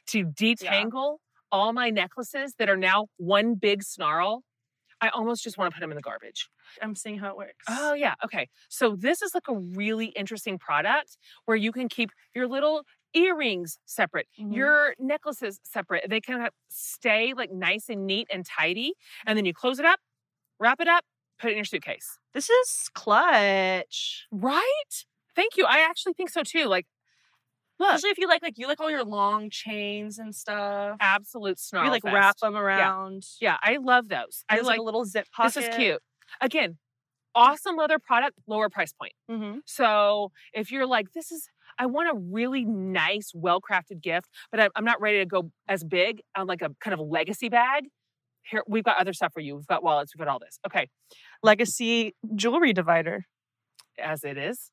to 0.08 0.26
detangle 0.26 1.18
all 1.52 1.74
my 1.74 1.90
necklaces 1.90 2.54
that 2.60 2.70
are 2.70 2.78
now 2.78 3.08
one 3.18 3.56
big 3.56 3.84
snarl 3.84 4.44
i 5.02 5.10
almost 5.10 5.44
just 5.44 5.58
want 5.58 5.72
to 5.72 5.76
put 5.76 5.82
them 5.82 5.92
in 5.92 5.96
the 5.96 6.02
garbage 6.02 6.50
I'm 6.82 6.96
seeing 6.96 7.18
how 7.20 7.30
it 7.32 7.38
works. 7.38 7.66
Oh, 7.68 7.94
yeah. 7.94 8.14
Okay. 8.24 8.48
So 8.70 8.96
this 8.96 9.22
is 9.22 9.34
like 9.34 9.48
a 9.50 9.56
really 9.58 10.08
interesting 10.08 10.58
product 10.58 11.18
where 11.46 11.58
you 11.58 11.72
can 11.74 11.90
keep 11.90 12.12
your 12.34 12.48
little 12.48 12.84
earrings 13.14 13.78
separate, 13.86 14.28
Mhm. 14.40 14.56
your 14.56 14.96
necklaces 15.00 15.60
separate. 15.64 16.10
They 16.10 16.22
can 16.22 16.40
have- 16.40 16.54
stay 16.70 17.34
like 17.34 17.52
nice 17.52 17.90
and 17.90 18.06
neat 18.08 18.28
and 18.32 18.46
tidy. 18.46 18.94
And 19.26 19.38
then 19.38 19.44
you 19.46 19.54
close 19.54 19.80
it 19.80 19.86
up, 19.86 20.00
wrap 20.60 20.80
it 20.82 20.88
up, 20.88 21.06
put 21.40 21.50
it 21.50 21.54
in 21.54 21.58
your 21.58 21.66
suitcase. 21.66 22.20
This 22.34 22.50
is 22.50 22.90
clutch. 22.94 24.28
Right? 24.32 25.06
Thank 25.36 25.58
you. 25.58 25.66
I 25.66 25.80
actually 25.80 26.14
think 26.14 26.30
so 26.30 26.44
too. 26.44 26.66
Like, 26.66 26.88
look, 27.82 27.96
Especially 27.96 28.12
if 28.12 28.18
you 28.18 28.28
like 28.28 28.42
like 28.42 28.58
you 28.58 28.68
like 28.68 28.80
all 28.80 28.90
your 28.90 29.04
long 29.04 29.50
chains 29.50 30.20
and 30.20 30.34
stuff. 30.34 30.98
absolute 31.00 31.60
snarl. 31.60 31.86
you 31.86 31.92
like 31.92 32.04
fest. 32.04 32.14
wrap 32.14 32.38
them 32.38 32.56
around. 32.56 33.24
Yeah, 33.42 33.58
I 33.62 33.78
love 33.78 34.08
those. 34.10 34.44
I 34.50 34.56
There's, 34.56 34.68
like 34.68 34.80
a 34.80 34.84
little 34.84 35.04
zip 35.06 35.28
pocket. 35.36 35.54
this 35.56 35.68
is 35.68 35.76
cute. 35.76 36.02
Again, 36.40 36.78
awesome 37.36 37.76
leather 37.76 38.00
product, 38.00 38.38
lower 38.48 38.70
price 38.70 38.94
point. 38.94 39.14
Mm-hmm. 39.30 39.60
So 39.66 40.32
if 40.54 40.72
you're 40.72 40.86
like, 40.88 41.12
this 41.14 41.32
is, 41.32 41.50
I 41.80 41.86
want 41.88 42.10
a 42.10 42.18
really 42.18 42.64
nice, 42.66 43.32
well 43.34 43.60
crafted 43.62 44.02
gift, 44.02 44.30
but 44.52 44.72
I'm 44.76 44.86
not 44.86 45.02
ready 45.02 45.20
to 45.20 45.26
go 45.26 45.52
as 45.68 45.84
big 45.84 46.22
on 46.38 46.48
like 46.48 46.62
a 46.62 46.70
kind 46.80 46.94
of 46.94 47.00
legacy 47.00 47.50
bag. 47.50 47.86
Here, 48.44 48.64
we've 48.68 48.84
got 48.84 48.98
other 48.98 49.14
stuff 49.14 49.34
for 49.34 49.40
you. 49.40 49.56
We've 49.56 49.68
got 49.68 49.84
wallets, 49.84 50.14
we've 50.16 50.26
got 50.26 50.32
all 50.32 50.40
this. 50.40 50.60
Okay, 50.66 50.88
Legacy 51.44 52.16
jewelry 52.36 52.74
divider. 52.74 53.26
as 54.00 54.24
it 54.24 54.38
is. 54.38 54.72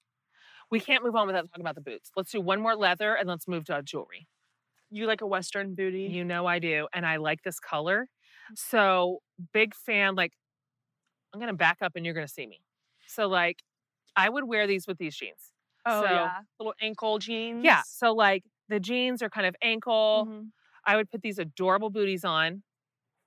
We 0.70 0.80
can't 0.80 1.02
move 1.04 1.14
on 1.16 1.26
without 1.26 1.48
talking 1.48 1.62
about 1.62 1.74
the 1.76 1.80
boots. 1.80 2.10
Let's 2.16 2.30
do 2.30 2.40
one 2.40 2.60
more 2.60 2.76
leather 2.76 3.14
and 3.14 3.28
let's 3.28 3.48
move 3.48 3.64
to 3.66 3.82
jewelry. 3.82 4.26
You 4.90 5.06
like 5.06 5.20
a 5.20 5.26
Western 5.26 5.74
booty. 5.74 6.02
You 6.02 6.24
know 6.24 6.46
I 6.46 6.58
do. 6.58 6.88
And 6.92 7.06
I 7.06 7.16
like 7.16 7.42
this 7.42 7.58
color. 7.60 8.08
So 8.54 9.20
big 9.52 9.74
fan, 9.74 10.14
like, 10.14 10.32
I'm 11.32 11.40
going 11.40 11.52
to 11.52 11.56
back 11.56 11.78
up 11.82 11.92
and 11.96 12.04
you're 12.04 12.14
going 12.14 12.26
to 12.26 12.32
see 12.32 12.46
me. 12.46 12.60
So, 13.06 13.26
like, 13.28 13.62
I 14.16 14.28
would 14.28 14.44
wear 14.44 14.66
these 14.66 14.86
with 14.86 14.98
these 14.98 15.16
jeans. 15.16 15.52
oh 15.86 16.02
so- 16.02 16.10
yeah, 16.10 16.38
little 16.58 16.74
ankle 16.80 17.18
jeans. 17.18 17.64
Yeah. 17.64 17.82
So, 17.86 18.12
like, 18.14 18.44
the 18.68 18.80
jeans 18.80 19.22
are 19.22 19.30
kind 19.30 19.46
of 19.46 19.54
ankle. 19.62 20.26
Mhm. 20.28 20.48
I 20.84 20.96
would 20.96 21.10
put 21.10 21.22
these 21.22 21.38
adorable 21.38 21.90
booties 21.90 22.24
on, 22.24 22.62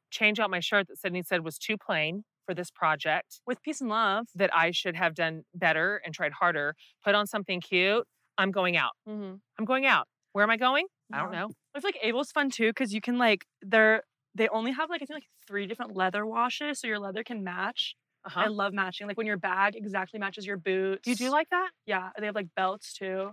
change 0.09 0.39
out 0.39 0.49
my 0.49 0.59
shirt 0.59 0.87
that 0.87 0.97
Sydney 0.97 1.23
said 1.23 1.43
was 1.43 1.57
too 1.59 1.77
plain 1.77 2.23
for 2.51 2.55
this 2.55 2.69
project, 2.69 3.39
with 3.47 3.61
peace 3.61 3.79
and 3.79 3.89
love. 3.89 4.27
that 4.35 4.53
I 4.53 4.71
should 4.71 4.95
have 4.97 5.15
done 5.15 5.43
better 5.55 6.01
and 6.03 6.13
tried 6.13 6.33
harder, 6.33 6.75
put 7.03 7.15
on 7.15 7.25
something 7.27 7.61
cute. 7.61 8.05
I'm 8.37 8.51
going 8.51 8.75
out. 8.75 8.91
Mm-hmm. 9.07 9.35
I'm 9.57 9.65
going 9.65 9.85
out. 9.85 10.07
Where 10.33 10.43
am 10.43 10.49
I 10.49 10.57
going? 10.57 10.85
I 11.13 11.19
don't 11.21 11.31
know. 11.31 11.49
I 11.75 11.79
feel 11.79 11.87
like 11.87 11.99
Able's 12.03 12.31
fun 12.31 12.49
too 12.49 12.69
because 12.69 12.93
you 12.93 12.99
can 13.01 13.17
like 13.17 13.45
they're 13.61 14.03
they 14.35 14.47
only 14.49 14.71
have 14.71 14.89
like 14.89 15.01
I 15.01 15.05
think 15.05 15.17
like 15.17 15.29
three 15.47 15.65
different 15.65 15.95
leather 15.95 16.25
washes, 16.25 16.79
so 16.79 16.87
your 16.87 16.99
leather 16.99 17.23
can 17.23 17.43
match. 17.43 17.95
I 18.25 18.27
Uh-huh. 18.43 18.51
love 18.51 18.73
matching. 18.73 19.07
Like 19.07 19.17
when 19.17 19.27
your 19.27 19.37
bag 19.37 19.75
exactly 19.77 20.19
matches 20.19 20.45
your 20.45 20.57
boots. 20.57 21.07
You 21.07 21.15
do 21.15 21.29
like 21.29 21.49
that? 21.51 21.69
Yeah, 21.85 22.09
they 22.19 22.25
have 22.25 22.35
like 22.35 22.47
belts 22.55 22.93
too. 22.93 23.31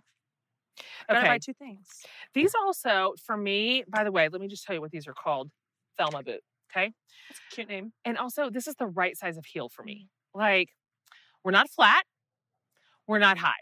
Gotta 1.09 1.27
buy 1.27 1.39
two 1.39 1.55
things. 1.55 1.89
These 2.35 2.53
also, 2.55 3.15
for 3.27 3.37
me, 3.37 3.85
by 3.89 4.05
the 4.05 4.13
way, 4.13 4.29
let 4.29 4.41
me 4.41 4.47
just 4.49 4.65
tell 4.65 4.75
you 4.77 4.81
what 4.81 4.91
these 4.93 5.07
are 5.09 5.15
called 5.15 5.51
Thelma 5.97 6.23
boot. 6.23 6.41
Okay. 6.71 6.93
That's 7.29 7.41
a 7.51 7.55
cute 7.55 7.69
name. 7.69 7.93
And 8.05 8.19
also, 8.19 8.51
this 8.51 8.67
is 8.67 8.75
the 8.77 8.87
right 8.87 9.17
size 9.17 9.37
of 9.37 9.47
heel 9.47 9.69
for 9.69 9.83
me. 9.83 10.09
Like, 10.35 10.71
we're 11.45 11.53
not 11.53 11.71
flat, 11.71 12.05
we're 13.07 13.19
not 13.19 13.39
high. 13.39 13.55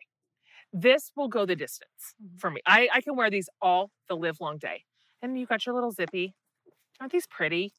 This 0.73 1.13
will 1.17 1.29
go 1.29 1.47
the 1.47 1.57
distance 1.57 2.15
Mhm. 2.23 2.41
for 2.41 2.51
me. 2.51 2.61
I, 2.67 2.89
I 2.93 3.01
can 3.01 3.17
wear 3.17 3.31
these 3.31 3.49
all 3.63 3.91
the 4.09 4.17
live 4.17 4.41
long 4.41 4.59
day. 4.59 4.85
And 5.23 5.39
you 5.39 5.47
got 5.47 5.65
your 5.67 5.75
little 5.75 5.93
zippy. 5.93 6.35
Aren't 7.01 7.13
these 7.13 7.27
pretty? 7.27 7.73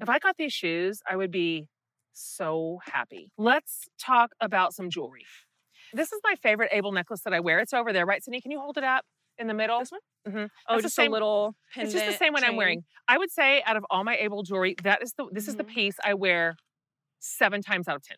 If 0.00 0.08
I 0.08 0.18
got 0.18 0.36
these 0.36 0.52
shoes, 0.52 1.00
I 1.08 1.16
would 1.16 1.30
be 1.30 1.68
so 2.12 2.80
happy. 2.84 3.30
Let's 3.36 3.88
talk 4.00 4.30
about 4.40 4.72
some 4.74 4.88
jewelry. 4.90 5.24
This 5.92 6.12
is 6.12 6.20
my 6.24 6.34
favorite 6.36 6.70
Able 6.72 6.92
necklace 6.92 7.22
that 7.22 7.34
I 7.34 7.40
wear. 7.40 7.58
It's 7.60 7.74
over 7.74 7.92
there, 7.92 8.06
right, 8.06 8.22
Sydney? 8.24 8.40
Can 8.40 8.50
you 8.50 8.60
hold 8.60 8.78
it 8.78 8.84
up 8.84 9.04
in 9.38 9.46
the 9.46 9.54
middle? 9.54 9.78
This 9.80 9.90
one? 9.92 10.00
Mhm. 10.26 10.50
Oh, 10.68 10.74
It's 10.74 10.82
the 10.82 10.86
just 10.86 10.94
same- 10.96 11.10
a 11.10 11.14
little. 11.14 11.56
It's 11.76 11.92
just 11.92 12.06
the 12.06 12.12
same 12.12 12.32
one 12.32 12.44
I'm 12.44 12.56
wearing. 12.56 12.84
I 13.08 13.18
would 13.18 13.30
say 13.30 13.62
out 13.64 13.76
of 13.76 13.84
all 13.90 14.04
my 14.04 14.16
Able 14.16 14.42
jewelry, 14.42 14.74
that 14.82 15.02
is 15.02 15.12
the 15.14 15.26
this 15.32 15.48
is 15.48 15.56
the 15.56 15.64
Mhm. 15.64 15.74
piece 15.74 15.96
I 16.04 16.14
wear 16.14 16.56
seven 17.20 17.62
times 17.62 17.88
out 17.88 17.96
of 17.96 18.02
ten. 18.02 18.16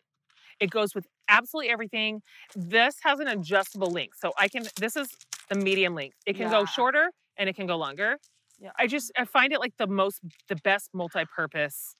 It 0.59 0.69
goes 0.69 0.95
with 0.95 1.07
absolutely 1.27 1.69
everything. 1.71 2.21
This 2.55 2.97
has 3.03 3.19
an 3.19 3.27
adjustable 3.27 3.89
length, 3.91 4.17
so 4.19 4.33
I 4.37 4.47
can. 4.47 4.63
This 4.77 4.95
is 4.95 5.09
the 5.49 5.55
medium 5.55 5.95
length. 5.95 6.17
It 6.25 6.35
can 6.37 6.49
go 6.49 6.65
shorter 6.65 7.11
and 7.37 7.49
it 7.49 7.55
can 7.55 7.67
go 7.67 7.75
longer. 7.77 8.17
Yeah. 8.59 8.71
I 8.77 8.87
just 8.87 9.11
I 9.17 9.25
find 9.25 9.51
it 9.51 9.59
like 9.59 9.75
the 9.77 9.87
most 9.87 10.21
the 10.47 10.55
best 10.57 10.89
multi-purpose. 10.93 11.95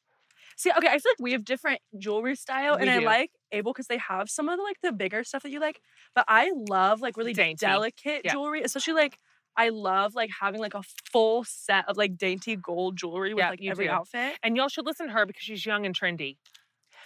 See, 0.58 0.72
okay, 0.78 0.88
I 0.88 0.98
feel 1.00 1.12
like 1.12 1.20
we 1.20 1.34
have 1.34 1.44
different 1.44 1.82
jewelry 1.98 2.36
style, 2.36 2.76
and 2.76 2.84
We 2.86 2.90
I 2.90 3.00
like 3.00 3.32
Able 3.52 3.74
because 3.74 3.88
they 3.88 3.98
have 3.98 4.30
some 4.30 4.48
of 4.50 4.58
the 4.58 4.64
like 4.64 4.78
the 4.82 4.92
bigger 4.94 5.24
stuff 5.24 5.44
that 5.44 5.52
you 5.52 5.60
like. 5.60 5.82
But 6.14 6.26
I 6.28 6.52
love 6.70 7.02
like 7.02 7.18
really 7.18 7.34
Dainty. 7.34 7.56
delicate 7.66 8.22
Yeah. 8.24 8.32
jewelry, 8.34 8.62
especially 8.64 8.94
like 8.94 9.18
I 9.58 9.70
love 9.70 10.16
like 10.16 10.30
having 10.42 10.60
like 10.62 10.74
a 10.74 10.82
full 11.12 11.44
set 11.46 11.88
of 11.88 11.98
like 11.98 12.18
dainty 12.18 12.56
gold 12.58 12.98
jewelry 12.98 13.34
with 13.34 13.42
Yeah, 13.44 13.50
like 13.52 13.60
every 13.64 13.86
do. 13.88 13.92
outfit. 13.92 14.38
And 14.44 14.56
y'all 14.58 14.68
should 14.70 14.86
listen 14.86 15.08
to 15.08 15.14
her 15.14 15.26
because 15.26 15.44
she's 15.44 15.66
young 15.66 15.86
and 15.86 15.98
trendy. 15.98 16.38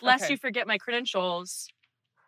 Lest 0.01 0.23
Okay. 0.25 0.33
you 0.33 0.37
forget 0.37 0.65
my 0.67 0.77
credentials, 0.77 1.67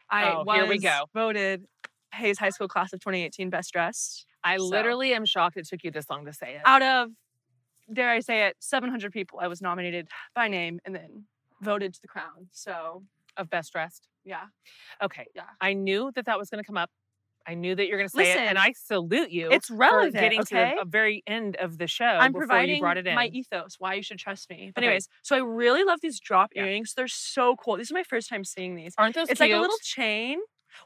I 0.09 0.31
Oh, 0.31 0.43
was 0.43 0.55
here 0.57 0.67
we 0.67 0.77
go. 0.79 1.05
voted 1.13 1.65
Hays 2.13 2.37
High 2.37 2.49
School 2.49 2.67
Class 2.67 2.93
of 2.93 2.99
2018 2.99 3.49
Best 3.49 3.71
Dressed 3.73 4.25
I 4.43 4.57
So- 4.57 4.65
literally 4.65 5.13
am 5.13 5.25
shocked 5.25 5.55
it 5.57 5.67
took 5.67 5.83
you 5.83 5.91
this 5.91 6.09
long 6.09 6.25
to 6.25 6.33
say 6.33 6.55
it. 6.55 6.61
out 6.65 6.81
of 6.81 7.09
dare 7.93 8.09
I 8.09 8.19
say 8.19 8.47
it, 8.47 8.55
700 8.59 9.11
people. 9.11 9.39
I 9.41 9.47
was 9.47 9.61
nominated 9.61 10.07
by 10.35 10.47
name 10.47 10.79
and 10.85 10.95
then 10.95 11.25
voted 11.61 11.93
to 11.93 12.01
the 12.01 12.07
crown. 12.07 12.47
So 12.51 13.03
Of 13.37 13.49
best 13.49 13.71
dressed. 13.73 14.07
yeah, 14.23 14.45
Okay. 15.01 15.27
Yeah. 15.35 15.43
I 15.59 15.73
knew 15.73 16.11
that 16.15 16.25
that 16.25 16.37
was 16.37 16.49
going 16.49 16.63
to 16.63 16.67
come 16.67 16.77
up. 16.77 16.89
I 17.47 17.55
knew 17.55 17.73
that 17.73 17.87
you're 17.87 17.97
going 17.97 18.07
to 18.09 18.15
say 18.15 18.33
it, 18.33 18.37
and 18.37 18.59
I 18.59 18.71
salute 18.73 19.31
you. 19.31 19.49
it's 19.51 19.67
for 19.67 19.75
relevant. 19.75 20.13
getting 20.13 20.41
okay? 20.41 20.73
to 20.75 20.83
the 20.83 20.89
very 20.89 21.23
end 21.25 21.55
of 21.55 21.79
the 21.79 21.87
show 21.87 22.05
I'm 22.05 22.33
before 22.33 22.41
providing 22.45 22.75
you 22.75 22.81
brought 22.81 22.97
it 22.97 23.07
in. 23.07 23.15
my 23.15 23.27
ethos, 23.27 23.77
why 23.79 23.95
you 23.95 24.03
should 24.03 24.19
trust 24.19 24.47
me. 24.51 24.71
But 24.75 24.83
Okay. 24.83 24.89
anyways, 24.89 25.07
so 25.23 25.35
I 25.35 25.39
really 25.39 25.83
love 25.83 26.01
these 26.01 26.19
drop 26.19 26.51
Yeah. 26.53 26.65
earrings. 26.65 26.93
They're 26.93 27.07
so 27.07 27.55
cool. 27.55 27.77
These 27.77 27.89
are 27.89 27.95
my 27.95 28.03
first 28.03 28.29
time 28.29 28.43
seeing 28.43 28.75
these. 28.75 28.93
Aren't 28.99 29.15
those 29.15 29.27
It's 29.27 29.39
cute? 29.39 29.49
like 29.49 29.57
a 29.57 29.59
little 29.59 29.79
chain. 29.81 30.37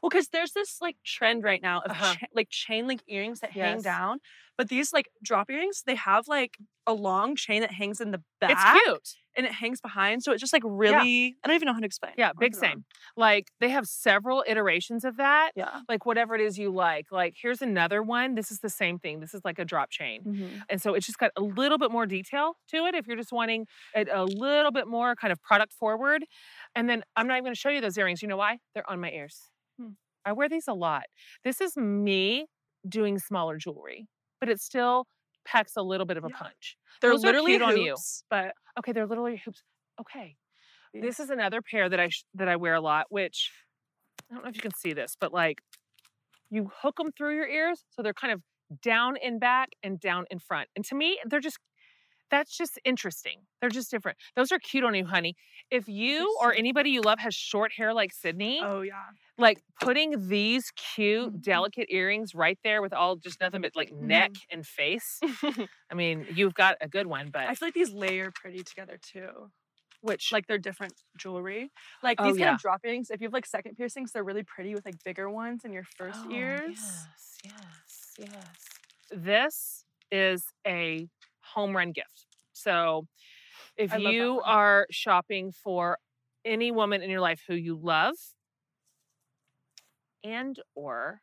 Well, 0.02 0.10
because 0.10 0.28
there's 0.28 0.52
this 0.52 0.78
like 0.80 0.96
trend 1.04 1.42
right 1.44 1.62
now 1.62 1.80
of 1.84 1.90
Uh-huh. 1.92 2.14
cha- 2.14 2.26
like 2.34 2.48
chain 2.50 2.86
link 2.86 3.02
earrings 3.08 3.40
that 3.40 3.52
hang 3.52 3.80
down. 3.82 4.18
But 4.58 4.68
these 4.70 4.92
like 4.92 5.08
drop 5.22 5.50
earrings, 5.50 5.82
they 5.86 5.96
have 5.96 6.28
like 6.28 6.56
a 6.86 6.94
long 6.94 7.36
chain 7.36 7.60
that 7.60 7.72
hangs 7.72 8.00
in 8.00 8.10
the 8.10 8.22
back 8.40 8.52
It's 8.52 8.82
cute. 8.84 9.08
and 9.36 9.44
it 9.44 9.52
hangs 9.52 9.80
behind. 9.82 10.22
So 10.22 10.32
it's 10.32 10.40
just 10.40 10.52
like 10.54 10.62
really, 10.64 11.36
I 11.44 11.46
don't 11.48 11.56
even 11.56 11.66
know 11.66 11.74
how 11.74 11.80
to 11.80 11.84
explain. 11.84 12.12
Yeah, 12.16 12.30
big 12.38 12.52
put 12.54 12.62
it 12.62 12.64
on. 12.66 12.70
same. 12.76 12.84
Like 13.18 13.48
they 13.60 13.68
have 13.70 13.86
several 13.86 14.42
iterations 14.46 15.04
of 15.04 15.18
that. 15.18 15.50
Yeah. 15.56 15.80
Like 15.90 16.06
whatever 16.06 16.34
it 16.34 16.40
is 16.40 16.56
you 16.56 16.70
like. 16.72 17.06
Like 17.10 17.34
here's 17.42 17.60
another 17.60 18.02
one. 18.02 18.34
This 18.34 18.50
is 18.50 18.60
the 18.60 18.70
same 18.70 18.98
thing. 18.98 19.20
This 19.20 19.34
is 19.34 19.42
like 19.44 19.58
a 19.58 19.64
drop 19.66 19.90
chain. 19.90 20.22
Mhm. 20.24 20.62
And 20.70 20.80
so 20.80 20.94
it's 20.94 21.04
just 21.04 21.18
got 21.18 21.32
a 21.36 21.42
little 21.42 21.76
bit 21.76 21.90
more 21.90 22.06
detail 22.06 22.54
to 22.70 22.86
it 22.86 22.94
if 22.94 23.06
you're 23.06 23.16
just 23.18 23.32
wanting 23.32 23.66
it 23.94 24.08
a 24.10 24.24
little 24.24 24.72
bit 24.72 24.86
more 24.86 25.14
kind 25.16 25.32
of 25.32 25.42
product 25.42 25.74
forward. 25.74 26.24
And 26.74 26.88
then 26.88 27.02
I'm 27.14 27.26
not 27.26 27.34
even 27.34 27.44
going 27.44 27.54
to 27.54 27.60
show 27.60 27.68
you 27.68 27.82
those 27.82 27.98
earrings. 27.98 28.22
You 28.22 28.28
know 28.28 28.38
why? 28.38 28.58
They're 28.74 28.88
on 28.88 29.00
my 29.00 29.10
ears. 29.10 29.50
Hmm. 29.78 29.90
I 30.24 30.32
wear 30.32 30.48
these 30.48 30.68
a 30.68 30.74
lot. 30.74 31.04
This 31.44 31.60
is 31.60 31.76
me 31.76 32.46
doing 32.88 33.18
smaller 33.18 33.56
jewelry, 33.58 34.06
but 34.40 34.48
it 34.48 34.60
still 34.60 35.06
packs 35.46 35.76
a 35.76 35.82
little 35.82 36.06
bit 36.06 36.16
of 36.16 36.24
a 36.24 36.28
Yeah. 36.30 36.36
punch. 36.38 36.76
They're 37.00 37.12
Those 37.12 37.22
literally 37.24 37.52
cute 37.52 37.62
on 37.62 37.76
you. 37.76 37.90
hoops, 37.90 38.24
but 38.30 38.54
Okay, 38.78 38.92
they're 38.92 39.06
literally 39.06 39.36
hoops. 39.44 39.62
Okay. 40.00 40.36
This 40.92 41.20
is 41.20 41.28
another 41.30 41.60
pair 41.62 41.88
that 41.90 42.00
I 42.00 42.08
sh- 42.08 42.24
that 42.34 42.48
I 42.48 42.56
wear 42.56 42.74
a 42.74 42.80
lot, 42.80 43.06
which 43.10 43.52
I 44.30 44.34
don't 44.34 44.42
know 44.44 44.48
if 44.50 44.56
you 44.56 44.62
can 44.62 44.74
see 44.74 44.92
this, 44.94 45.14
but 45.20 45.32
like 45.32 45.60
you 46.50 46.70
hook 46.82 46.96
them 46.96 47.12
through 47.12 47.34
your 47.36 47.46
ears, 47.48 47.84
so 47.90 48.02
they're 48.02 48.14
kind 48.14 48.32
of 48.32 48.42
down 48.82 49.16
in 49.16 49.38
back 49.38 49.70
and 49.82 50.00
down 50.00 50.24
in 50.30 50.38
front. 50.38 50.68
And 50.76 50.84
to 50.86 50.94
me, 50.94 51.20
they're 51.26 51.40
just 51.40 51.58
that's 52.30 52.56
just 52.56 52.78
interesting. 52.84 53.40
They're 53.60 53.70
just 53.70 53.90
different. 53.90 54.18
Those 54.36 54.52
are 54.52 54.58
cute 54.58 54.84
on 54.84 54.94
you, 54.94 55.04
honey. 55.06 55.34
If 55.70 55.88
you 55.88 56.36
or 56.40 56.52
anybody 56.54 56.90
you 56.90 57.00
love 57.02 57.18
has 57.20 57.34
short 57.34 57.72
hair 57.76 57.92
like 57.94 58.12
Sydney, 58.12 58.60
oh 58.62 58.82
yeah. 58.82 59.02
like 59.38 59.58
putting 59.80 60.28
these 60.28 60.70
cute, 60.72 61.32
Mhm. 61.34 61.42
delicate 61.42 61.86
earrings 61.90 62.34
right 62.34 62.58
there 62.64 62.82
with 62.82 62.92
all 62.92 63.16
just 63.16 63.40
nothing 63.40 63.60
but 63.62 63.74
like 63.76 63.92
neck 63.92 64.32
and 64.50 64.66
face. 64.66 65.20
I 65.90 65.94
mean, 65.94 66.26
you've 66.34 66.54
got 66.54 66.76
a 66.80 66.88
good 66.88 67.06
one, 67.06 67.30
but 67.30 67.42
I 67.48 67.54
feel 67.54 67.68
like 67.68 67.74
these 67.74 67.92
layer 67.92 68.30
pretty 68.34 68.62
together 68.62 68.98
too. 69.00 69.50
which 70.02 70.30
Like 70.30 70.46
they're 70.46 70.58
different 70.58 70.94
jewelry. 71.18 71.70
Like 72.02 72.20
Oh, 72.20 72.24
these 72.24 72.32
kind 72.34 72.40
yeah. 72.40 72.54
of 72.54 72.60
drop 72.60 72.80
earrings, 72.84 73.10
if 73.10 73.20
you 73.20 73.26
have 73.26 73.32
like 73.32 73.46
second 73.46 73.76
piercings, 73.76 74.12
they're 74.12 74.22
really 74.24 74.44
pretty 74.44 74.74
with 74.74 74.84
like 74.84 75.02
bigger 75.04 75.28
ones 75.30 75.64
in 75.64 75.72
your 75.72 75.84
first 75.96 76.20
Oh, 76.24 76.30
ears. 76.30 76.78
Yes, 76.78 77.38
yes, 77.44 78.14
yes. 78.18 78.68
This 79.10 79.84
is 80.12 80.44
a 80.66 81.08
home 81.54 81.76
run 81.76 81.92
gift. 81.92 82.26
So 82.52 83.06
if 83.76 83.92
I 83.92 83.98
you 83.98 84.40
are 84.44 84.86
shopping 84.90 85.52
for 85.52 85.98
any 86.44 86.70
woman 86.70 87.02
in 87.02 87.10
your 87.10 87.20
life 87.20 87.42
who 87.46 87.54
you 87.54 87.78
love 87.80 88.14
and 90.24 90.58
or 90.74 91.20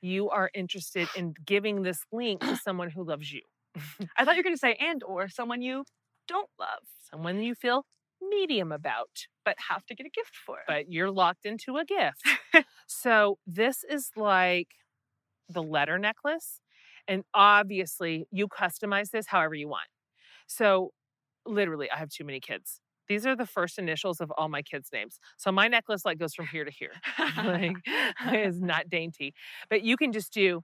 you 0.00 0.28
are 0.30 0.50
interested 0.54 1.08
in 1.16 1.34
giving 1.44 1.82
this 1.82 2.00
link 2.12 2.40
to 2.40 2.56
someone 2.56 2.90
who 2.90 3.04
loves 3.04 3.32
you, 3.32 3.42
I 4.16 4.24
thought 4.24 4.34
you 4.34 4.40
were 4.40 4.44
gonna 4.44 4.56
say 4.56 4.76
and 4.80 5.02
or 5.02 5.28
someone 5.28 5.62
you 5.62 5.84
don't 6.26 6.50
love, 6.58 6.80
someone 7.10 7.42
you 7.42 7.54
feel 7.54 7.84
medium 8.20 8.72
about, 8.72 9.26
but 9.44 9.56
have 9.68 9.86
to 9.86 9.94
get 9.94 10.06
a 10.06 10.10
gift 10.10 10.36
for. 10.44 10.58
but 10.66 10.90
you're 10.92 11.10
locked 11.10 11.46
into 11.46 11.76
a 11.76 11.84
gift. 11.84 12.22
so 12.86 13.38
this 13.46 13.84
is 13.88 14.10
like 14.16 14.68
the 15.48 15.62
letter 15.62 15.98
necklace. 15.98 16.60
And 17.08 17.24
obviously, 17.34 18.26
you 18.30 18.48
customize 18.48 19.10
this 19.10 19.26
however 19.28 19.54
you 19.54 19.68
want. 19.68 19.88
So, 20.46 20.92
literally, 21.46 21.90
I 21.90 21.98
have 21.98 22.10
too 22.10 22.24
many 22.24 22.40
kids. 22.40 22.80
These 23.08 23.26
are 23.26 23.34
the 23.34 23.46
first 23.46 23.78
initials 23.78 24.20
of 24.20 24.30
all 24.36 24.48
my 24.48 24.62
kids' 24.62 24.90
names. 24.92 25.18
So 25.38 25.50
my 25.50 25.66
necklace 25.68 26.04
like 26.04 26.18
goes 26.18 26.34
from 26.34 26.46
here 26.46 26.64
to 26.64 26.70
here. 26.70 26.92
like 27.38 27.76
is 28.34 28.60
not 28.60 28.90
dainty. 28.90 29.32
But 29.70 29.82
you 29.82 29.96
can 29.96 30.12
just 30.12 30.32
do 30.32 30.62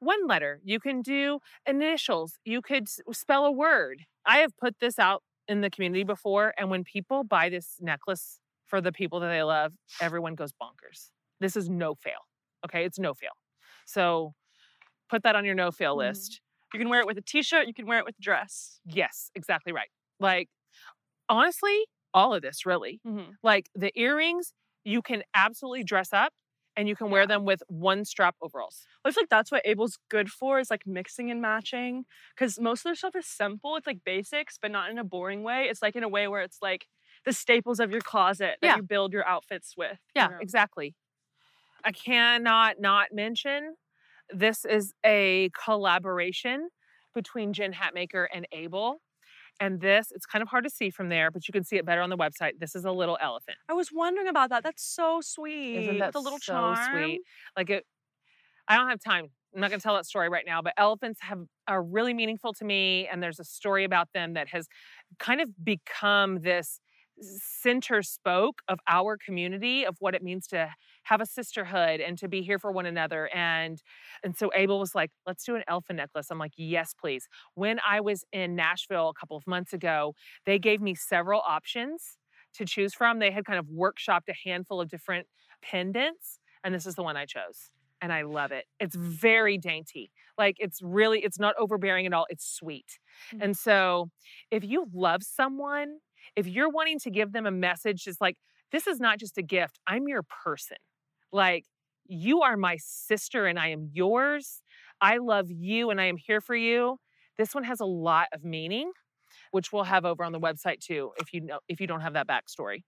one 0.00 0.26
letter. 0.26 0.60
You 0.64 0.80
can 0.80 1.02
do 1.02 1.40
initials. 1.66 2.38
You 2.44 2.62
could 2.62 2.88
spell 3.12 3.46
a 3.46 3.52
word. 3.52 4.04
I 4.26 4.38
have 4.38 4.56
put 4.58 4.76
this 4.80 4.98
out 4.98 5.22
in 5.48 5.62
the 5.62 5.70
community 5.70 6.04
before, 6.04 6.52
and 6.58 6.70
when 6.70 6.84
people 6.84 7.24
buy 7.24 7.48
this 7.48 7.76
necklace 7.80 8.38
for 8.66 8.80
the 8.82 8.92
people 8.92 9.20
that 9.20 9.28
they 9.28 9.42
love, 9.42 9.72
everyone 10.00 10.34
goes 10.34 10.52
bonkers. 10.52 11.10
This 11.40 11.56
is 11.56 11.70
no 11.70 11.94
fail. 11.94 12.20
Okay, 12.66 12.84
it's 12.84 12.98
no 12.98 13.14
fail. 13.14 13.30
So 13.86 14.34
put 15.08 15.22
that 15.24 15.36
on 15.36 15.44
your 15.44 15.54
no 15.54 15.70
fail 15.70 15.96
Mhm. 15.96 15.98
list. 15.98 16.40
you 16.74 16.78
can 16.78 16.90
wear 16.90 17.00
it 17.00 17.06
with 17.06 17.16
a 17.16 17.22
t-shirt, 17.22 17.66
you 17.66 17.72
can 17.74 17.86
wear 17.86 17.98
it 17.98 18.04
with 18.04 18.14
a 18.18 18.22
dress. 18.22 18.80
Yes, 18.84 19.30
exactly 19.34 19.72
right. 19.72 19.88
Like 20.20 20.50
honestly, 21.28 21.86
all 22.14 22.34
of 22.34 22.42
this 22.42 22.66
really. 22.66 23.00
Mm-hmm. 23.06 23.32
Like 23.42 23.70
the 23.74 23.92
earrings, 23.98 24.52
you 24.84 25.02
can 25.02 25.22
absolutely 25.34 25.84
dress 25.84 26.12
up 26.12 26.32
and 26.76 26.88
you 26.88 26.96
can 26.96 27.10
wear 27.10 27.26
them 27.26 27.44
with 27.44 27.62
one 27.68 28.04
strap 28.04 28.36
overalls. 28.42 28.86
I 29.04 29.10
feel 29.10 29.22
like 29.22 29.30
that's 29.30 29.50
what 29.50 29.62
Able's 29.64 29.98
good 30.10 30.30
for 30.30 30.58
is 30.60 30.70
like 30.70 30.86
mixing 30.86 31.30
and 31.30 31.40
matching. 31.42 32.04
Because 32.34 32.58
most 32.60 32.80
of 32.80 32.84
their 32.84 32.94
stuff 32.94 33.16
is 33.16 33.26
simple. 33.26 33.76
It's 33.76 33.86
like 33.86 34.04
basics, 34.04 34.58
but 34.60 34.70
not 34.70 34.90
in 34.90 34.98
a 34.98 35.04
boring 35.04 35.42
way. 35.42 35.64
It's 35.68 35.82
like 35.82 35.96
in 35.96 36.02
a 36.04 36.08
way 36.08 36.28
where 36.28 36.42
it's 36.42 36.58
like 36.62 36.86
the 37.24 37.32
staples 37.32 37.80
of 37.80 37.90
your 37.90 38.00
closet 38.00 38.58
that 38.62 38.68
Yeah. 38.68 38.76
you 38.76 38.82
build 38.82 39.12
your 39.12 39.26
outfits 39.26 39.76
with. 39.76 39.98
you 40.14 40.22
Yeah, 40.22 40.28
know? 40.28 40.38
exactly. 40.40 40.94
I 41.84 41.92
cannot 41.92 42.80
not 42.80 43.12
mention 43.12 43.76
this 44.30 44.64
is 44.64 44.92
a 45.04 45.50
collaboration 45.64 46.68
between 47.14 47.52
Jen 47.52 47.72
Hatmaker 47.72 48.26
and 48.32 48.46
Able. 48.52 49.00
And 49.60 49.80
this, 49.80 50.12
it's 50.14 50.24
kind 50.24 50.40
of 50.40 50.48
hard 50.48 50.64
to 50.64 50.70
see 50.70 50.88
from 50.88 51.08
there, 51.08 51.32
but 51.32 51.48
you 51.48 51.52
can 51.52 51.64
see 51.64 51.76
it 51.76 51.84
better 51.84 52.00
on 52.00 52.10
the 52.10 52.16
website. 52.16 52.52
This 52.60 52.76
is 52.76 52.84
a 52.84 52.92
little 52.92 53.18
elephant. 53.20 53.58
I 53.68 53.72
was 53.72 53.90
wondering 53.92 54.28
about 54.28 54.50
that. 54.50 54.62
That's 54.62 54.84
so 54.84 55.20
sweet. 55.20 55.78
Isn't 55.78 55.98
that 55.98 56.12
the 56.12 56.20
little 56.20 56.38
so 56.38 56.52
charm. 56.52 56.78
sweet? 56.92 57.22
Like 57.56 57.70
it, 57.70 57.84
I 58.68 58.76
don't 58.76 58.88
have 58.88 59.00
time. 59.02 59.26
I'm 59.54 59.60
not 59.60 59.70
going 59.70 59.80
to 59.80 59.82
tell 59.82 59.94
that 59.96 60.06
story 60.06 60.28
right 60.28 60.44
now, 60.46 60.62
but 60.62 60.74
elephants 60.76 61.20
have 61.22 61.40
are 61.66 61.82
really 61.82 62.14
meaningful 62.14 62.52
to 62.54 62.64
me, 62.64 63.08
and 63.10 63.22
there's 63.22 63.40
a 63.40 63.44
story 63.44 63.84
about 63.84 64.08
them 64.12 64.34
that 64.34 64.48
has 64.48 64.68
kind 65.18 65.40
of 65.40 65.48
become 65.64 66.40
this 66.40 66.80
center 67.20 68.02
spoke 68.02 68.62
of 68.68 68.78
our 68.88 69.16
community 69.16 69.84
of 69.84 69.96
what 70.00 70.14
it 70.14 70.22
means 70.22 70.46
to 70.48 70.68
have 71.04 71.20
a 71.20 71.26
sisterhood 71.26 72.00
and 72.00 72.18
to 72.18 72.28
be 72.28 72.42
here 72.42 72.58
for 72.58 72.70
one 72.70 72.86
another 72.86 73.28
and 73.34 73.82
and 74.22 74.36
so 74.36 74.50
Able 74.54 74.78
was 74.78 74.94
like 74.94 75.10
let's 75.26 75.44
do 75.44 75.56
an 75.56 75.62
elephant 75.68 75.96
necklace. 75.96 76.28
I'm 76.30 76.38
like 76.38 76.52
yes 76.56 76.94
please. 76.98 77.28
When 77.54 77.78
i 77.86 78.00
was 78.00 78.24
in 78.32 78.54
nashville 78.54 79.08
a 79.08 79.14
couple 79.14 79.36
of 79.36 79.46
months 79.46 79.72
ago 79.72 80.14
they 80.46 80.58
gave 80.58 80.80
me 80.80 80.94
several 80.94 81.40
options 81.46 82.18
to 82.54 82.64
choose 82.64 82.94
from. 82.94 83.18
They 83.18 83.30
had 83.30 83.44
kind 83.44 83.58
of 83.58 83.66
workshopped 83.66 84.28
a 84.28 84.34
handful 84.48 84.80
of 84.80 84.88
different 84.88 85.26
pendants 85.62 86.38
and 86.64 86.74
this 86.74 86.86
is 86.86 86.94
the 86.94 87.02
one 87.02 87.16
i 87.16 87.24
chose 87.26 87.70
and 88.00 88.12
i 88.12 88.22
love 88.22 88.52
it. 88.52 88.66
It's 88.78 88.96
very 88.96 89.58
dainty. 89.58 90.10
Like 90.36 90.56
it's 90.58 90.80
really 90.82 91.20
it's 91.24 91.38
not 91.38 91.54
overbearing 91.58 92.06
at 92.06 92.12
all. 92.12 92.26
It's 92.28 92.46
sweet. 92.48 92.98
Mm. 93.34 93.44
and 93.44 93.56
so 93.56 94.10
if 94.50 94.62
you 94.64 94.86
love 94.92 95.22
someone 95.22 95.98
if 96.36 96.46
you're 96.46 96.70
wanting 96.70 96.98
to 97.00 97.10
give 97.10 97.32
them 97.32 97.46
a 97.46 97.50
message 97.50 98.06
it's 98.06 98.20
like 98.20 98.36
this 98.72 98.86
is 98.86 99.00
not 99.00 99.18
just 99.18 99.38
a 99.38 99.42
gift 99.42 99.78
i'm 99.86 100.08
your 100.08 100.22
person. 100.22 100.76
Like 101.32 101.64
you 102.06 102.40
are 102.42 102.56
my 102.56 102.78
sister 102.80 103.46
and 103.46 103.58
i 103.58 103.68
am 103.68 103.90
yours. 103.92 104.62
I 105.00 105.18
love 105.18 105.50
you 105.50 105.90
and 105.90 106.00
i 106.00 106.04
am 106.04 106.16
here 106.16 106.40
for 106.40 106.56
you. 106.56 106.98
This 107.36 107.54
one 107.54 107.64
has 107.64 107.80
a 107.80 107.86
lot 107.86 108.28
of 108.32 108.44
meaning 108.44 108.92
which 109.50 109.72
we'll 109.72 109.84
have 109.84 110.04
over 110.04 110.24
on 110.24 110.32
the 110.32 110.40
website 110.40 110.80
too 110.80 111.12
if 111.18 111.32
you 111.32 111.40
know 111.40 111.60
if 111.68 111.80
you 111.80 111.86
don't 111.86 112.00
have 112.00 112.14
that 112.14 112.26
backstory. 112.26 112.82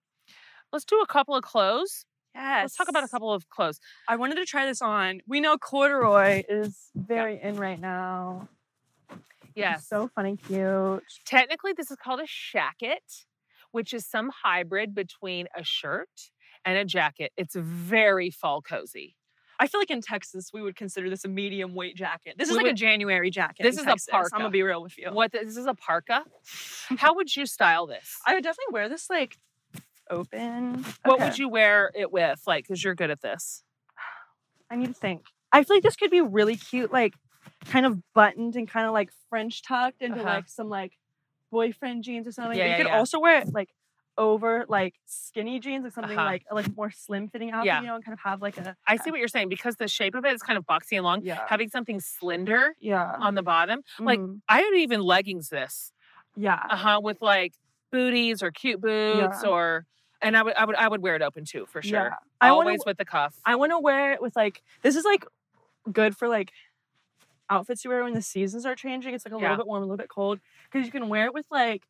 Let's 0.72 0.84
do 0.84 1.00
a 1.00 1.06
couple 1.06 1.34
of 1.34 1.42
clothes. 1.42 2.04
Yes. 2.34 2.62
let's 2.62 2.76
talk 2.76 2.88
about 2.88 3.02
a 3.02 3.08
couple 3.08 3.32
of 3.32 3.48
clothes. 3.48 3.80
I 4.06 4.14
wanted 4.14 4.36
to 4.36 4.44
try 4.44 4.64
this 4.64 4.80
on. 4.80 5.20
We 5.26 5.40
know 5.40 5.58
corduroy 5.58 6.44
is 6.48 6.76
very 6.94 7.40
in 7.42 7.56
right 7.56 7.80
now. 7.80 8.48
Yes. 9.56 9.88
So 9.88 10.08
funny, 10.14 10.36
cute. 10.36 11.02
Technically, 11.24 11.72
this 11.72 11.90
is 11.90 11.96
called 11.96 12.20
a 12.20 12.26
shacket, 12.26 13.26
which 13.72 13.92
is 13.94 14.06
some 14.06 14.30
hybrid 14.44 14.94
between 14.94 15.46
a 15.56 15.62
shirt 15.64 16.08
and 16.64 16.76
a 16.78 16.84
jacket. 16.84 17.32
It's 17.36 17.54
very 17.54 18.30
fall 18.30 18.60
cozy. 18.62 19.16
I 19.58 19.66
feel 19.66 19.80
like 19.80 19.90
in 19.90 20.00
Texas 20.00 20.50
we 20.54 20.62
would 20.62 20.74
consider 20.76 21.10
this 21.10 21.24
a 21.24 21.28
medium 21.28 21.74
weight 21.74 21.94
jacket. 21.96 22.36
This 22.38 22.48
is 22.48 22.56
We 22.56 22.62
like 22.64 22.72
a 22.72 22.74
January 22.74 23.30
jacket. 23.30 23.62
This 23.62 23.76
in 23.76 23.80
is 23.80 23.86
a 23.86 23.90
Texas. 23.90 24.30
I'm 24.32 24.40
gonna 24.40 24.50
be 24.50 24.62
real 24.62 24.82
with 24.82 24.96
you. 24.96 25.10
What 25.12 25.32
this 25.32 25.56
is 25.56 25.66
a 25.66 25.74
parka. 25.74 26.24
How 26.96 27.14
would 27.14 27.34
you 27.36 27.44
style 27.46 27.86
this? 27.86 28.16
I 28.26 28.34
would 28.34 28.42
definitely 28.42 28.72
wear 28.72 28.88
this 28.88 29.10
like 29.10 29.36
open. 30.10 30.84
What 31.04 31.20
would 31.20 31.38
you 31.38 31.48
wear 31.48 31.90
it 31.94 32.10
with? 32.10 32.40
Like, 32.46 32.64
because 32.64 32.82
you're 32.82 32.94
good 32.94 33.10
at 33.10 33.20
this. 33.20 33.62
I 34.70 34.76
need 34.76 34.86
to 34.88 34.94
think. 34.94 35.22
I 35.52 35.62
feel 35.64 35.76
like 35.76 35.82
this 35.82 35.96
could 35.96 36.10
be 36.10 36.20
really 36.20 36.56
cute, 36.56 36.92
like 36.92 37.14
kind 37.66 37.84
of 37.84 37.98
buttoned 38.14 38.56
and 38.56 38.68
kind 38.68 38.86
of 38.86 38.92
like 38.92 39.10
French 39.28 39.62
tucked 39.62 40.00
into 40.02 40.20
Uh-huh. 40.20 40.28
like 40.36 40.48
some 40.48 40.68
like 40.68 40.92
boyfriend 41.50 42.04
jeans 42.04 42.26
or 42.26 42.32
something. 42.32 42.56
Yeah, 42.58 42.64
you 42.64 42.70
yeah, 42.70 42.76
could 42.78 42.86
yeah. 42.86 42.98
also 42.98 43.18
wear 43.20 43.38
it 43.40 43.52
like 43.52 43.70
over 44.18 44.64
like 44.68 44.94
skinny 45.06 45.58
jeans, 45.60 45.84
like 45.84 45.92
something 45.94 46.16
Uh-huh. 46.18 46.26
like 46.26 46.44
a 46.50 46.54
like 46.54 46.76
more 46.76 46.90
slim 46.90 47.28
fitting 47.28 47.50
outfit, 47.52 47.66
Yeah. 47.66 47.80
you 47.80 47.86
know, 47.86 47.94
and 47.94 48.04
kind 48.04 48.12
of 48.12 48.20
have 48.20 48.42
like 48.42 48.58
a 48.58 48.76
I 48.86 48.96
see 48.96 49.10
what 49.10 49.18
you're 49.18 49.28
saying 49.28 49.48
because 49.48 49.76
the 49.76 49.88
shape 49.88 50.14
of 50.14 50.24
it 50.24 50.32
is 50.34 50.42
kind 50.42 50.58
of 50.58 50.66
boxy 50.66 50.92
and 50.96 51.04
long. 51.04 51.22
yeah, 51.22 51.46
Having 51.48 51.70
something 51.70 52.00
slender 52.00 52.74
yeah, 52.80 53.14
on 53.18 53.34
the 53.34 53.42
bottom. 53.42 53.82
like, 53.98 54.18
Mhm. 54.20 54.40
I 54.48 54.62
would 54.62 54.76
even 54.78 55.00
leggings 55.00 55.48
this. 55.48 55.92
yeah. 56.36 56.60
Uh 56.68 56.76
huh. 56.76 57.00
With 57.02 57.22
like 57.22 57.54
booties 57.90 58.42
or 58.42 58.50
cute 58.50 58.80
boots 58.80 59.42
Yeah. 59.42 59.48
or. 59.50 59.86
And 60.22 60.36
I 60.36 60.42
would, 60.42 60.54
I 60.54 60.64
would, 60.66 60.76
I 60.76 60.86
would 60.86 61.00
wear 61.02 61.16
it 61.16 61.22
open 61.22 61.46
too 61.46 61.64
for 61.64 61.80
sure. 61.80 62.08
Yeah. 62.08 62.14
I 62.42 62.50
Always 62.50 62.80
to 62.82 62.88
with 62.90 62.98
the 62.98 63.06
cuff. 63.06 63.36
I 63.46 63.56
want 63.56 63.72
to 63.72 63.78
wear 63.78 64.12
it 64.12 64.20
with 64.20 64.36
like 64.36 64.60
this 64.82 64.94
is 64.96 65.04
like 65.04 65.24
good 65.90 66.14
for 66.14 66.28
like 66.28 66.52
outfits 67.50 67.84
you 67.84 67.90
wear 67.90 68.04
when 68.04 68.14
the 68.14 68.22
seasons 68.22 68.64
are 68.64 68.74
changing. 68.74 69.12
It's 69.14 69.26
like 69.26 69.34
a 69.34 69.36
Yeah. 69.36 69.50
little 69.50 69.56
bit 69.58 69.66
warm, 69.66 69.82
a 69.82 69.86
little 69.86 69.96
bit 69.96 70.08
cold 70.08 70.40
because 70.70 70.86
you 70.86 70.92
can 70.92 71.08
wear 71.08 71.26
it 71.26 71.34
with 71.34 71.46
like 71.50 71.82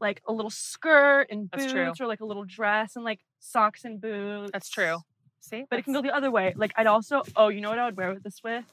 like 0.00 0.22
a 0.28 0.32
little 0.32 0.50
skirt 0.50 1.26
and 1.28 1.50
boots 1.50 2.00
or 2.00 2.06
like 2.06 2.20
a 2.20 2.24
little 2.24 2.44
dress 2.44 2.94
and 2.94 3.04
like 3.04 3.18
socks 3.40 3.84
and 3.84 4.00
boots. 4.00 4.50
That's 4.52 4.68
true. 4.70 4.98
See, 5.40 5.64
But 5.68 5.80
it 5.80 5.84
can 5.84 5.92
go 5.92 6.02
the 6.02 6.14
other 6.14 6.30
way. 6.30 6.52
Like 6.56 6.72
I'd 6.76 6.86
also 6.86 7.22
oh, 7.36 7.48
you 7.48 7.60
know 7.60 7.70
what 7.70 7.78
I 7.78 7.84
would 7.86 7.96
wear 7.96 8.14
with 8.14 8.22
this 8.22 8.40
with? 8.42 8.64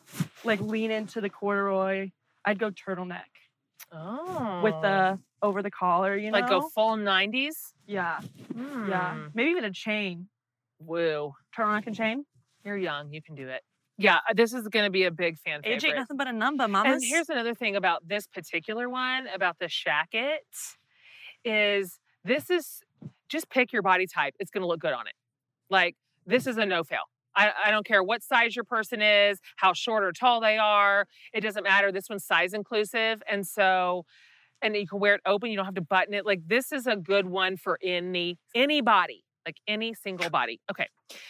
Like 0.43 0.60
lean 0.62 0.91
into 0.91 1.22
the 1.22 1.30
corduroy. 1.30 2.12
I'd 2.46 2.60
go 2.60 2.70
turtleneck 2.70 3.24
oh. 3.91 4.62
with 4.64 4.76
the 4.82 5.20
over 5.41 5.64
the 5.64 5.72
collar, 5.72 6.16
you 6.16 6.32
know? 6.32 6.39
like 6.39 6.50
go 6.50 6.70
full 6.70 6.96
nineties. 6.96 7.74
yeah, 7.88 8.20
yeah. 8.56 9.14
Hmm. 9.16 9.28
Maybe 9.34 9.50
even 9.52 9.66
a 9.66 9.72
chain. 9.72 10.28
Woo. 10.80 11.34
Turtleneck 11.58 11.88
and 11.88 11.96
chain. 11.96 12.26
You're 12.64 12.78
young. 12.78 13.14
You 13.14 13.22
can 13.22 13.36
do 13.36 13.48
it. 13.48 13.62
Yeah, 13.98 14.18
uh, 14.30 14.34
this 14.36 14.54
is 14.54 14.68
going 14.68 14.86
to 14.86 14.91
be 14.91 15.04
a 15.04 15.12
big 15.12 15.38
fan 15.38 15.62
Age 15.64 15.82
favorite. 15.82 15.88
ain't 15.88 15.98
nothing 15.98 16.18
but 16.18 16.28
a 16.28 16.34
number, 16.34 16.68
mamas. 16.68 16.96
And 16.96 17.04
here's 17.04 17.30
another 17.30 17.54
thing 17.54 17.76
about 17.76 18.08
this 18.08 18.28
particular 18.28 18.89
one, 18.89 19.28
about 19.34 19.58
the 19.60 19.68
shacket, 19.68 20.39
is 21.46 22.00
this 22.24 22.50
is 22.50 22.82
just 23.30 23.50
pick 23.50 23.72
your 23.72 23.82
body 23.82 24.08
type. 24.08 24.34
It's 24.39 24.52
going 24.52 24.62
to 24.62 24.68
look 24.68 24.80
good 24.80 24.93
on 24.93 25.08
it. 25.08 25.14
Like 25.70 25.96
this 26.26 26.48
is 26.48 26.58
a 26.58 26.66
no 26.66 26.84
fail. 26.84 27.10
I, 27.36 27.52
I 27.66 27.72
don't 27.72 27.86
care 27.86 28.02
what 28.02 28.24
size 28.24 28.56
your 28.56 28.64
person 28.64 29.02
is, 29.02 29.39
how 29.58 29.74
short 29.74 30.04
or 30.04 30.12
tall 30.14 30.39
they 30.39 30.58
are. 30.58 31.06
It 31.34 31.41
doesn't 31.41 31.64
matter. 31.64 31.91
This 31.91 32.10
one's 32.10 32.24
size 32.24 32.54
inclusive. 32.54 33.22
And 33.30 33.46
so, 33.46 34.06
and 34.62 34.76
you 34.76 34.88
can 34.88 35.00
wear 35.00 35.16
it 35.16 35.22
open. 35.26 35.50
You 35.50 35.58
don't 35.58 35.66
have 35.66 35.76
to 35.76 35.82
button 35.82 36.14
it. 36.14 36.26
Like 36.26 36.41
this 36.48 36.72
is 36.72 36.88
a 36.88 36.96
good 36.96 37.28
one 37.28 37.58
for 37.58 37.78
any 37.84 38.38
any 38.56 38.82
body, 38.82 39.24
like 39.46 39.58
any 39.68 39.93
single 39.93 40.30
body. 40.30 40.60
Okay. 40.72 40.88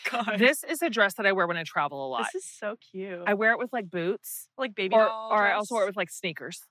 God. 0.10 0.36
This 0.38 0.64
is 0.64 0.82
a 0.82 0.90
dress 0.90 1.16
that 1.16 1.26
I 1.26 1.32
wear 1.32 1.48
when 1.48 1.58
I 1.58 1.64
travel 1.64 2.08
a 2.08 2.10
lot. 2.10 2.28
This 2.34 2.44
is 2.44 2.50
so 2.50 2.76
cute. 2.92 3.22
I 3.28 3.34
wear 3.34 3.52
it 3.52 3.60
with 3.60 3.74
like 3.74 3.90
boots 3.90 4.48
like 4.58 4.76
baby 4.76 4.96
or, 4.96 5.06
doll. 5.06 5.30
or 5.32 5.46
I 5.46 5.54
also 5.54 5.76
wear 5.76 5.84
it 5.84 5.88
with 5.88 5.98
like 5.98 6.10
sneakers. 6.10 6.62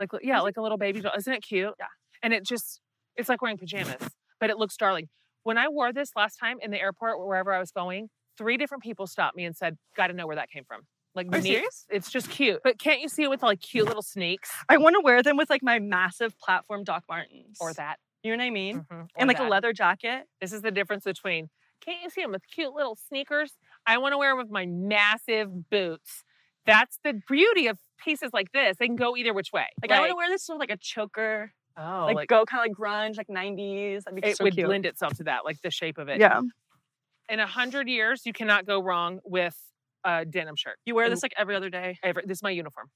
Like 0.00 0.10
yeah, 0.22 0.40
like 0.40 0.56
a 0.56 0.62
little 0.62 0.78
baby 0.78 1.00
doll. 1.00 1.12
Isn't 1.16 1.32
it 1.32 1.42
cute? 1.42 1.74
Yeah. 1.78 1.86
And 2.22 2.32
it 2.32 2.44
just 2.44 2.80
it's 3.16 3.28
like 3.28 3.42
wearing 3.42 3.58
pajamas, 3.58 4.08
but 4.40 4.50
it 4.50 4.56
looks 4.56 4.76
darling. 4.76 5.08
When 5.42 5.58
I 5.58 5.68
wore 5.68 5.92
this 5.92 6.10
last 6.16 6.36
time 6.36 6.56
in 6.62 6.70
the 6.70 6.80
airport 6.80 7.16
or 7.18 7.28
wherever 7.28 7.52
I 7.52 7.58
was 7.58 7.70
going, 7.70 8.08
three 8.38 8.56
different 8.56 8.82
people 8.82 9.06
stopped 9.06 9.36
me 9.36 9.44
and 9.44 9.54
said, 9.54 9.76
"Got 9.96 10.08
to 10.08 10.14
know 10.14 10.26
where 10.26 10.36
that 10.36 10.50
came 10.50 10.64
from." 10.64 10.82
Like 11.14 11.28
Are 11.32 11.40
serious? 11.40 11.86
It's 11.88 12.10
just 12.10 12.28
cute. 12.28 12.60
But 12.64 12.78
can't 12.78 13.00
you 13.00 13.08
see 13.08 13.22
it 13.22 13.30
with 13.30 13.42
like 13.42 13.60
cute 13.60 13.86
little 13.86 14.02
sneaks 14.02 14.50
I 14.68 14.78
want 14.78 14.94
to 14.94 15.00
wear 15.00 15.22
them 15.22 15.36
with 15.36 15.48
like 15.48 15.62
my 15.62 15.78
massive 15.78 16.36
platform 16.38 16.82
Doc 16.82 17.04
Martens. 17.08 17.58
or 17.60 17.72
that? 17.74 17.98
You 18.24 18.36
know 18.36 18.42
what 18.42 18.46
I 18.46 18.50
mean? 18.50 18.86
Mhm, 18.90 19.08
And 19.16 19.28
like 19.28 19.38
a 19.38 19.44
leather 19.44 19.72
jacket. 19.72 20.26
This 20.40 20.52
is 20.52 20.62
the 20.62 20.70
difference 20.72 21.04
between 21.04 21.50
can't 21.80 22.02
you 22.02 22.08
see 22.08 22.22
them 22.22 22.32
with 22.32 22.42
cute 22.48 22.72
little 22.72 22.96
sneakers? 22.96 23.58
I 23.86 23.98
want 23.98 24.12
to 24.14 24.18
wear 24.18 24.30
them 24.30 24.38
with 24.38 24.50
my 24.50 24.64
massive 24.64 25.68
boots. 25.68 26.24
That's 26.64 26.98
the 27.04 27.20
beauty 27.28 27.66
of 27.66 27.78
pieces 28.02 28.30
like 28.32 28.52
this. 28.52 28.78
They 28.78 28.86
can 28.86 28.96
go 28.96 29.14
either 29.16 29.34
which 29.34 29.52
way. 29.52 29.66
Like, 29.82 29.90
I 29.90 30.00
want 30.00 30.10
to 30.10 30.16
wear 30.16 30.30
this 30.30 30.48
with 30.48 30.58
like 30.58 30.70
a 30.70 30.78
choker. 30.78 31.52
oh, 31.76 32.06
like, 32.06 32.16
like, 32.16 32.28
go 32.30 32.46
kind 32.46 32.62
of 32.64 32.70
like 32.70 32.78
grunge, 32.78 33.18
like 33.18 33.28
90s. 33.28 34.04
That'd 34.04 34.22
be 34.22 34.26
it 34.26 34.38
so 34.38 34.44
would 34.44 34.54
cute. 34.54 34.66
lend 34.68 34.86
itself 34.86 35.12
to 35.18 35.24
that, 35.24 35.44
like 35.44 35.60
the 35.60 35.70
shape 35.70 35.98
of 35.98 36.08
it. 36.08 36.18
Yeah. 36.20 36.40
In 37.28 37.38
a 37.40 37.46
hundred 37.46 37.88
years, 37.88 38.24
you 38.24 38.32
cannot 38.32 38.64
go 38.64 38.80
wrong 38.82 39.20
with 39.24 39.58
a 40.04 40.24
denim 40.24 40.56
shirt. 40.56 40.78
You 40.86 40.94
wear 40.94 41.10
this 41.10 41.22
like 41.22 41.34
every 41.36 41.54
other 41.54 41.68
day. 41.68 41.98
Every, 42.02 42.22
this 42.24 42.38
is 42.38 42.42
my 42.42 42.50
uniform. 42.50 42.90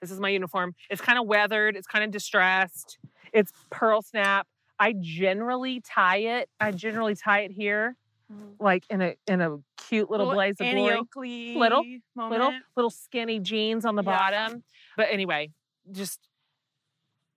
This 0.00 0.10
is 0.10 0.20
my 0.20 0.28
uniform. 0.28 0.74
It's 0.90 1.00
kind 1.02 1.18
of 1.18 1.26
weathered. 1.26 1.76
It's 1.76 1.86
kind 1.86 2.04
of 2.04 2.10
distressed. 2.10 2.98
It's 3.36 3.52
pearl 3.70 4.00
snap. 4.02 4.46
I 4.78 4.94
generally 4.98 5.80
tie 5.80 6.18
it. 6.18 6.48
I 6.58 6.70
generally 6.72 7.14
tie 7.14 7.40
it 7.40 7.50
here, 7.50 7.96
mm-hmm. 8.32 8.62
like 8.62 8.84
in 8.90 9.02
a 9.02 9.14
in 9.26 9.40
a 9.40 9.58
cute 9.76 10.10
little, 10.10 10.32
blaze 10.32 10.56
of 10.60 10.66
Annie 10.66 10.82
glory. 10.82 10.96
Oakley 10.96 11.54
Little- 11.56 11.84
moment. 12.14 12.32
little 12.32 12.58
little 12.76 12.90
skinny 12.90 13.38
jeans 13.40 13.84
on 13.84 13.96
the 13.96 14.02
Yeah. 14.02 14.16
bottom. 14.18 14.64
But 14.96 15.08
anyway, 15.10 15.50
just 15.92 16.28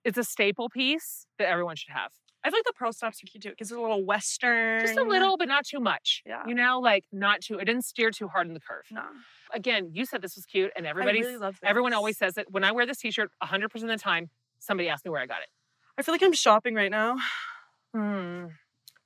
it's 0.04 0.18
a 0.18 0.24
staple 0.24 0.68
piece 0.70 1.26
that 1.38 1.48
everyone 1.48 1.76
should 1.76 1.92
have. 1.92 2.12
I 2.42 2.48
feel 2.48 2.58
like 2.58 2.64
the 2.64 2.72
pearl 2.72 2.92
snaps 2.92 3.22
are 3.22 3.26
cute 3.26 3.42
too 3.42 3.50
because 3.50 3.70
it's 3.70 3.76
a 3.76 3.80
little 3.80 4.04
western. 4.04 4.80
Just 4.80 4.98
a 4.98 5.04
little, 5.04 5.36
but 5.36 5.48
not 5.48 5.66
too 5.66 5.80
much. 5.80 6.22
Yeah. 6.24 6.42
You 6.46 6.54
know, 6.54 6.80
like 6.80 7.04
not 7.12 7.42
too. 7.42 7.58
It 7.58 7.66
didn't 7.66 7.84
steer 7.84 8.10
too 8.10 8.28
hard 8.28 8.46
in 8.46 8.54
the 8.54 8.60
curve. 8.60 8.84
Nah. 8.90 9.02
Again, 9.52 9.90
you 9.92 10.06
said 10.06 10.22
this 10.22 10.36
was 10.36 10.46
cute, 10.46 10.70
and 10.76 10.86
I 10.86 10.90
everybody's 10.90 11.26
really 11.26 11.52
everyone 11.62 11.92
always 11.92 12.16
says 12.16 12.38
it. 12.38 12.46
When 12.50 12.64
I 12.64 12.72
wear 12.72 12.86
this 12.86 12.98
T-shirt, 12.98 13.30
100 13.38 13.68
percent 13.68 13.90
of 13.90 13.98
the 13.98 14.02
time, 14.02 14.30
somebody 14.58 14.88
asks 14.88 15.04
me 15.04 15.10
where 15.10 15.20
I 15.20 15.26
got 15.26 15.42
it. 15.42 15.48
I 16.00 16.02
feel 16.02 16.14
like 16.14 16.22
I'm 16.22 16.32
shopping 16.32 16.74
right 16.74 16.90
now. 16.90 17.16
Hmm. 17.94 18.46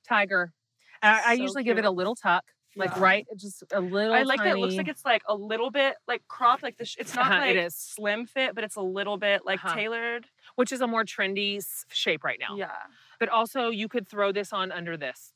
Tiger. 0.07 0.53
I, 1.01 1.21
I 1.33 1.35
So 1.35 1.41
usually 1.41 1.63
give 1.65 1.77
it 1.77 1.83
a 1.83 1.91
little 1.91 2.15
tuck, 2.15 2.45
like 2.77 2.91
Yeah. 2.95 3.01
right, 3.03 3.27
just 3.35 3.63
a 3.73 3.81
little. 3.81 4.13
I 4.13 4.23
like 4.23 4.39
that 4.39 4.55
it 4.55 4.59
looks 4.59 4.75
like 4.75 4.87
it's 4.87 5.03
like 5.03 5.21
a 5.27 5.35
little 5.35 5.71
bit 5.71 5.95
like 6.07 6.21
cropped. 6.29 6.63
Like 6.63 6.77
the 6.77 6.85
sh- 6.85 6.95
it's 6.99 7.13
not 7.13 7.25
Uh-huh, 7.25 7.39
like 7.41 7.49
it 7.57 7.57
is. 7.65 7.75
slim 7.75 8.25
fit, 8.25 8.55
but 8.55 8.63
it's 8.63 8.77
a 8.77 8.81
little 8.81 9.17
bit 9.17 9.41
like 9.45 9.63
Uh-huh. 9.63 9.75
tailored. 9.75 10.27
which 10.55 10.71
is 10.71 10.79
a 10.79 10.87
more 10.87 11.03
trendy 11.03 11.57
s- 11.57 11.83
shape 11.89 12.23
right 12.23 12.39
now. 12.39 12.55
Yeah. 12.55 12.71
But 13.19 13.27
also, 13.27 13.69
you 13.71 13.89
could 13.89 14.07
throw 14.07 14.31
this 14.31 14.53
on 14.53 14.71
under 14.71 14.95
this. 14.95 15.33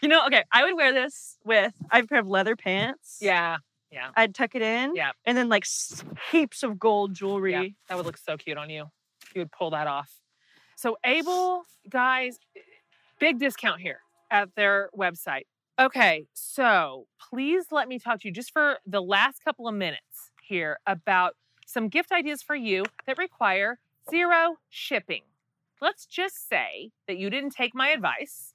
You 0.00 0.08
know, 0.08 0.24
okay, 0.26 0.44
I 0.52 0.62
would 0.64 0.76
wear 0.76 0.92
this 0.92 1.38
with 1.44 1.74
I 1.90 1.96
have 1.96 2.04
a 2.04 2.08
pair 2.08 2.20
of 2.20 2.28
leather 2.28 2.54
pants. 2.54 3.18
Yeah, 3.20 3.56
Yeah. 3.90 4.12
I'd 4.16 4.32
tuck 4.32 4.54
it 4.54 4.62
in. 4.62 4.94
Yeah. 4.94 5.10
And 5.24 5.36
then 5.36 5.48
like 5.48 5.64
s- 5.64 6.04
heaps 6.30 6.62
of 6.62 6.78
gold 6.78 7.14
jewelry. 7.14 7.50
yeah, 7.52 7.64
that 7.88 7.96
would 7.96 8.06
look 8.06 8.16
so 8.16 8.36
cute 8.36 8.56
on 8.58 8.70
you. 8.70 8.90
You 9.34 9.40
would 9.40 9.50
pull 9.50 9.70
that 9.70 9.88
off. 9.88 10.19
So, 10.80 10.96
Able 11.04 11.64
guys, 11.90 12.38
big 13.18 13.38
discount 13.38 13.82
here 13.82 13.98
at 14.30 14.48
their 14.56 14.88
website. 14.98 15.42
Okay, 15.78 16.24
so 16.32 17.06
please 17.28 17.66
let 17.70 17.86
me 17.86 17.98
talk 17.98 18.20
to 18.20 18.28
you 18.28 18.32
just 18.32 18.50
for 18.50 18.78
the 18.86 19.02
last 19.02 19.44
couple 19.44 19.68
of 19.68 19.74
minutes 19.74 20.30
here 20.42 20.78
about 20.86 21.34
some 21.66 21.90
gift 21.90 22.10
ideas 22.12 22.42
for 22.42 22.56
you 22.56 22.84
that 23.06 23.18
require 23.18 23.78
zero 24.10 24.56
shipping. 24.70 25.20
Let's 25.82 26.06
just 26.06 26.48
say 26.48 26.92
that 27.06 27.18
you 27.18 27.28
didn't 27.28 27.50
take 27.50 27.74
my 27.74 27.90
advice 27.90 28.54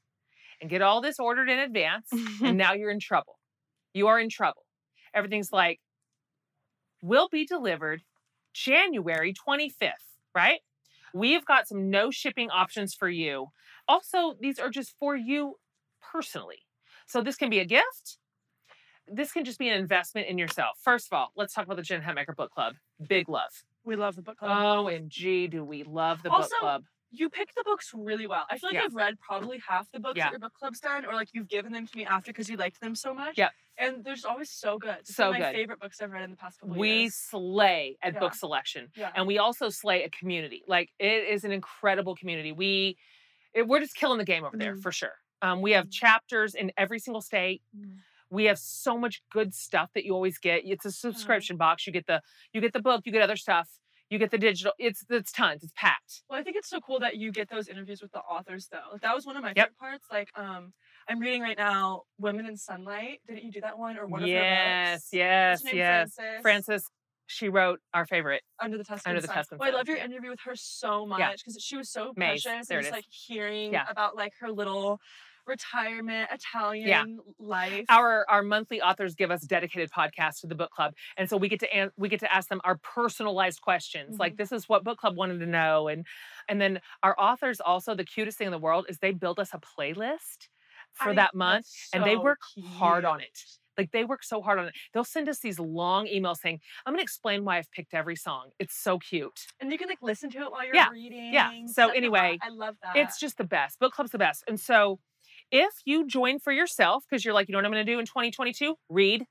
and 0.60 0.68
get 0.68 0.82
all 0.82 1.02
this 1.02 1.20
ordered 1.20 1.48
in 1.48 1.60
advance, 1.60 2.10
and 2.42 2.58
now 2.58 2.74
you're 2.74 2.90
in 2.90 3.00
trouble. 3.00 3.38
You 3.94 4.08
are 4.08 4.20
in 4.20 4.30
trouble. 4.30 4.66
Everything's 5.14 5.52
like, 5.52 5.80
will 7.04 7.30
be 7.32 7.46
delivered 7.46 8.02
January 8.52 9.32
25th, 9.32 9.92
right? 10.34 10.62
We've 11.16 11.46
got 11.46 11.66
some 11.66 11.90
no 11.90 12.12
shipping 12.12 12.50
options 12.50 12.94
for 12.94 13.08
you. 13.10 13.48
Also, 13.88 14.36
these 14.42 14.60
are 14.60 14.70
just 14.70 14.96
for 15.00 15.16
you 15.16 15.56
personally. 16.12 16.58
So 17.08 17.22
this 17.22 17.38
can 17.38 17.50
be 17.50 17.60
a 17.60 17.66
gift. 17.66 18.18
This 19.08 19.32
can 19.32 19.46
just 19.46 19.58
be 19.58 19.70
an 19.70 19.78
investment 19.80 20.28
in 20.28 20.38
yourself. 20.38 20.78
First 20.84 21.08
of 21.08 21.14
all, 21.18 21.32
let's 21.38 21.54
talk 21.54 21.64
about 21.66 21.78
the 21.78 21.84
Jen 21.84 22.02
Hatmaker 22.02 22.36
Book 22.36 22.52
Club. 22.52 22.76
Big 23.08 23.30
love. 23.30 23.64
we 23.86 23.96
love 23.96 24.16
the 24.18 24.24
book 24.24 24.38
club. 24.40 24.52
Oh, 24.52 24.86
OMG, 24.90 25.50
do 25.50 25.64
we 25.64 25.84
love 25.84 26.22
the 26.24 26.30
book 26.32 26.40
Also, 26.40 26.56
club? 26.60 26.84
you 27.12 27.30
pick 27.30 27.54
the 27.56 27.64
books 27.64 27.92
really 27.94 28.26
well. 28.28 28.44
I 28.50 28.58
feel 28.58 28.70
like 28.70 28.74
Yeah. 28.74 28.86
I've 28.86 28.96
read 28.96 29.20
probably 29.22 29.62
half 29.66 29.90
the 29.92 30.00
books 30.00 30.18
Yeah. 30.18 30.26
that 30.26 30.32
your 30.32 30.40
book 30.40 30.54
club's 30.56 30.80
done, 30.82 31.06
or 31.06 31.14
like 31.14 31.30
you've 31.34 31.48
given 31.48 31.72
them 31.72 31.86
to 31.88 31.96
me 31.98 32.04
after 32.06 32.32
because 32.34 32.50
you 32.50 32.58
liked 32.58 32.82
them 32.82 32.96
so 32.96 33.14
much. 33.14 33.38
Yeah. 33.38 33.50
And 33.78 34.04
they're 34.04 34.14
just 34.14 34.26
always 34.26 34.50
so 34.50 34.78
good. 34.78 34.98
It's 35.02 35.16
So 35.16 35.28
one 35.28 35.36
of 35.36 35.42
my 35.42 35.52
good. 35.52 35.56
favorite 35.58 35.80
books 35.80 36.02
I've 36.02 36.12
read 36.12 36.24
in 36.24 36.32
the 36.32 36.38
past 36.38 36.60
couple 36.60 36.76
years. 36.76 36.80
We 36.82 37.02
years. 37.02 37.16
slay 37.16 37.98
at 38.02 38.14
Yeah. 38.14 38.20
book 38.20 38.34
selection. 38.34 38.92
Yeah. 38.96 39.12
and 39.16 39.28
we 39.28 39.38
also 39.38 39.70
slay 39.70 40.04
a 40.04 40.10
community. 40.10 40.64
Like 40.68 40.92
it 41.00 41.26
is 41.28 41.44
an 41.44 41.52
incredible 41.52 42.16
community. 42.16 42.52
We 42.52 42.98
it, 43.54 43.68
we're 43.68 43.80
just 43.80 43.96
killing 43.96 44.18
the 44.18 44.26
game 44.26 44.44
over 44.44 44.58
there 44.58 44.76
Mhm. 44.76 44.82
for 44.82 44.92
sure. 44.92 45.14
Um, 45.42 45.62
we 45.62 45.72
have 45.72 45.86
Mhm. 45.88 45.94
chapters 45.94 46.56
in 46.56 46.72
every 46.78 47.00
single 47.00 47.22
state. 47.22 47.62
Mhm. 47.76 48.00
We 48.30 48.46
have 48.46 48.60
so 48.60 48.98
much 48.98 49.22
good 49.32 49.54
stuff 49.54 49.92
that 49.94 50.04
you 50.04 50.14
always 50.14 50.38
get. 50.38 50.66
It's 50.66 50.84
a 50.84 50.90
Uh-huh. 50.90 50.92
subscription 50.92 51.56
box. 51.58 51.86
You 51.88 51.94
get 51.94 52.06
the 52.06 52.22
you 52.54 52.60
get 52.62 52.74
the 52.74 52.82
book. 52.82 53.04
You 53.06 53.12
get 53.14 53.22
other 53.22 53.38
stuff. 53.38 53.70
You 54.10 54.20
get 54.20 54.30
the 54.32 54.38
digital. 54.38 54.72
It's 54.78 55.04
it's 55.10 55.32
tons. 55.32 55.64
It's 55.64 55.74
packed. 55.76 56.22
Well, 56.30 56.40
I 56.40 56.44
think 56.44 56.56
it's 56.58 56.70
so 56.70 56.80
cool 56.80 57.00
that 57.00 57.18
you 57.18 57.32
get 57.32 57.50
those 57.50 57.68
interviews 57.68 58.02
with 58.02 58.12
the 58.12 58.20
authors, 58.20 58.68
though. 58.72 58.98
That 59.02 59.16
was 59.16 59.26
one 59.26 59.36
of 59.36 59.42
my 59.42 59.50
Yep. 59.56 59.56
favorite 59.56 59.78
parts. 59.80 60.06
Like, 60.12 60.30
um, 60.36 60.74
I'm 61.10 61.20
reading 61.20 61.42
right 61.42 61.58
now 61.58 62.04
"Women 62.20 62.46
in 62.46 62.56
Sunlight." 62.56 63.22
Didn't 63.28 63.44
you 63.44 63.52
do 63.52 63.62
that 63.62 63.78
one 63.80 63.98
or 63.98 64.06
one 64.06 64.22
of 64.22 64.30
her 64.30 64.34
yes, 64.36 65.02
books? 65.02 65.10
yes, 65.14 65.58
What's 65.64 65.72
her 65.72 65.76
name, 65.76 65.78
yes. 65.78 66.14
Frances? 66.16 66.42
Frances, 66.42 66.92
she 67.28 67.50
wrote 67.50 67.80
our 67.96 68.06
favorite. 68.06 68.44
Under 68.60 68.78
the 68.78 68.84
Tuscan 68.84 69.10
Under 69.10 69.22
the 69.22 69.28
Sun. 69.28 69.38
Tuscan 69.38 69.58
Well, 69.58 69.70
I 69.74 69.76
love 69.76 69.88
your 69.88 69.98
interview 69.98 70.30
with 70.30 70.42
her 70.46 70.56
so 70.56 71.08
much 71.08 71.38
because 71.40 71.58
she 71.60 71.76
was 71.76 71.90
so 71.90 72.14
Mayes, 72.16 72.44
precious. 72.44 72.68
there 72.68 72.78
and 72.78 72.86
just 72.86 72.94
like 72.96 73.06
hearing 73.10 73.74
Yeah. 73.74 73.86
about 73.90 74.16
like 74.16 74.34
her 74.40 74.52
little 74.52 75.00
retirement 75.48 76.30
Italian 76.32 77.20
life. 77.40 77.88
Our 77.88 78.26
our 78.30 78.42
monthly 78.42 78.82
authors 78.82 79.14
give 79.14 79.30
us 79.30 79.42
dedicated 79.44 79.92
podcasts 79.92 80.42
to 80.42 80.48
the 80.48 80.56
book 80.56 80.72
club, 80.72 80.96
and 81.18 81.30
so 81.30 81.38
we 81.38 81.48
get 81.50 81.60
to 81.60 81.72
an- 81.72 81.92
we 81.98 82.10
get 82.10 82.20
to 82.22 82.34
ask 82.34 82.50
them 82.50 82.62
our 82.64 82.78
personalized 82.80 83.62
questions. 83.62 84.18
Like 84.20 84.38
Mhm. 84.38 84.38
this 84.38 84.52
is 84.52 84.68
what 84.68 84.84
book 84.84 84.98
club 84.98 85.16
wanted 85.18 85.40
to 85.40 85.46
know, 85.46 85.88
and 85.88 86.06
and 86.48 86.60
then 86.60 86.82
our 87.04 87.16
authors 87.20 87.62
also 87.62 87.94
the 87.94 88.04
cutest 88.06 88.40
thing 88.40 88.48
in 88.48 88.52
the 88.52 88.58
world 88.58 88.88
is 88.90 88.98
they 89.00 89.12
build 89.12 89.40
us 89.40 89.54
a 89.54 89.60
playlist 89.60 90.50
for 90.94 91.14
I- 91.14 91.16
that 91.16 91.36
month, 91.36 91.66
that's 91.66 91.92
and 91.94 92.06
they 92.06 92.16
so 92.16 92.24
work 92.24 92.40
hard 92.80 93.06
on 93.06 93.22
it. 93.22 93.40
Like 93.78 93.92
they 93.92 94.04
work 94.06 94.24
so 94.24 94.42
hard 94.42 94.58
on 94.58 94.68
it. 94.70 94.76
They'll 94.94 95.04
send 95.04 95.30
us 95.30 95.40
these 95.40 95.60
long 95.60 96.08
emails 96.08 96.38
saying, 96.38 96.62
"I'm 96.86 96.94
going 96.94 97.00
to 97.00 97.04
explain 97.04 97.46
why 97.46 97.58
I've 97.58 97.70
picked 97.72 97.94
every 97.94 98.16
song." 98.16 98.52
It's 98.58 98.76
so 98.76 98.98
cute. 98.98 99.48
And 99.60 99.72
you 99.72 99.78
can 99.78 99.88
like 99.90 100.02
listen 100.02 100.30
to 100.32 100.40
it 100.40 100.52
while 100.52 100.66
you're 100.66 100.76
Yeah, 100.78 100.90
reading. 100.90 101.68
So 101.68 101.90
anyway. 101.90 102.40
I 102.42 102.50
love 102.50 102.78
that. 102.82 102.96
It's 103.00 103.20
just 103.20 103.38
the 103.38 103.44
best. 103.44 103.80
Book 103.80 103.94
club's 103.94 104.12
the 104.12 104.18
best. 104.18 104.44
And 104.48 104.60
so 104.60 105.00
if 105.52 105.74
you 105.86 106.08
join 106.08 106.40
for 106.40 106.52
yourself, 106.52 107.06
because 107.10 107.24
you're 107.24 107.34
like, 107.34 107.48
you 107.48 107.54
know 107.54 107.60
what 107.60 107.66
I'm 107.66 107.72
going 107.72 107.86
to 107.86 107.92
do 107.92 108.00
in 108.00 108.06
2022? 108.06 108.76
Read. 108.90 109.26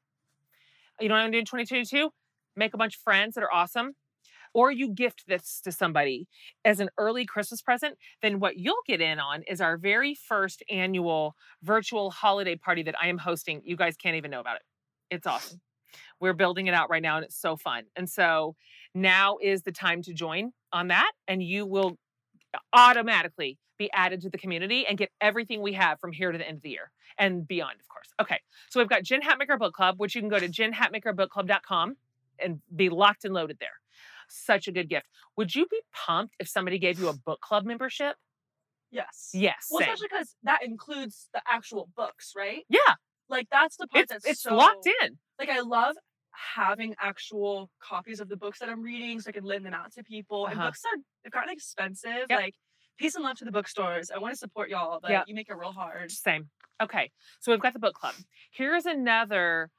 You 1.00 1.08
know 1.08 1.14
what 1.14 1.20
I'm 1.20 1.30
going 1.30 1.32
to 1.32 1.36
do 1.36 1.40
in 1.40 1.44
2022? 1.66 2.10
Make 2.56 2.74
a 2.74 2.78
bunch 2.78 2.96
of 2.96 3.02
friends 3.02 3.34
that 3.34 3.44
are 3.44 3.52
awesome. 3.52 3.94
Or 4.52 4.70
you 4.70 4.90
gift 4.90 5.24
this 5.26 5.60
to 5.64 5.72
somebody 5.72 6.28
as 6.64 6.78
an 6.78 6.88
early 6.96 7.26
Christmas 7.26 7.60
present, 7.60 7.98
then 8.22 8.38
what 8.38 8.56
you'll 8.56 8.76
get 8.86 9.00
in 9.00 9.18
on 9.18 9.42
is 9.42 9.60
our 9.60 9.76
very 9.76 10.14
first 10.14 10.62
annual 10.70 11.34
virtual 11.62 12.12
holiday 12.12 12.54
party 12.54 12.84
that 12.84 12.94
I 13.00 13.08
am 13.08 13.18
hosting. 13.18 13.62
You 13.64 13.76
guys 13.76 13.96
can't 13.96 14.14
even 14.14 14.30
know 14.30 14.38
about 14.38 14.56
it. 14.56 14.62
It's 15.10 15.26
awesome. 15.26 15.60
We're 16.20 16.34
building 16.34 16.68
it 16.68 16.74
out 16.74 16.88
right 16.88 17.02
now 17.02 17.16
and 17.16 17.24
it's 17.24 17.36
so 17.36 17.56
fun. 17.56 17.84
And 17.96 18.08
so 18.08 18.54
now 18.94 19.38
is 19.42 19.62
the 19.62 19.72
time 19.72 20.02
to 20.02 20.14
join 20.14 20.52
on 20.72 20.88
that 20.88 21.10
and 21.26 21.42
you 21.42 21.66
will 21.66 21.98
automatically 22.72 23.58
be 23.78 23.90
added 23.92 24.20
to 24.22 24.30
the 24.30 24.38
community 24.38 24.86
and 24.86 24.96
get 24.98 25.10
everything 25.20 25.60
we 25.62 25.72
have 25.74 25.98
from 26.00 26.12
here 26.12 26.30
to 26.32 26.38
the 26.38 26.46
end 26.46 26.56
of 26.58 26.62
the 26.62 26.70
year 26.70 26.90
and 27.18 27.46
beyond, 27.46 27.74
of 27.80 27.88
course. 27.88 28.08
Okay, 28.20 28.40
so 28.70 28.80
we've 28.80 28.88
got 28.88 29.02
Jen 29.02 29.20
Hatmaker 29.22 29.58
Book 29.58 29.74
Club, 29.74 29.96
which 29.98 30.14
you 30.14 30.20
can 30.20 30.28
go 30.30 30.38
to 30.38 30.48
jenhatmakerbookclub.com 30.48 31.96
and 32.38 32.60
be 32.74 32.88
locked 32.88 33.24
and 33.24 33.34
loaded 33.34 33.58
there. 33.60 33.70
Such 34.28 34.68
a 34.68 34.72
good 34.72 34.88
gift. 34.88 35.06
Would 35.36 35.54
you 35.54 35.66
be 35.66 35.80
pumped 35.92 36.34
if 36.38 36.48
somebody 36.48 36.78
gave 36.78 36.98
you 36.98 37.08
a 37.08 37.12
book 37.14 37.40
club 37.40 37.64
membership? 37.64 38.16
Yes. 38.90 39.30
Yes. 39.34 39.66
Well, 39.70 39.80
same. 39.80 39.88
especially 39.92 40.08
because 40.10 40.36
that 40.44 40.64
includes 40.64 41.28
the 41.34 41.42
actual 41.48 41.88
books, 41.96 42.32
right? 42.36 42.62
Yeah, 42.68 42.78
Like 43.28 43.48
that's 43.50 43.76
the 43.76 43.86
part 43.88 44.04
it's 44.04 44.12
that's 44.12 44.26
it's 44.26 44.42
so, 44.42 44.54
locked 44.54 44.86
in. 45.02 45.18
Like 45.38 45.48
I 45.50 45.60
love 45.60 45.96
having 46.56 46.94
actual 47.00 47.70
copies 47.80 48.20
of 48.20 48.28
the 48.28 48.36
books 48.36 48.58
that 48.60 48.68
I'm 48.68 48.82
reading, 48.82 49.20
so 49.20 49.28
I 49.28 49.32
can 49.32 49.44
lend 49.44 49.64
them 49.66 49.74
out 49.74 49.92
to 49.94 50.02
people. 50.04 50.46
And 50.46 50.58
Uh-huh. 50.58 50.68
books 50.68 50.82
are 50.84 50.98
they've 51.22 51.32
gotten 51.32 51.50
expensive. 51.50 52.26
Yep. 52.30 52.40
Like 52.40 52.54
peace 52.98 53.14
and 53.14 53.24
love 53.24 53.36
to 53.38 53.44
the 53.44 53.52
bookstores. 53.52 54.10
I 54.10 54.18
want 54.18 54.32
to 54.32 54.38
support 54.38 54.68
y'all, 54.68 55.00
but 55.00 55.10
Yeah. 55.10 55.24
you 55.26 55.34
make 55.34 55.48
it 55.48 55.56
real 55.56 55.72
hard. 55.72 56.10
Same. 56.10 56.48
Okay, 56.82 57.10
so 57.40 57.52
we've 57.52 57.60
got 57.60 57.72
the 57.72 57.78
book 57.78 57.94
club. 57.94 58.14
Here's 58.50 58.86
another 58.86 59.70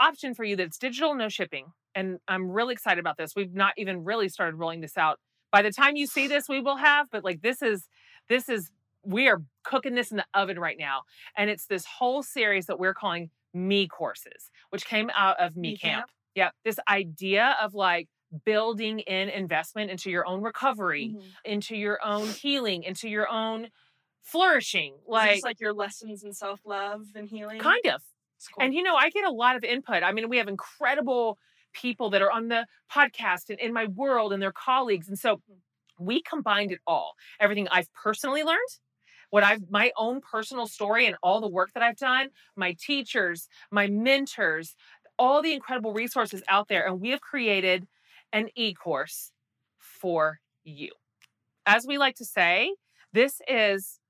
option 0.00 0.34
for 0.34 0.44
you 0.44 0.56
that's 0.56 0.78
digital, 0.78 1.14
no 1.14 1.28
shipping. 1.28 1.72
And 1.94 2.18
I'm 2.28 2.50
really 2.50 2.72
excited 2.72 2.98
about 3.00 3.16
this. 3.16 3.34
We've 3.36 3.54
not 3.54 3.74
even 3.76 4.04
really 4.04 4.28
started 4.28 4.56
rolling 4.56 4.80
this 4.80 4.98
out. 4.98 5.20
By 5.52 5.62
the 5.62 5.70
time 5.70 5.96
you 5.96 6.06
see 6.06 6.26
this, 6.26 6.48
we 6.48 6.60
will 6.60 6.76
have, 6.76 7.08
but 7.10 7.22
like 7.24 7.40
this 7.42 7.62
is, 7.62 7.88
this 8.28 8.48
is, 8.48 8.70
we 9.04 9.28
are 9.28 9.42
cooking 9.62 9.94
this 9.94 10.10
in 10.10 10.16
the 10.16 10.26
oven 10.34 10.58
right 10.58 10.76
now. 10.78 11.02
And 11.36 11.48
it's 11.48 11.66
this 11.66 11.84
whole 11.84 12.22
series 12.22 12.66
that 12.66 12.78
we're 12.78 12.94
calling 12.94 13.30
Me 13.54 13.86
Courses, 13.86 14.50
which 14.70 14.84
came 14.86 15.10
out 15.14 15.38
of 15.38 15.56
Me, 15.56 15.70
Me 15.72 15.76
Camp. 15.76 16.00
Camp. 16.00 16.10
Yeah. 16.34 16.50
This 16.64 16.78
idea 16.88 17.56
of 17.62 17.74
like 17.74 18.08
building 18.44 19.00
in 19.00 19.28
investment 19.28 19.90
into 19.90 20.10
your 20.10 20.26
own 20.26 20.42
recovery, 20.42 21.12
Mhm. 21.14 21.32
into 21.44 21.76
your 21.76 22.04
own 22.04 22.28
healing, 22.28 22.82
into 22.84 23.08
your 23.08 23.28
own 23.28 23.70
flourishing. 24.22 24.96
Like, 25.06 25.42
like 25.44 25.60
your 25.60 25.72
lessons 25.72 26.24
in 26.24 26.32
self 26.32 26.60
love 26.64 27.06
and 27.14 27.28
healing. 27.28 27.60
kind 27.60 27.86
of. 27.86 28.02
Cool. 28.54 28.64
And 28.64 28.74
you 28.74 28.82
know, 28.82 28.94
I 28.96 29.10
get 29.10 29.24
a 29.24 29.30
lot 29.30 29.56
of 29.56 29.64
input. 29.64 30.02
I 30.02 30.12
mean, 30.12 30.28
we 30.28 30.36
have 30.38 30.48
incredible 30.48 31.38
people 31.72 32.10
that 32.10 32.22
are 32.22 32.30
on 32.30 32.48
the 32.48 32.66
podcast 32.92 33.50
and 33.50 33.58
in 33.58 33.72
my 33.72 33.86
world 33.86 34.32
and 34.32 34.42
their 34.42 34.52
colleagues. 34.52 35.08
And 35.08 35.18
so 35.18 35.40
we 35.98 36.20
combined 36.22 36.72
it 36.72 36.80
all. 36.86 37.14
Everything 37.40 37.68
I've 37.68 37.92
personally 37.92 38.42
learned, 38.42 38.68
what 39.30 39.44
I've 39.44 39.70
my 39.70 39.92
own 39.96 40.20
personal 40.20 40.66
story 40.66 41.06
and 41.06 41.16
all 41.22 41.40
the 41.40 41.48
work 41.48 41.72
that 41.72 41.82
I've 41.82 41.96
done, 41.96 42.30
my 42.56 42.76
teachers, 42.78 43.48
my 43.70 43.86
mentors, 43.88 44.74
all 45.18 45.42
the 45.42 45.52
incredible 45.54 45.92
resources 45.92 46.42
out 46.48 46.68
there. 46.68 46.86
And 46.86 47.00
we 47.00 47.10
have 47.10 47.20
created 47.20 47.86
an 48.34 48.48
e-course 48.56 49.32
for 49.78 50.40
you. 50.64 50.90
As 51.64 51.86
we 51.86 51.96
like 51.96 52.16
to 52.16 52.24
say, 52.24 52.74
this 53.12 53.40
is 53.48 54.00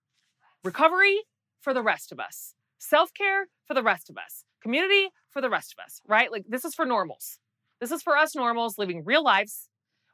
recovery 0.64 1.20
for 1.60 1.74
the 1.74 1.82
rest 1.82 2.10
of 2.10 2.18
us, 2.18 2.54
self 2.78 3.12
care 3.14 3.46
for 3.66 3.74
the 3.74 3.82
rest 3.82 4.10
of 4.10 4.16
us, 4.16 4.44
community 4.62 5.10
for 5.30 5.40
the 5.40 5.50
rest 5.50 5.74
of 5.78 5.84
us, 5.84 6.00
right? 6.08 6.32
Like 6.32 6.44
this 6.48 6.64
is 6.64 6.74
for 6.74 6.86
normals. 6.86 7.38
This 7.80 7.92
is 7.92 8.02
for 8.02 8.16
us 8.16 8.34
normals 8.34 8.78
living 8.78 9.04
real 9.04 9.22
lives 9.22 9.68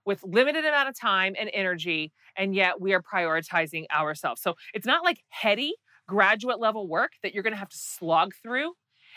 with 0.05 0.23
limited 0.25 0.65
amount 0.65 0.89
of 0.89 0.99
time 0.99 1.35
and 1.39 1.49
energy, 1.55 2.13
and 2.37 2.55
yet 2.55 2.81
we 2.81 2.93
are 2.93 3.03
prioritizing 3.03 3.85
ourselves. 3.95 4.43
So 4.43 4.57
it's 4.75 4.87
not 4.87 5.05
like 5.05 5.21
heady 5.29 5.75
graduate 6.09 6.59
level 6.59 6.89
work 6.89 7.13
that 7.23 7.33
you're 7.33 7.45
to 7.45 7.55
have 7.55 7.69
to 7.69 7.79
slog 7.79 8.33
through 8.43 8.73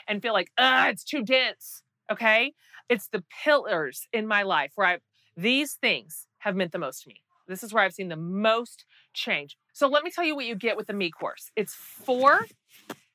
and 0.07 0.21
feel 0.21 0.33
like, 0.33 0.51
ah, 0.59 0.87
it's 0.89 1.03
too 1.03 1.23
dense. 1.23 1.81
Okay. 2.11 2.53
It's 2.89 3.07
the 3.07 3.23
pillars 3.43 4.07
in 4.13 4.27
my 4.27 4.43
life 4.43 4.73
where 4.75 4.87
I, 4.87 4.97
these 5.35 5.73
things 5.73 6.27
have 6.39 6.55
meant 6.55 6.71
the 6.71 6.79
most 6.79 7.03
to 7.03 7.09
me. 7.09 7.21
This 7.47 7.63
is 7.63 7.73
where 7.73 7.83
I've 7.83 7.93
seen 7.93 8.09
the 8.09 8.15
most 8.15 8.85
change. 9.13 9.57
So 9.73 9.87
let 9.87 10.03
me 10.03 10.11
tell 10.11 10.23
you 10.23 10.35
what 10.35 10.45
you 10.45 10.55
get 10.55 10.77
with 10.77 10.87
the 10.87 10.93
Me 10.93 11.11
course. 11.11 11.51
It's 11.55 11.73
four 11.73 12.45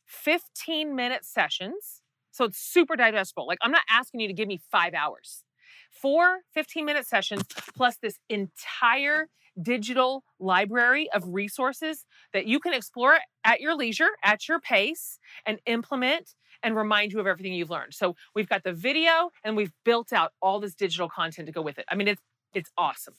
15 0.05 0.95
minute 0.95 1.25
sessions. 1.25 2.03
So 2.31 2.45
it's 2.45 2.59
super 2.59 2.97
digestible. 2.97 3.47
Like 3.47 3.59
I'm 3.63 3.71
not 3.71 3.83
asking 3.91 4.21
you 4.21 4.29
to 4.29 4.35
give 4.35 4.49
me 4.49 4.61
five 4.71 4.95
hours. 4.95 5.45
Four 5.91 6.41
15 6.55 6.85
minute 6.85 7.07
sessions 7.07 7.43
plus 7.77 7.97
this 7.97 8.19
entire 8.29 9.29
digital 9.61 10.23
library 10.39 11.09
of 11.13 11.25
resources 11.27 12.07
that 12.33 12.47
you 12.47 12.61
can 12.61 12.73
explore 12.73 13.19
at 13.45 13.61
your 13.61 13.75
leisure, 13.75 14.11
at 14.23 14.49
your 14.49 14.61
pace, 14.61 15.19
and 15.45 15.59
implement 15.67 16.35
and 16.63 16.77
remind 16.77 17.13
you 17.13 17.21
of 17.21 17.27
everything 17.27 17.53
you've 17.53 17.71
learned. 17.71 17.95
So 17.95 18.17
we've 18.35 18.49
got 18.49 18.65
the 18.65 18.73
video 18.73 19.31
and 19.45 19.57
we've 19.57 19.73
built 19.85 20.13
out 20.13 20.33
all 20.43 20.61
this 20.61 20.75
digital 20.75 21.09
content 21.09 21.47
to 21.47 21.53
go 21.53 21.63
with 21.63 21.79
it. 21.79 21.85
I 21.91 21.95
mean, 21.95 22.09
it's 22.09 22.23
it's 22.55 22.71
awesome. 22.77 23.15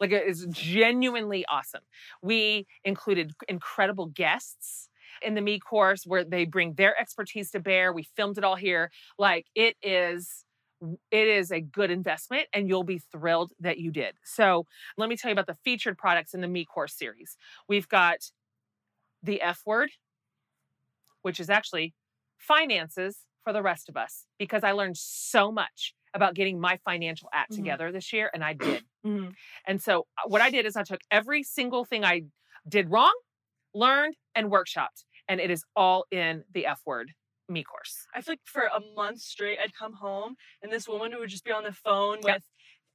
Like 0.00 0.10
it's 0.12 0.46
genuinely 0.46 1.44
awesome. 1.48 1.82
We 2.22 2.66
included 2.84 3.32
incredible 3.48 4.06
guests 4.06 4.88
in 5.20 5.34
the 5.34 5.40
Me 5.40 5.58
course 5.58 6.04
where 6.04 6.24
they 6.24 6.44
bring 6.44 6.74
their 6.74 6.98
expertise 7.00 7.50
to 7.52 7.60
bear. 7.60 7.92
We 7.92 8.02
filmed 8.16 8.38
it 8.38 8.44
all 8.44 8.56
here. 8.56 8.90
Like 9.18 9.46
it 9.54 9.76
is 9.82 10.44
it 11.12 11.28
is 11.28 11.52
a 11.52 11.60
good 11.60 11.92
investment 11.92 12.48
and 12.52 12.68
you'll 12.68 12.82
be 12.82 12.98
thrilled 12.98 13.52
that 13.60 13.78
you 13.78 13.92
did. 13.92 14.16
So, 14.24 14.66
let 14.96 15.08
me 15.08 15.16
tell 15.16 15.28
you 15.28 15.32
about 15.32 15.46
the 15.46 15.56
featured 15.62 15.96
products 15.96 16.34
in 16.34 16.40
the 16.40 16.48
Me 16.48 16.64
course 16.64 16.94
series. 16.94 17.36
We've 17.68 17.88
got 17.88 18.18
the 19.22 19.40
F 19.40 19.62
word, 19.64 19.90
which 21.22 21.38
is 21.38 21.48
actually 21.48 21.94
finances 22.42 23.26
for 23.44 23.52
the 23.52 23.62
rest 23.62 23.88
of 23.88 23.96
us 23.96 24.26
because 24.38 24.64
I 24.64 24.72
learned 24.72 24.96
so 24.98 25.52
much 25.52 25.94
about 26.14 26.34
getting 26.34 26.60
my 26.60 26.78
financial 26.84 27.28
act 27.32 27.52
Mhm. 27.52 27.52
together 27.54 27.92
this 27.92 28.12
year 28.12 28.30
and 28.34 28.44
I 28.44 28.54
did. 28.54 28.84
Mhm. 29.04 29.36
And 29.66 29.82
so 29.82 30.06
uh, 30.18 30.28
what 30.28 30.42
I 30.42 30.50
did 30.50 30.66
is 30.66 30.76
I 30.76 30.84
took 30.84 31.00
every 31.10 31.42
single 31.42 31.84
thing 31.84 32.04
I 32.04 32.22
did 32.68 32.90
wrong, 32.90 33.14
learned, 33.74 34.16
and 34.34 34.50
workshopped. 34.50 35.04
And 35.28 35.40
it 35.40 35.50
is 35.50 35.64
all 35.76 36.06
in 36.10 36.44
the 36.52 36.66
F 36.66 36.82
word 36.86 37.12
me 37.48 37.64
course. 37.64 38.08
I 38.14 38.20
feel 38.20 38.32
like 38.32 38.40
for 38.44 38.62
a 38.64 38.80
month 38.94 39.20
straight, 39.20 39.58
I'd 39.58 39.74
come 39.74 39.94
home 39.94 40.36
and 40.62 40.72
this 40.72 40.88
woman 40.88 41.12
would 41.18 41.28
just 41.30 41.44
be 41.44 41.52
on 41.52 41.64
the 41.64 41.72
phone 41.72 42.22
Yep. 42.26 42.38
with 42.38 42.44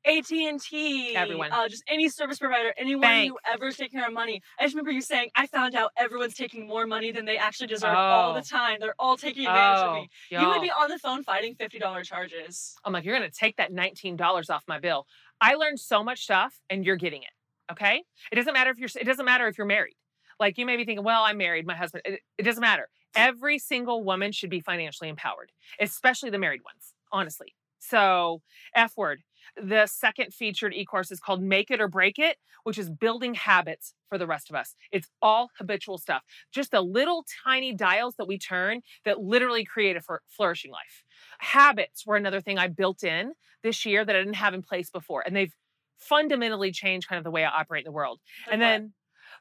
AT 0.05 0.31
and 0.31 0.61
T, 0.61 1.15
Everyone. 1.15 1.51
uh, 1.51 1.67
just 1.67 1.83
any 1.89 2.07
service 2.07 2.39
provider, 2.39 2.73
anyone 2.77 3.01
Bank. 3.01 3.31
who 3.31 3.37
ever 3.51 3.71
taking 3.71 3.99
our 3.99 4.09
money. 4.11 4.41
I 4.59 4.63
just 4.63 4.73
remember 4.75 4.91
you 4.91 5.01
saying, 5.01 5.29
"I 5.35 5.47
found 5.47 5.75
out 5.75 5.91
everyone's 5.97 6.35
taking 6.35 6.65
more 6.67 6.85
money 6.87 7.11
than 7.11 7.25
they 7.25 7.37
actually 7.37 7.67
deserve 7.67 7.95
all 7.95 8.33
the 8.33 8.39
Oh. 8.39 8.43
time. 8.43 8.77
They're 8.79 8.95
all 8.99 9.17
taking 9.17 9.45
advantage 9.45 9.83
of 9.87 9.93
me." 9.95 10.09
You 10.29 10.37
would 10.47 10.53
y'all. 10.55 10.61
be 10.61 10.71
on 10.71 10.89
the 10.89 10.99
phone 10.99 11.23
fighting 11.23 11.55
fifty 11.55 11.77
dollar 11.79 12.03
charges. 12.03 12.75
I'm 12.85 12.93
like, 12.93 13.03
you're 13.03 13.17
going 13.17 13.29
to 13.29 13.35
take 13.37 13.57
that 13.57 13.71
$19 13.71 14.49
off 14.49 14.63
my 14.67 14.79
bill. 14.79 15.07
I 15.41 15.55
learned 15.55 15.79
so 15.79 16.03
much 16.03 16.23
stuff 16.23 16.59
and 16.69 16.85
you're 16.85 16.95
getting 16.95 17.23
it. 17.23 17.29
Okay. 17.71 18.03
It 18.31 18.35
doesn't 18.35 18.53
matter 18.53 18.71
if 18.71 18.77
you're, 18.77 18.89
it 18.99 19.03
doesn't 19.05 19.25
matter 19.25 19.47
if 19.47 19.57
you're 19.57 19.67
married. 19.67 19.95
Like 20.39 20.57
you 20.57 20.65
may 20.65 20.77
be 20.77 20.85
thinking, 20.85 21.03
well, 21.03 21.23
I'm 21.23 21.37
married, 21.37 21.65
my 21.67 21.75
husband, 21.75 22.03
it, 22.05 22.21
it 22.37 22.43
doesn't 22.43 22.61
matter. 22.61 22.87
Every 23.15 23.57
single 23.59 24.03
woman 24.03 24.31
should 24.31 24.49
be 24.49 24.59
financially 24.61 25.09
empowered, 25.09 25.51
especially 25.79 26.29
the 26.29 26.37
married 26.39 26.61
ones, 26.63 26.93
honestly. 27.11 27.55
So, 27.79 28.41
F 28.75 28.93
word. 28.97 29.21
The 29.55 29.85
second 29.87 30.33
featured 30.33 30.73
e 30.73 30.85
course 30.85 31.11
is 31.11 31.19
called 31.19 31.41
Make 31.41 31.71
It 31.71 31.79
or 31.81 31.87
Break 31.87 32.19
It, 32.19 32.37
which 32.63 32.77
is 32.77 32.89
building 32.89 33.33
habits 33.33 33.93
for 34.09 34.17
the 34.17 34.27
rest 34.27 34.49
of 34.49 34.55
us. 34.55 34.75
It's 34.91 35.07
all 35.21 35.49
habitual 35.57 35.97
stuff, 35.97 36.23
just 36.51 36.71
the 36.71 36.81
little 36.81 37.25
tiny 37.45 37.73
dials 37.73 38.15
that 38.17 38.27
we 38.27 38.37
turn 38.37 38.81
that 39.05 39.21
literally 39.21 39.63
create 39.63 39.97
a 39.97 40.01
flourishing 40.27 40.71
life. 40.71 41.03
Habits 41.39 42.05
were 42.05 42.15
another 42.15 42.41
thing 42.41 42.57
I 42.57 42.67
built 42.67 43.03
in 43.03 43.33
this 43.63 43.85
year 43.85 44.05
that 44.05 44.15
I 44.15 44.19
didn't 44.19 44.35
have 44.35 44.53
in 44.53 44.61
place 44.61 44.89
before. 44.89 45.23
And 45.25 45.35
they've 45.35 45.53
fundamentally 45.97 46.71
changed 46.71 47.07
kind 47.07 47.17
of 47.17 47.23
the 47.23 47.31
way 47.31 47.43
I 47.43 47.49
operate 47.49 47.85
in 47.85 47.91
the 47.91 47.95
world. 47.95 48.19
Like 48.45 48.53
and 48.53 48.61
what? 48.61 48.81
then, 48.81 48.93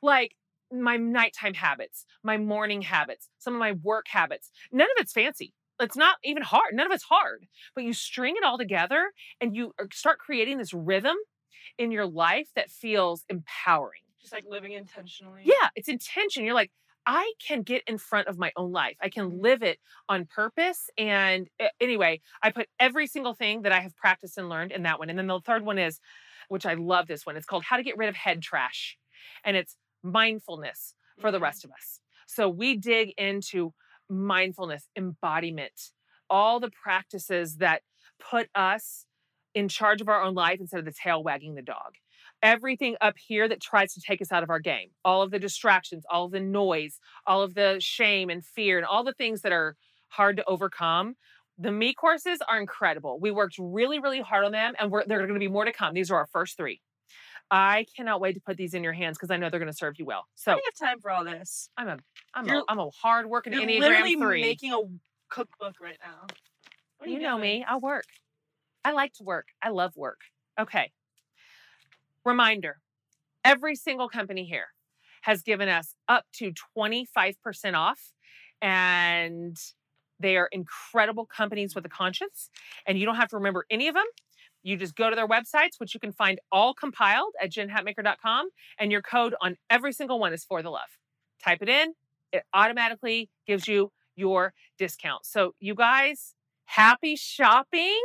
like, 0.03 0.37
my 0.73 0.97
nighttime 0.97 1.55
habits, 1.55 2.05
my 2.25 2.37
morning 2.39 2.83
habits, 2.83 3.29
some 3.39 3.55
of 3.55 3.61
my 3.61 3.73
work 3.73 4.07
habits. 4.09 4.51
None 4.73 4.87
of 4.87 4.97
it's 4.99 5.13
fancy. 5.13 5.55
It's 5.81 5.97
not 5.97 6.17
even 6.25 6.43
hard. 6.43 6.75
None 6.75 6.87
of 6.87 6.93
it's 6.93 7.05
hard. 7.05 7.47
But 7.75 7.85
you 7.85 7.93
string 7.93 8.35
it 8.37 8.45
all 8.45 8.59
together 8.59 9.13
and 9.41 9.55
you 9.55 9.73
start 9.93 10.19
creating 10.19 10.59
this 10.59 10.73
rhythm 10.73 11.17
in 11.79 11.91
your 11.91 12.07
life 12.07 12.49
that 12.57 12.71
feels 12.71 13.25
empowering. 13.29 14.01
just 14.21 14.33
like 14.33 14.45
living 14.49 14.73
intentionally. 14.73 15.43
Yeah, 15.45 15.69
it's 15.75 15.89
intention. 15.89 16.45
You're 16.45 16.55
like, 16.55 16.73
I 17.09 17.35
can 17.47 17.63
get 17.63 17.83
in 17.87 17.99
front 17.99 18.27
of 18.27 18.37
my 18.39 18.51
own 18.57 18.73
life. 18.73 18.97
I 19.01 19.11
can 19.11 19.41
live 19.41 19.63
it 19.63 19.79
on 20.09 20.27
purpose. 20.27 20.91
And 20.99 21.49
uh, 21.61 21.67
anyway, 21.81 22.21
I 22.43 22.51
put 22.51 22.67
every 22.81 23.07
single 23.07 23.35
thing 23.35 23.63
that 23.63 23.71
I 23.73 23.81
have 23.81 23.95
practiced 23.95 24.39
and 24.39 24.49
learned 24.49 24.73
in 24.73 24.83
that 24.83 24.99
one. 24.99 25.09
And 25.11 25.19
then 25.19 25.29
the 25.29 25.39
third 25.41 25.65
one 25.65 25.79
is, 25.79 26.01
which 26.49 26.67
I 26.67 26.75
love 26.75 27.07
this 27.07 27.25
one, 27.25 27.37
it's 27.37 27.47
called 27.47 27.63
How 27.65 27.77
to 27.77 27.85
Get 27.85 27.97
Rid 27.97 28.09
of 28.09 28.17
Head 28.17 28.43
Trash. 28.43 28.97
And 29.45 29.57
it's 29.57 29.77
mindfulness 30.03 30.95
for 31.21 31.31
the 31.31 31.41
rest 31.41 31.65
of 31.65 31.71
us. 31.71 32.01
So 32.27 32.49
we 32.49 32.77
dig 32.77 33.13
into 33.19 33.73
mindfulness, 34.09 34.89
embodiment, 34.97 35.91
all 36.29 36.61
the 36.61 36.71
practices 36.71 37.57
that 37.57 37.83
put 38.19 38.49
us 38.55 39.07
in 39.55 39.69
charge 39.69 40.01
of 40.01 40.09
our 40.09 40.23
own 40.23 40.35
life 40.35 40.61
instead 40.61 40.79
of 40.79 40.85
the 40.85 40.93
tail 40.93 41.23
wagging 41.23 41.55
the 41.55 41.63
dog. 41.63 41.95
Everything 42.43 42.97
up 43.01 43.15
here 43.17 43.49
that 43.49 43.63
tries 43.63 43.95
to 43.95 44.01
take 44.01 44.21
us 44.21 44.31
out 44.31 44.43
of 44.43 44.51
our 44.51 44.59
game 44.59 44.91
all 45.05 45.23
of 45.23 45.31
the 45.31 45.39
distractions 45.39 46.05
all 46.11 46.27
of 46.27 46.33
the 46.33 46.41
noise 46.41 46.99
all 47.27 47.43
of 47.43 47.55
the 47.55 47.77
shame 47.81 48.29
and 48.29 48.45
fear 48.45 48.77
and 48.77 48.87
all 48.87 49.03
the 49.03 49.15
things 49.15 49.41
that 49.41 49.53
are 49.53 49.75
hard 50.09 50.37
to 50.37 50.45
overcome. 50.45 51.15
The 51.59 51.73
me 51.73 51.95
courses 51.95 52.41
are 52.47 52.61
incredible. 52.61 53.19
We 53.19 53.31
worked 53.31 53.57
really 53.59 53.99
really 53.99 54.21
hard 54.21 54.45
on 54.45 54.53
them 54.53 54.75
and 54.79 54.93
there 55.07 55.23
are 55.23 55.27
going 55.27 55.41
to 55.41 55.41
be 55.41 55.49
more 55.49 55.65
to 55.65 55.73
come. 55.73 55.95
These 55.95 56.11
are 56.11 56.17
our 56.19 56.27
first 56.27 56.59
three 56.59 56.81
I 57.51 57.87
cannot 57.97 58.21
wait 58.21 58.35
to 58.35 58.41
put 58.41 58.57
these 58.57 58.75
in 58.75 58.83
your 58.83 58.93
hands 58.93 59.17
because 59.17 59.31
I 59.31 59.37
know 59.37 59.49
they're 59.51 59.61
going 59.61 59.71
to 59.71 59.77
serve 59.77 59.99
you 59.99 60.05
well. 60.05 60.27
So 60.35 60.53
I 60.53 60.55
have 60.65 60.89
time 60.89 61.01
for 61.01 61.11
all 61.11 61.25
this. 61.25 61.71
I'm 61.77 61.89
a 61.89 61.99
I'm 62.35 62.45
a 62.47 62.49
You're- 62.49 62.65
I'm 62.69 62.79
a 62.79 62.91
hard 62.91 63.27
working 63.27 63.53
You're 63.53 63.63
Enneagram 63.63 63.81
literally 63.81 64.15
three. 64.17 64.41
making 64.43 64.73
a 64.73 64.81
cookbook 65.29 65.77
right 65.81 65.99
now. 66.05 66.27
Are 67.01 67.09
you 67.09 67.19
know 67.21 67.39
me. 67.39 67.65
I 67.69 67.77
work. 67.77 68.07
I 68.85 68.93
like 68.93 69.13
to 69.15 69.25
work. 69.25 69.49
I 69.63 69.69
love 69.71 69.93
work. 69.97 70.21
Okay. 70.59 70.93
Reminder 72.25 72.79
every 73.45 73.77
single 73.77 74.09
company 74.09 74.45
here 74.45 74.67
has 75.23 75.43
given 75.43 75.69
us 75.69 75.95
up 76.09 76.25
to 76.35 76.53
25% 76.77 77.75
off, 77.75 78.13
and 78.61 79.57
they 80.19 80.37
are 80.37 80.49
incredible 80.51 81.27
companies 81.27 81.75
with 81.75 81.85
a 81.87 81.89
conscience. 81.89 82.51
And 82.87 82.99
you 82.99 83.07
don't 83.07 83.17
have 83.17 83.29
to 83.29 83.37
remember 83.37 83.65
any 83.71 83.87
of 83.89 83.95
them. 83.95 84.05
You 84.67 84.77
just 84.77 84.97
go 84.97 85.09
to 85.09 85.15
their 85.15 85.29
websites, 85.29 85.79
which 85.79 85.95
you 85.95 86.01
can 86.01 86.11
find 86.11 86.41
all 86.51 86.75
compiled 86.75 87.35
at 87.41 87.53
jenhatmaker.com, 87.53 88.49
and 88.81 88.91
your 88.91 89.01
code 89.01 89.33
on 89.41 89.55
every 89.71 89.93
single 89.93 90.19
one 90.19 90.33
is 90.33 90.43
for 90.43 90.61
the 90.61 90.71
love. 90.71 90.89
Type 91.41 91.59
it 91.63 91.69
in, 91.69 91.95
it 92.33 92.43
automatically 92.53 93.31
gives 93.47 93.69
you 93.69 93.93
your 94.17 94.55
discount. 94.77 95.25
So, 95.25 95.55
you 95.61 95.77
guys, 95.77 96.35
happy 96.65 97.15
shopping. 97.15 98.03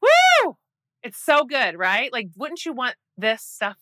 Woo! 0.00 0.56
It's 1.02 1.18
so 1.18 1.44
good, 1.44 1.76
right? 1.76 2.12
Like, 2.12 2.28
wouldn't 2.36 2.64
you 2.64 2.72
want 2.72 2.94
this 3.16 3.42
stuff? 3.42 3.78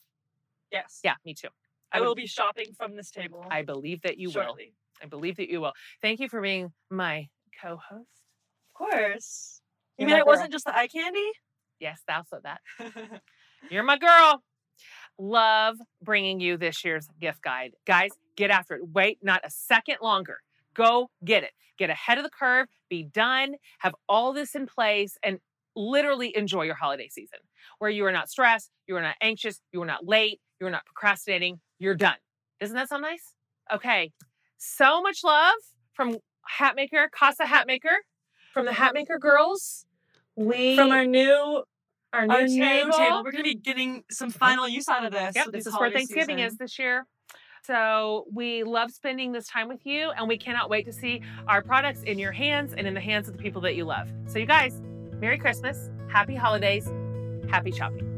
Yes. 0.72 1.00
Yeah, 1.04 1.16
me 1.26 1.34
too. 1.34 1.48
I 1.92 2.00
would- 2.00 2.06
will 2.06 2.14
be 2.14 2.26
shopping 2.26 2.72
from 2.78 2.96
this 2.96 3.10
table. 3.10 3.46
I 3.50 3.60
believe 3.60 4.00
that 4.02 4.16
you 4.16 4.28
will. 4.28 4.32
shortly. 4.32 4.72
I 5.02 5.06
believe 5.06 5.36
that 5.36 5.50
you 5.50 5.60
will. 5.60 5.74
Thank 6.00 6.18
you 6.20 6.30
for 6.30 6.40
being 6.40 6.72
my 6.88 7.28
co 7.60 7.76
host. 7.76 8.08
Of 8.68 8.72
course. 8.74 9.60
You 9.98 10.02
You're 10.04 10.06
mean 10.08 10.16
it 10.16 10.20
girl. 10.20 10.26
wasn't 10.28 10.52
just 10.52 10.64
the 10.64 10.74
eye 10.74 10.88
candy? 10.88 11.30
Yes, 11.80 12.00
also 12.08 12.38
that. 12.42 12.60
You're 13.70 13.82
my 13.82 13.98
girl. 13.98 14.42
Love 15.18 15.76
bringing 16.02 16.40
you 16.40 16.56
this 16.56 16.84
year's 16.84 17.08
gift 17.20 17.42
guide. 17.42 17.72
Guys, 17.86 18.10
get 18.36 18.50
after 18.50 18.74
it. 18.74 18.82
Wait 18.92 19.18
not 19.22 19.40
a 19.44 19.50
second 19.50 19.96
longer. 20.02 20.38
Go 20.74 21.10
get 21.24 21.42
it. 21.42 21.50
Get 21.78 21.90
ahead 21.90 22.18
of 22.18 22.24
the 22.24 22.30
curve, 22.30 22.66
be 22.88 23.04
done, 23.04 23.54
have 23.78 23.94
all 24.08 24.32
this 24.32 24.54
in 24.54 24.66
place, 24.66 25.16
and 25.22 25.38
literally 25.76 26.36
enjoy 26.36 26.62
your 26.62 26.74
holiday 26.74 27.08
season 27.08 27.38
where 27.78 27.90
you 27.90 28.04
are 28.04 28.12
not 28.12 28.28
stressed, 28.28 28.70
you 28.86 28.96
are 28.96 29.02
not 29.02 29.14
anxious, 29.20 29.60
you 29.72 29.80
are 29.82 29.86
not 29.86 30.06
late, 30.06 30.40
you 30.60 30.66
are 30.66 30.70
not 30.70 30.84
procrastinating. 30.84 31.60
You're 31.78 31.94
done. 31.94 32.16
Doesn't 32.60 32.74
that 32.74 32.88
sound 32.88 33.02
nice? 33.02 33.34
Okay. 33.72 34.12
So 34.56 35.00
much 35.00 35.22
love 35.22 35.54
from 35.92 36.16
Hatmaker, 36.58 37.10
Casa 37.12 37.44
Hatmaker, 37.44 37.98
from 38.52 38.66
the 38.66 38.72
Hatmaker 38.72 39.20
girls. 39.20 39.86
We 40.38 40.76
From 40.76 40.92
our 40.92 41.04
new 41.04 41.64
our 42.12 42.26
new, 42.26 42.34
our 42.34 42.46
new 42.46 42.64
table. 42.64 42.92
table. 42.92 43.22
We're 43.24 43.32
gonna 43.32 43.44
be 43.44 43.54
getting 43.56 44.04
some 44.10 44.30
final 44.30 44.68
use 44.68 44.88
out 44.88 45.04
of 45.04 45.12
this. 45.12 45.34
Yep, 45.34 45.46
this 45.46 45.64
this 45.64 45.66
is 45.66 45.78
where 45.78 45.90
Thanksgiving 45.90 46.38
season. 46.38 46.52
is 46.52 46.56
this 46.56 46.78
year. 46.78 47.04
So 47.64 48.24
we 48.32 48.62
love 48.62 48.90
spending 48.90 49.32
this 49.32 49.46
time 49.48 49.68
with 49.68 49.84
you, 49.84 50.10
and 50.10 50.26
we 50.28 50.38
cannot 50.38 50.70
wait 50.70 50.86
to 50.86 50.92
see 50.92 51.20
our 51.48 51.60
products 51.60 52.02
in 52.04 52.18
your 52.18 52.32
hands 52.32 52.72
and 52.72 52.86
in 52.86 52.94
the 52.94 53.00
hands 53.00 53.28
of 53.28 53.36
the 53.36 53.42
people 53.42 53.60
that 53.62 53.74
you 53.74 53.84
love. 53.84 54.08
So, 54.26 54.38
you 54.38 54.46
guys, 54.46 54.80
Merry 55.20 55.36
Christmas, 55.38 55.90
Happy 56.08 56.34
Holidays, 56.34 56.86
Happy 57.50 57.72
Shopping. 57.72 58.17